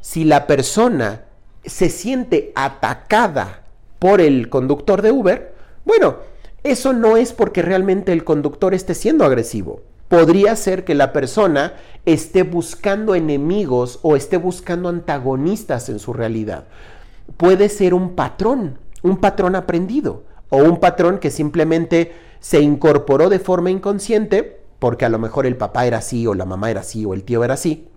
Si 0.02 0.24
la 0.24 0.48
persona 0.48 1.26
se 1.64 1.90
siente 1.90 2.52
atacada 2.56 3.64
por 4.00 4.20
el 4.20 4.50
conductor 4.50 5.02
de 5.02 5.12
Uber, 5.12 5.54
bueno, 5.86 6.18
eso 6.72 6.94
no 6.94 7.18
es 7.18 7.34
porque 7.34 7.62
realmente 7.62 8.12
el 8.14 8.24
conductor 8.24 8.74
esté 8.74 8.94
siendo 8.94 9.26
agresivo. 9.26 9.82
Podría 10.08 10.56
ser 10.56 10.86
que 10.86 10.96
la 10.96 11.12
persona 11.12 11.74
esté 12.06 12.44
buscando 12.44 13.16
enemigos 13.16 14.00
o 14.02 14.16
esté 14.16 14.38
buscando 14.38 14.88
antagonistas 14.90 15.90
en 15.90 16.00
su 16.00 16.14
realidad. 16.14 16.66
Puede 17.36 17.68
ser 17.68 17.94
un 17.94 18.16
patrón 18.16 18.80
un 19.02 19.18
patrón 19.18 19.56
aprendido 19.56 20.24
o 20.50 20.58
un 20.58 20.80
patrón 20.80 21.20
que 21.20 21.32
simplemente 21.32 22.14
se 22.40 22.62
incorporó 22.62 23.30
de 23.30 23.40
forma 23.40 23.72
inconsciente, 23.72 24.62
porque 24.80 25.06
a 25.06 25.10
lo 25.10 25.20
mejor 25.20 25.46
el 25.46 25.58
papá 25.58 25.86
era 25.86 25.98
así 25.98 26.28
o 26.28 26.34
la 26.34 26.46
mamá 26.46 26.72
era 26.72 26.82
así 26.82 27.06
o 27.06 27.14
el 27.14 27.24
tío 27.24 27.44
era 27.44 27.56
así, 27.56 27.90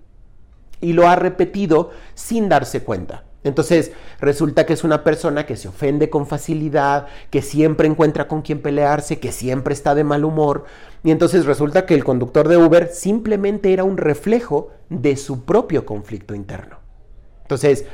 y 0.81 0.93
lo 0.93 1.09
ha 1.09 1.17
repetido 1.17 1.91
sin 2.15 2.49
darse 2.49 2.83
cuenta. 2.83 3.25
Entonces 3.43 3.93
resulta 4.21 4.67
que 4.67 4.75
es 4.75 4.85
una 4.85 5.03
persona 5.03 5.47
que 5.47 5.57
se 5.57 5.69
ofende 5.69 6.11
con 6.11 6.27
facilidad, 6.27 7.07
que 7.31 7.43
siempre 7.43 7.89
encuentra 7.89 8.29
con 8.29 8.43
quien 8.43 8.61
pelearse, 8.61 9.19
que 9.19 9.33
siempre 9.33 9.73
está 9.73 9.95
de 9.95 10.05
mal 10.05 10.25
humor. 10.25 10.65
Y 11.03 11.11
entonces 11.11 11.47
resulta 11.47 11.87
que 11.87 11.95
el 11.95 12.05
conductor 12.05 12.49
de 12.49 12.59
Uber 12.59 12.91
simplemente 12.93 13.73
era 13.73 13.85
un 13.85 13.97
reflejo 13.97 14.71
de 14.91 15.17
su 15.17 15.45
propio 15.45 15.87
conflicto 15.87 16.35
interno. 16.35 16.79
Entonces 17.43 17.87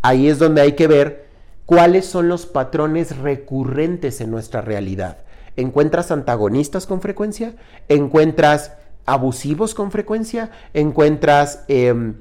ahí 0.00 0.28
es 0.28 0.38
donde 0.38 0.62
hay 0.62 0.72
que 0.72 0.86
ver 0.86 1.24
¿Cuáles 1.66 2.04
son 2.04 2.28
los 2.28 2.44
patrones 2.44 3.16
recurrentes 3.16 4.20
en 4.20 4.30
nuestra 4.30 4.60
realidad? 4.60 5.18
¿Encuentras 5.56 6.10
antagonistas 6.10 6.86
con 6.86 7.00
frecuencia? 7.00 7.54
¿Encuentras 7.88 8.72
abusivos 9.06 9.74
con 9.74 9.90
frecuencia? 9.90 10.50
¿Encuentras... 10.74 11.64
Em, 11.68 12.16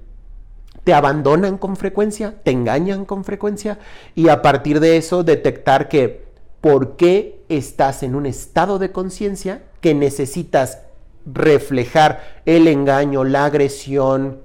te 0.84 0.94
abandonan 0.94 1.58
con 1.58 1.76
frecuencia? 1.76 2.36
¿Te 2.44 2.52
engañan 2.52 3.06
con 3.06 3.24
frecuencia? 3.24 3.80
Y 4.16 4.30
a 4.30 4.42
partir 4.42 4.80
de 4.80 4.98
eso 4.98 5.24
detectar 5.24 5.88
que 5.88 6.24
por 6.62 6.96
qué 6.96 7.44
estás 7.50 8.04
en 8.04 8.16
un 8.16 8.26
estado 8.26 8.80
de 8.80 8.92
conciencia 8.92 9.64
que 9.82 9.94
necesitas 9.94 10.80
reflejar 11.26 12.42
el 12.46 12.68
engaño, 12.68 13.24
la 13.24 13.46
agresión, 13.46 14.40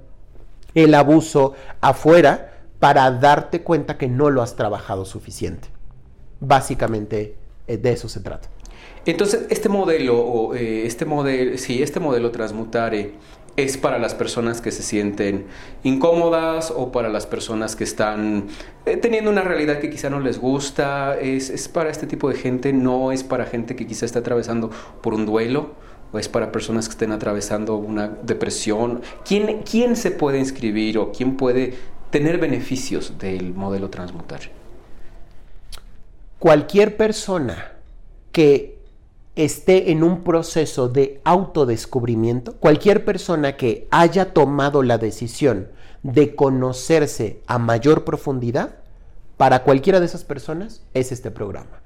el 0.75 0.93
abuso 0.93 1.53
afuera 1.81 2.53
para 2.79 3.09
darte 3.11 3.61
cuenta 3.61 3.97
que 3.97 4.07
no 4.07 4.29
lo 4.29 4.41
has 4.41 4.55
trabajado 4.55 5.05
suficiente. 5.05 5.67
Básicamente 6.39 7.35
eh, 7.67 7.77
de 7.77 7.91
eso 7.91 8.07
se 8.07 8.21
trata. 8.21 8.49
Entonces, 9.05 9.45
este 9.49 9.69
modelo, 9.69 10.53
eh, 10.55 10.85
este 10.85 11.05
modelo, 11.05 11.57
sí, 11.57 11.81
este 11.81 11.99
modelo 11.99 12.31
Transmutare 12.31 13.13
es 13.55 13.77
para 13.77 13.99
las 13.99 14.15
personas 14.15 14.61
que 14.61 14.71
se 14.71 14.83
sienten 14.83 15.47
incómodas 15.83 16.71
o 16.75 16.91
para 16.91 17.09
las 17.09 17.25
personas 17.25 17.75
que 17.75 17.83
están 17.83 18.47
eh, 18.85 18.97
teniendo 18.97 19.29
una 19.29 19.41
realidad 19.41 19.79
que 19.79 19.89
quizá 19.89 20.09
no 20.09 20.19
les 20.19 20.39
gusta, 20.39 21.19
es, 21.19 21.67
para 21.67 21.89
este 21.89 22.07
tipo 22.07 22.29
de 22.29 22.35
gente, 22.35 22.73
no 22.73 23.11
es 23.11 23.23
para 23.23 23.45
gente 23.45 23.75
que 23.75 23.85
quizá 23.85 24.05
está 24.05 24.19
atravesando 24.19 24.69
por 25.01 25.13
un 25.13 25.25
duelo 25.25 25.71
o 26.11 26.19
es 26.19 26.27
para 26.27 26.51
personas 26.51 26.87
que 26.87 26.93
estén 26.93 27.11
atravesando 27.11 27.75
una 27.75 28.07
depresión. 28.07 29.01
¿Quién, 29.25 29.61
quién 29.63 29.95
se 29.95 30.11
puede 30.11 30.39
inscribir 30.39 30.97
o 30.97 31.11
quién 31.11 31.37
puede 31.37 31.75
tener 32.09 32.39
beneficios 32.39 33.19
del 33.19 33.53
modelo 33.53 33.89
transmutar? 33.89 34.41
Cualquier 36.39 36.97
persona 36.97 37.73
que 38.31 38.78
esté 39.45 39.91
en 39.91 40.03
un 40.03 40.23
proceso 40.23 40.89
de 40.89 41.21
autodescubrimiento, 41.23 42.57
cualquier 42.57 43.05
persona 43.05 43.55
que 43.55 43.87
haya 43.89 44.33
tomado 44.33 44.83
la 44.83 44.97
decisión 44.97 45.69
de 46.03 46.35
conocerse 46.35 47.41
a 47.47 47.57
mayor 47.57 48.03
profundidad, 48.03 48.75
para 49.37 49.63
cualquiera 49.63 50.01
de 50.01 50.05
esas 50.05 50.25
personas 50.25 50.83
es 50.93 51.13
este 51.13 51.31
programa. 51.31 51.81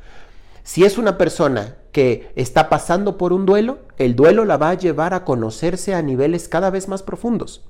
Si 0.64 0.84
es 0.84 0.98
una 0.98 1.20
persona 1.20 1.76
que 1.92 2.32
está 2.36 2.70
pasando 2.70 3.18
por 3.20 3.34
un 3.34 3.46
duelo, 3.46 3.80
el 3.98 4.16
duelo 4.16 4.46
la 4.46 4.58
va 4.58 4.72
a 4.72 4.78
llevar 4.78 5.14
a 5.14 5.24
conocerse 5.24 5.94
a 5.94 6.02
niveles 6.02 6.48
cada 6.48 6.72
vez 6.72 6.88
más 6.88 7.04
profundos. 7.04 7.64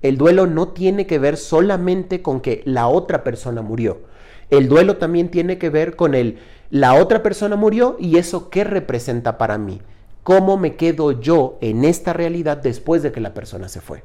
El 0.00 0.16
duelo 0.16 0.46
no 0.46 0.68
tiene 0.68 1.06
que 1.06 1.18
ver 1.18 1.36
solamente 1.36 2.22
con 2.22 2.40
que 2.40 2.62
la 2.64 2.88
otra 2.88 3.24
persona 3.24 3.60
murió. 3.60 4.00
El 4.48 4.68
duelo 4.68 4.96
también 4.96 5.30
tiene 5.30 5.58
que 5.58 5.70
ver 5.70 5.96
con 5.96 6.14
el 6.14 6.38
la 6.70 6.94
otra 6.94 7.22
persona 7.22 7.56
murió 7.56 7.96
y 7.98 8.18
eso 8.18 8.50
qué 8.50 8.64
representa 8.64 9.38
para 9.38 9.58
mí. 9.58 9.80
¿Cómo 10.22 10.56
me 10.56 10.74
quedo 10.74 11.12
yo 11.12 11.56
en 11.60 11.84
esta 11.84 12.12
realidad 12.12 12.56
después 12.56 13.02
de 13.02 13.12
que 13.12 13.20
la 13.20 13.32
persona 13.32 13.68
se 13.68 13.80
fue? 13.80 14.02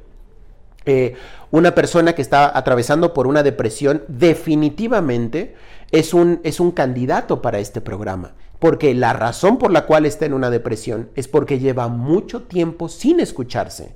Eh, 0.85 1.15
una 1.51 1.75
persona 1.75 2.13
que 2.13 2.21
está 2.21 2.57
atravesando 2.57 3.13
por 3.13 3.27
una 3.27 3.43
depresión 3.43 4.03
definitivamente 4.07 5.55
es 5.91 6.13
un, 6.13 6.39
es 6.43 6.59
un 6.59 6.71
candidato 6.71 7.41
para 7.41 7.59
este 7.59 7.81
programa, 7.81 8.33
porque 8.59 8.93
la 8.95 9.13
razón 9.13 9.57
por 9.57 9.71
la 9.71 9.85
cual 9.85 10.05
está 10.05 10.25
en 10.25 10.33
una 10.33 10.49
depresión 10.49 11.09
es 11.15 11.27
porque 11.27 11.59
lleva 11.59 11.87
mucho 11.87 12.43
tiempo 12.43 12.89
sin 12.89 13.19
escucharse. 13.19 13.93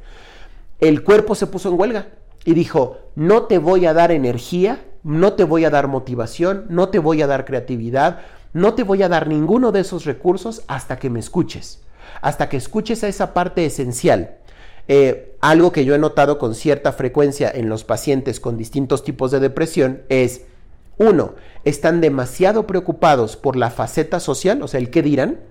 El 0.79 1.03
cuerpo 1.03 1.33
se 1.35 1.47
puso 1.47 1.69
en 1.69 1.79
huelga 1.79 2.07
y 2.43 2.53
dijo, 2.53 2.97
no 3.15 3.43
te 3.43 3.57
voy 3.57 3.85
a 3.85 3.93
dar 3.93 4.11
energía, 4.11 4.83
no 5.03 5.33
te 5.33 5.43
voy 5.43 5.65
a 5.65 5.69
dar 5.69 5.87
motivación, 5.87 6.65
no 6.69 6.89
te 6.89 6.99
voy 6.99 7.21
a 7.21 7.27
dar 7.27 7.45
creatividad, 7.45 8.21
no 8.55 8.73
te 8.73 8.83
voy 8.83 9.03
a 9.03 9.09
dar 9.09 9.27
ninguno 9.27 9.73
de 9.73 9.81
esos 9.81 10.05
recursos 10.05 10.63
hasta 10.67 10.97
que 10.97 11.09
me 11.09 11.19
escuches, 11.19 11.81
hasta 12.21 12.47
que 12.47 12.55
escuches 12.55 13.03
a 13.03 13.09
esa 13.09 13.33
parte 13.33 13.65
esencial. 13.65 14.37
Eh, 14.87 15.35
algo 15.41 15.73
que 15.73 15.83
yo 15.83 15.93
he 15.93 15.97
notado 15.97 16.39
con 16.39 16.55
cierta 16.55 16.93
frecuencia 16.93 17.51
en 17.53 17.67
los 17.67 17.83
pacientes 17.83 18.39
con 18.39 18.55
distintos 18.55 19.03
tipos 19.03 19.31
de 19.31 19.41
depresión 19.41 20.03
es, 20.07 20.43
uno, 20.97 21.33
están 21.65 21.99
demasiado 21.99 22.65
preocupados 22.65 23.35
por 23.35 23.57
la 23.57 23.71
faceta 23.71 24.21
social, 24.21 24.61
o 24.61 24.69
sea, 24.69 24.79
el 24.79 24.89
qué 24.89 25.01
dirán, 25.01 25.41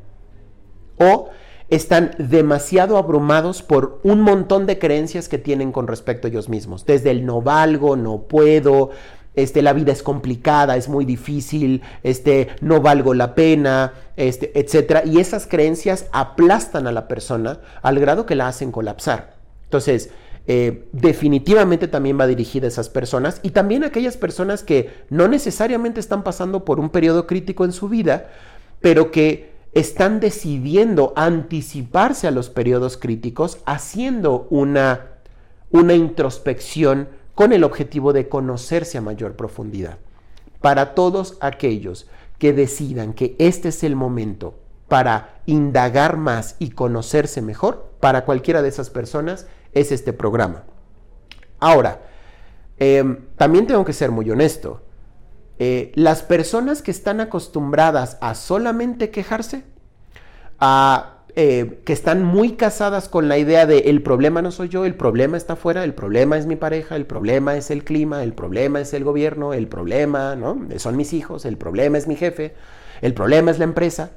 o 0.99 1.29
están 1.69 2.13
demasiado 2.19 2.97
abrumados 2.97 3.63
por 3.63 4.01
un 4.03 4.23
montón 4.23 4.65
de 4.65 4.79
creencias 4.79 5.29
que 5.29 5.37
tienen 5.37 5.73
con 5.73 5.89
respecto 5.89 6.27
a 6.27 6.31
ellos 6.31 6.49
mismos, 6.49 6.87
desde 6.87 7.11
el 7.11 7.27
no 7.27 7.43
valgo, 7.43 7.97
no 7.97 8.23
puedo, 8.23 8.93
este, 9.37 9.62
la 9.62 9.72
vida 9.72 9.93
es 9.93 10.03
complicada, 10.03 10.76
es 10.76 10.89
muy 10.89 11.05
difícil, 11.05 11.82
este, 12.03 12.49
no 12.61 12.80
valgo 12.80 13.14
la 13.14 13.35
pena, 13.35 13.93
este, 14.16 14.59
etcétera. 14.59 15.03
Y 15.05 15.18
esas 15.18 15.47
creencias 15.47 16.07
aplastan 16.12 16.87
a 16.87 16.93
la 16.93 17.09
persona 17.09 17.59
al 17.82 17.99
grado 17.99 18.26
que 18.26 18.35
la 18.37 18.49
hacen 18.49 18.70
colapsar. 18.70 19.35
Entonces, 19.64 20.11
eh, 20.47 20.89
definitivamente 20.93 21.89
también 21.89 22.20
va 22.20 22.26
dirigida 22.26 22.66
a 22.66 22.68
esas 22.68 22.91
personas 22.91 23.41
y 23.43 23.51
también 23.51 23.82
a 23.82 23.87
aquellas 23.87 24.18
personas 24.18 24.62
que 24.62 24.91
no 25.09 25.26
necesariamente 25.26 26.01
están 26.01 26.22
pasando 26.22 26.66
por 26.66 26.80
un 26.80 26.91
periodo 26.91 27.26
crítico 27.26 27.64
en 27.64 27.72
su 27.72 27.89
vida, 27.89 28.28
pero 28.80 29.11
que 29.11 29.55
están 29.72 30.20
decidiendo 30.20 31.12
anticiparse 31.16 32.28
a 32.28 32.30
los 32.30 32.51
periodos 32.51 32.97
críticos 32.97 33.59
haciendo 33.64 34.47
una, 34.51 35.07
una 35.70 35.95
introspección 35.95 37.09
con 37.35 37.53
el 37.53 37.64
objetivo 37.64 38.12
de 38.12 38.28
conocerse 38.28 38.99
a 38.99 39.03
mayor 39.03 39.37
profundidad. 39.37 39.99
Para 40.61 40.95
todos 40.95 41.37
aquellos 41.41 42.09
que 42.39 42.53
decidan 42.53 43.12
que 43.12 43.37
este 43.39 43.68
es 43.68 43.85
el 43.85 43.97
momento 43.97 44.55
para 44.89 45.41
indagar 45.47 46.16
más 46.16 46.57
y 46.59 46.70
conocerse 46.70 47.43
mejor, 47.43 47.93
para 48.01 48.24
cualquiera 48.24 48.62
de 48.62 48.68
esas 48.68 48.91
personas 48.91 49.47
es 49.72 49.93
este 49.93 50.12
programa. 50.12 50.64
Ahora, 51.59 52.03
em, 52.78 53.26
también 53.37 53.66
tengo 53.66 53.85
que 53.85 53.93
ser 53.93 54.11
muy 54.11 54.30
honesto. 54.30 54.82
Eh, 55.59 55.93
las 55.95 56.22
personas 56.22 56.82
que 56.82 56.91
están 56.91 57.20
acostumbradas 57.20 58.18
a 58.20 58.35
solamente 58.35 59.11
quejarse, 59.11 59.64
a 60.59 61.14
eh, 61.37 61.80
que 61.85 61.93
están 61.93 62.22
muy 62.22 62.53
casadas 62.53 63.09
con 63.09 63.28
la 63.28 63.39
idea 63.39 63.66
de 63.66 63.78
el 63.91 64.03
problema 64.03 64.41
no 64.41 64.53
soy 64.53 64.68
yo, 64.68 64.85
el 64.85 64.95
problema 64.95 65.37
está 65.37 65.55
afuera, 65.55 65.82
el 65.82 65.93
problema 65.93 66.39
es 66.39 66.47
mi 66.47 66.55
pareja, 66.55 66.95
el 66.95 67.07
problema 67.07 67.57
es 67.57 67.72
el 67.72 67.82
clima, 67.82 68.22
el 68.22 68.35
problema 68.35 68.80
es 68.80 68.95
el 68.95 69.03
gobierno, 69.03 69.53
el 69.53 69.66
problema 69.66 70.37
¿no? 70.37 70.57
son 70.76 70.97
mis 70.97 71.12
hijos, 71.12 71.45
el 71.45 71.59
problema 71.59 71.99
es 71.99 72.07
mi 72.07 72.14
jefe, 72.14 72.55
el 73.03 73.14
problema 73.14 73.51
es 73.51 73.59
la 73.59 73.64
empresa. 73.64 74.12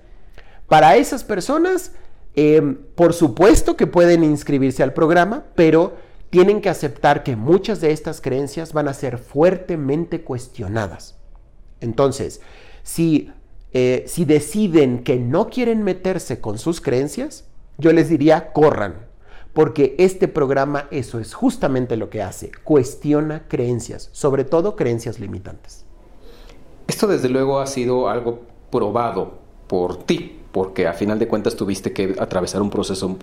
Para 0.68 0.96
esas 0.96 1.24
personas, 1.24 1.94
eh, 2.36 2.62
por 2.94 3.14
supuesto 3.14 3.76
que 3.76 3.88
pueden 3.88 4.24
inscribirse 4.24 4.84
al 4.84 4.94
programa, 4.94 5.46
pero 5.56 5.96
tienen 6.30 6.62
que 6.62 6.70
aceptar 6.70 7.24
que 7.24 7.36
muchas 7.36 7.82
de 7.82 7.94
estas 7.94 8.22
creencias 8.22 8.74
van 8.74 8.88
a 8.88 8.94
ser 8.94 9.18
fuertemente 9.18 10.22
cuestionadas. 10.22 11.18
Entonces, 11.80 12.42
si 12.84 13.32
eh, 13.80 14.06
si 14.08 14.26
deciden 14.26 15.04
que 15.04 15.18
no 15.18 15.50
quieren 15.50 15.84
meterse 15.84 16.42
con 16.42 16.58
sus 16.58 16.82
creencias, 16.82 17.46
yo 17.78 17.94
les 17.94 18.10
diría 18.10 18.52
corran, 18.52 19.06
porque 19.54 19.94
este 20.00 20.28
programa 20.28 20.88
eso 20.90 21.20
es 21.20 21.36
justamente 21.36 21.96
lo 21.96 22.10
que 22.10 22.24
hace, 22.24 22.50
cuestiona 22.64 23.48
creencias, 23.48 24.10
sobre 24.14 24.46
todo 24.46 24.76
creencias 24.76 25.20
limitantes. 25.20 25.86
Esto 26.88 27.06
desde 27.06 27.30
luego 27.30 27.60
ha 27.60 27.68
sido 27.68 28.10
algo 28.10 28.40
probado 28.72 29.38
por 29.68 30.04
ti, 30.06 30.40
porque 30.52 30.88
a 30.88 30.94
final 30.94 31.20
de 31.20 31.28
cuentas 31.28 31.56
tuviste 31.56 31.94
que 31.94 32.16
atravesar 32.18 32.64
un 32.64 32.72
proceso 32.72 33.16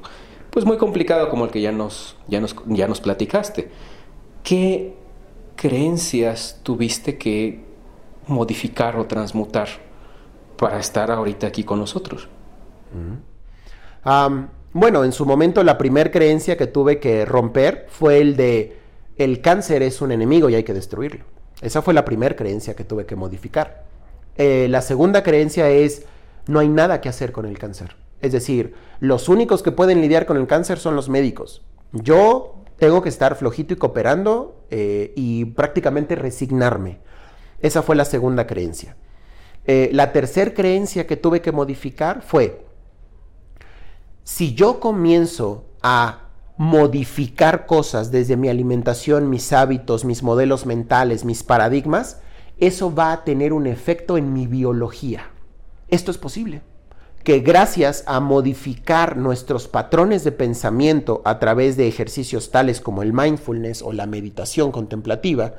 pues 0.50 0.64
muy 0.64 0.76
complicado 0.76 1.30
como 1.30 1.46
el 1.46 1.50
que 1.50 1.62
ya 1.62 1.72
nos, 1.72 2.14
ya 2.28 2.40
nos, 2.40 2.54
ya 2.66 2.86
nos 2.86 3.00
platicaste. 3.00 3.70
¿Qué 4.44 4.94
creencias 5.56 6.60
tuviste 6.62 7.18
que 7.18 7.64
modificar 8.28 8.94
o 8.96 9.06
transmutar 9.06 9.82
para 10.56 10.78
estar 10.78 11.10
ahorita 11.10 11.46
aquí 11.46 11.64
con 11.64 11.78
nosotros. 11.78 12.28
bueno, 14.72 15.04
en 15.04 15.12
su 15.12 15.26
momento 15.26 15.62
la 15.62 15.78
primera 15.78 16.10
creencia 16.10 16.56
que 16.56 16.66
tuve 16.66 16.98
que 16.98 17.24
romper 17.24 17.86
fue 17.88 18.20
el 18.20 18.36
de 18.36 18.78
el 19.16 19.40
cáncer 19.40 19.82
es 19.82 20.00
un 20.00 20.10
enemigo 20.10 20.50
y 20.50 20.56
hay 20.56 20.64
que 20.64 20.74
destruirlo. 20.74 21.24
Esa 21.60 21.82
fue 21.82 21.94
la 21.94 22.04
primera 22.04 22.34
creencia 22.34 22.74
que 22.74 22.84
tuve 22.84 23.06
que 23.06 23.16
modificar. 23.16 23.84
Eh, 24.36 24.66
la 24.68 24.82
segunda 24.82 25.22
creencia 25.22 25.70
es 25.70 26.04
no 26.46 26.58
hay 26.58 26.68
nada 26.68 27.00
que 27.00 27.08
hacer 27.08 27.32
con 27.32 27.46
el 27.46 27.58
cáncer. 27.58 27.96
Es 28.20 28.32
decir, 28.32 28.74
los 29.00 29.28
únicos 29.28 29.62
que 29.62 29.70
pueden 29.70 30.00
lidiar 30.00 30.26
con 30.26 30.36
el 30.36 30.46
cáncer 30.46 30.78
son 30.78 30.96
los 30.96 31.08
médicos. 31.08 31.62
Yo 31.92 32.56
tengo 32.76 33.02
que 33.02 33.08
estar 33.08 33.36
flojito 33.36 33.74
y 33.74 33.76
cooperando 33.76 34.64
eh, 34.70 35.12
y 35.14 35.44
prácticamente 35.46 36.16
resignarme. 36.16 36.98
Esa 37.60 37.82
fue 37.82 37.96
la 37.96 38.04
segunda 38.04 38.46
creencia. 38.46 38.96
Eh, 39.66 39.90
la 39.92 40.12
tercera 40.12 40.52
creencia 40.52 41.06
que 41.06 41.16
tuve 41.16 41.40
que 41.40 41.52
modificar 41.52 42.22
fue, 42.22 42.64
si 44.22 44.54
yo 44.54 44.80
comienzo 44.80 45.64
a 45.82 46.24
modificar 46.56 47.66
cosas 47.66 48.10
desde 48.10 48.36
mi 48.36 48.48
alimentación, 48.48 49.28
mis 49.28 49.52
hábitos, 49.52 50.04
mis 50.04 50.22
modelos 50.22 50.66
mentales, 50.66 51.24
mis 51.24 51.42
paradigmas, 51.42 52.20
eso 52.58 52.94
va 52.94 53.12
a 53.12 53.24
tener 53.24 53.52
un 53.52 53.66
efecto 53.66 54.16
en 54.16 54.32
mi 54.32 54.46
biología. 54.46 55.30
Esto 55.88 56.10
es 56.10 56.18
posible. 56.18 56.62
Que 57.24 57.40
gracias 57.40 58.04
a 58.06 58.20
modificar 58.20 59.16
nuestros 59.16 59.66
patrones 59.66 60.24
de 60.24 60.32
pensamiento 60.32 61.22
a 61.24 61.38
través 61.38 61.76
de 61.76 61.88
ejercicios 61.88 62.50
tales 62.50 62.80
como 62.80 63.02
el 63.02 63.12
mindfulness 63.12 63.82
o 63.82 63.92
la 63.92 64.06
meditación 64.06 64.70
contemplativa, 64.70 65.54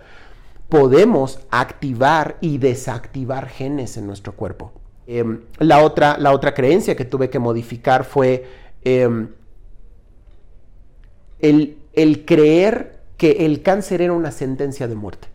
podemos 0.70 1.40
activar 1.52 2.38
y 2.42 2.58
desactivar 2.58 3.48
genes 3.48 3.98
en 3.98 4.08
nuestro 4.08 4.34
cuerpo. 4.34 4.72
Em, 5.08 5.42
la, 5.60 5.84
otra, 5.84 6.18
la, 6.18 6.32
otra, 6.32 6.54
creencia 6.54 6.96
que 6.96 7.06
tuve 7.06 7.30
que 7.30 7.38
modificar 7.38 8.06
fue 8.06 8.48
em, 8.84 9.30
el, 11.40 11.78
el 11.94 12.26
creer 12.26 13.00
que 13.18 13.46
el 13.46 13.62
cáncer 13.62 14.02
era 14.02 14.14
una 14.14 14.32
sentencia 14.32 14.88
de 14.88 14.96
muerte. 14.96 15.28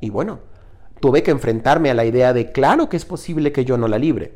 Y 0.00 0.10
bueno, 0.10 0.38
tuve 1.00 1.22
que 1.22 1.30
enfrentarme 1.30 1.90
a 1.90 1.94
la 1.94 2.04
idea 2.04 2.32
de, 2.32 2.52
claro 2.52 2.88
que 2.88 2.96
es 2.96 3.04
posible 3.04 3.52
que 3.52 3.64
yo 3.64 3.76
no 3.76 3.88
la 3.88 3.98
libre, 3.98 4.34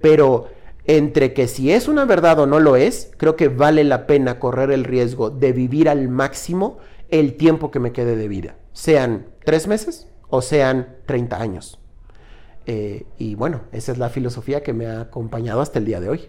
pero 0.00 0.48
entre 0.84 1.34
que 1.34 1.48
si 1.48 1.72
es 1.72 1.88
una 1.88 2.04
verdad 2.04 2.38
o 2.38 2.46
no 2.46 2.60
lo 2.60 2.76
es, 2.76 3.10
creo 3.16 3.36
que 3.36 3.48
vale 3.48 3.84
la 3.84 4.06
pena 4.06 4.38
correr 4.38 4.70
el 4.70 4.84
riesgo 4.84 5.28
de 5.30 5.52
vivir 5.52 5.88
al 5.88 6.08
máximo 6.08 6.78
el 7.10 7.34
tiempo 7.34 7.70
que 7.70 7.80
me 7.80 7.92
quede 7.92 8.16
de 8.16 8.28
vida, 8.28 8.56
sean 8.78 9.26
tres 9.44 9.66
meses 9.66 10.06
o 10.30 10.40
sean 10.40 10.98
30 11.06 11.42
años. 11.42 11.80
Eh, 12.66 13.06
y 13.18 13.34
bueno, 13.34 13.62
esa 13.72 13.90
es 13.90 13.98
la 13.98 14.08
filosofía 14.08 14.62
que 14.62 14.72
me 14.72 14.86
ha 14.86 15.00
acompañado 15.00 15.60
hasta 15.60 15.80
el 15.80 15.84
día 15.84 15.98
de 15.98 16.08
hoy. 16.08 16.28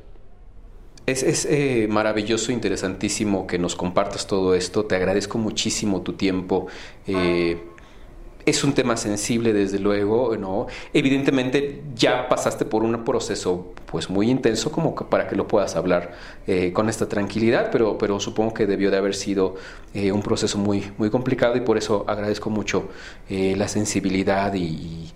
Es, 1.06 1.22
es 1.22 1.46
eh, 1.46 1.88
maravilloso, 1.88 2.52
interesantísimo 2.52 3.46
que 3.46 3.60
nos 3.60 3.76
compartas 3.76 4.26
todo 4.26 4.56
esto. 4.56 4.86
Te 4.86 4.96
agradezco 4.96 5.38
muchísimo 5.38 6.02
tu 6.02 6.14
tiempo. 6.14 6.66
Eh, 7.06 7.62
es 8.50 8.64
un 8.64 8.74
tema 8.74 8.98
sensible, 8.98 9.54
desde 9.54 9.80
luego, 9.80 10.36
¿no? 10.38 10.68
Evidentemente 10.94 11.82
ya 11.96 12.28
pasaste 12.28 12.66
por 12.66 12.84
un 12.84 13.04
proceso 13.04 13.74
pues 13.86 14.10
muy 14.10 14.30
intenso 14.30 14.72
como 14.72 14.96
para 14.96 15.28
que 15.28 15.36
lo 15.36 15.48
puedas 15.48 15.76
hablar 15.76 16.14
con 16.74 16.90
esta 16.90 17.08
tranquilidad, 17.08 17.70
pero, 17.72 17.98
pero 17.98 18.20
supongo 18.20 18.54
que 18.54 18.66
debió 18.66 18.92
de 18.92 18.98
haber 18.98 19.16
sido 19.16 19.56
un 19.94 20.22
proceso 20.22 20.58
muy, 20.58 20.92
muy 20.98 21.10
complicado 21.10 21.56
y 21.56 21.62
por 21.62 21.78
eso 21.78 22.06
agradezco 22.08 22.50
mucho 22.50 22.90
la 23.30 23.68
sensibilidad 23.68 24.54
y, 24.54 25.12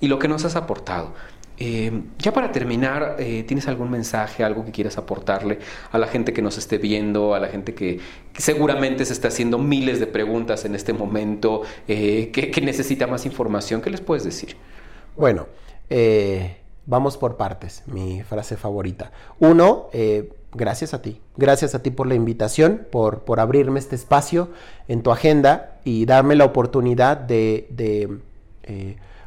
y 0.00 0.08
lo 0.08 0.18
que 0.18 0.28
nos 0.28 0.44
has 0.44 0.56
aportado. 0.56 1.14
Eh, 1.56 2.02
ya 2.18 2.32
para 2.32 2.50
terminar, 2.50 3.16
eh, 3.18 3.44
¿tienes 3.44 3.68
algún 3.68 3.90
mensaje, 3.90 4.42
algo 4.42 4.64
que 4.64 4.72
quieras 4.72 4.98
aportarle 4.98 5.60
a 5.92 5.98
la 5.98 6.08
gente 6.08 6.32
que 6.32 6.42
nos 6.42 6.58
esté 6.58 6.78
viendo, 6.78 7.34
a 7.34 7.38
la 7.38 7.48
gente 7.48 7.74
que, 7.74 8.00
seguramente 8.36 9.04
se 9.04 9.12
está 9.12 9.28
haciendo 9.28 9.58
miles 9.58 10.00
de 10.00 10.08
preguntas 10.08 10.64
en 10.64 10.74
este 10.74 10.92
momento, 10.92 11.62
eh, 11.86 12.30
que, 12.32 12.60
necesita 12.60 13.06
más 13.06 13.24
información? 13.24 13.80
¿Qué 13.80 13.90
les 13.90 14.00
puedes 14.00 14.24
decir? 14.24 14.56
Bueno, 15.16 15.46
vamos 16.86 17.16
por 17.16 17.36
partes, 17.36 17.84
mi 17.86 18.22
frase 18.24 18.56
favorita. 18.56 19.12
Uno, 19.38 19.90
gracias 20.52 20.92
a 20.92 21.02
ti, 21.02 21.20
gracias 21.36 21.76
a 21.76 21.82
ti 21.82 21.90
por 21.90 22.08
la 22.08 22.16
invitación, 22.16 22.84
por, 22.90 23.20
por 23.20 23.38
abrirme 23.38 23.78
este 23.78 23.94
espacio 23.94 24.48
en 24.88 25.02
tu 25.02 25.12
agenda 25.12 25.78
y 25.84 26.04
darme 26.04 26.34
la 26.34 26.46
oportunidad 26.46 27.16
de 27.16 27.68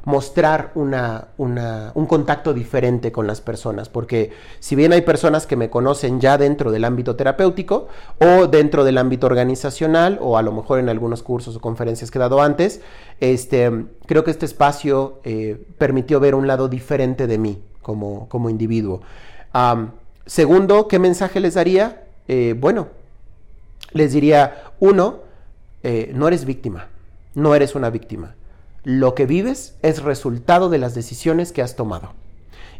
mostrar 0.07 0.71
una, 0.75 1.27
un 1.37 2.05
contacto 2.05 2.53
diferente 2.53 3.11
con 3.11 3.27
las 3.27 3.41
personas, 3.41 3.89
porque 3.89 4.31
si 4.61 4.73
bien 4.73 4.93
hay 4.93 5.01
personas 5.01 5.45
que 5.45 5.57
me 5.57 5.69
conocen 5.69 6.21
ya 6.21 6.37
dentro 6.37 6.71
del 6.71 6.85
ámbito 6.85 7.17
terapéutico 7.17 7.89
o 8.21 8.47
dentro 8.47 8.85
del 8.85 8.99
ámbito 8.99 9.27
organizacional 9.27 10.17
o 10.21 10.37
a 10.37 10.43
lo 10.43 10.53
mejor 10.53 10.79
en 10.79 10.87
algunos 10.87 11.23
cursos 11.23 11.57
o 11.57 11.59
conferencias 11.59 12.09
que 12.09 12.19
he 12.19 12.21
dado 12.21 12.41
antes, 12.41 12.79
este, 13.19 13.85
creo 14.05 14.23
que 14.23 14.31
este 14.31 14.45
espacio 14.45 15.19
eh, 15.25 15.61
permitió 15.77 16.21
ver 16.21 16.35
un 16.35 16.47
lado 16.47 16.69
diferente 16.69 17.27
de 17.27 17.37
mí 17.37 17.61
como, 17.81 18.29
como 18.29 18.49
individuo. 18.49 19.01
segundo, 20.25 20.87
¿qué 20.87 20.99
mensaje 20.99 21.41
les 21.41 21.55
daría? 21.55 22.05
Eh, 22.29 22.55
bueno, 22.57 22.87
les 23.91 24.13
diría, 24.13 24.71
uno, 24.79 25.17
eh, 25.83 26.13
no 26.15 26.29
eres 26.29 26.45
víctima, 26.45 26.87
no 27.35 27.55
eres 27.55 27.75
una 27.75 27.89
víctima. 27.89 28.36
Lo 28.87 29.15
que 29.15 29.25
vives 29.25 29.75
es 29.81 30.01
resultado 30.01 30.69
de 30.69 30.77
las 30.77 30.95
decisiones 30.95 31.51
que 31.51 31.61
has 31.61 31.75
tomado. 31.75 32.13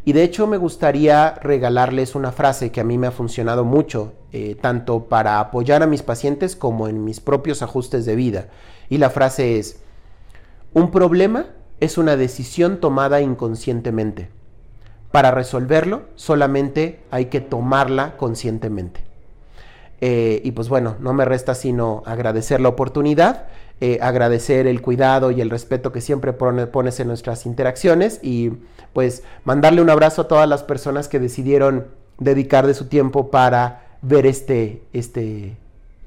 Y 0.05 0.13
de 0.13 0.23
hecho 0.23 0.47
me 0.47 0.55
gustaría 0.55 1.31
regalarles 1.31 2.15
una 2.15 2.31
frase 2.31 2.71
que 2.71 2.79
a 2.79 2.85
mí 2.85 2.97
me 2.97 3.07
ha 3.07 3.11
funcionado 3.11 3.65
mucho, 3.65 4.13
eh, 4.31 4.55
tanto 4.55 5.09
para 5.09 5.41
apoyar 5.41 5.83
a 5.83 5.85
mis 5.85 6.03
pacientes 6.03 6.55
como 6.55 6.87
en 6.87 7.03
mis 7.03 7.19
propios 7.19 7.61
ajustes 7.61 8.05
de 8.05 8.15
vida. 8.15 8.47
Y 8.87 8.99
la 8.99 9.09
frase 9.09 9.59
es, 9.59 9.81
un 10.71 10.91
problema 10.91 11.47
es 11.81 11.97
una 11.97 12.15
decisión 12.15 12.79
tomada 12.79 13.19
inconscientemente. 13.19 14.29
Para 15.11 15.31
resolverlo 15.31 16.03
solamente 16.15 17.01
hay 17.11 17.25
que 17.25 17.41
tomarla 17.41 18.15
conscientemente. 18.15 19.01
Eh, 19.99 20.41
y 20.45 20.51
pues 20.51 20.69
bueno, 20.69 20.95
no 21.01 21.11
me 21.11 21.25
resta 21.25 21.53
sino 21.53 22.03
agradecer 22.05 22.61
la 22.61 22.69
oportunidad 22.69 23.47
eh, 23.79 23.99
agradecer 24.01 24.65
el 24.67 24.81
cuidado 24.81 25.31
y 25.31 25.41
el 25.41 25.49
respeto 25.49 25.91
que 25.91 26.01
siempre 26.01 26.33
pones 26.33 26.99
en 26.99 27.07
nuestras 27.07 27.45
interacciones 27.45 28.19
y 28.23 28.51
pues 28.93 29.23
mandarle 29.43 29.81
un 29.81 29.89
abrazo 29.89 30.23
a 30.23 30.27
todas 30.27 30.49
las 30.49 30.63
personas 30.63 31.07
que 31.07 31.19
decidieron 31.19 31.87
dedicar 32.17 32.65
de 32.65 32.73
su 32.73 32.87
tiempo 32.87 33.29
para 33.29 33.97
ver 34.01 34.25
este, 34.25 34.81
este, 34.93 35.57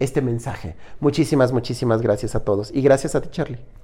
este 0.00 0.20
mensaje. 0.20 0.74
Muchísimas, 0.98 1.52
muchísimas 1.52 2.02
gracias 2.02 2.34
a 2.34 2.44
todos 2.44 2.70
y 2.74 2.82
gracias 2.82 3.14
a 3.14 3.20
ti 3.20 3.28
Charlie. 3.30 3.79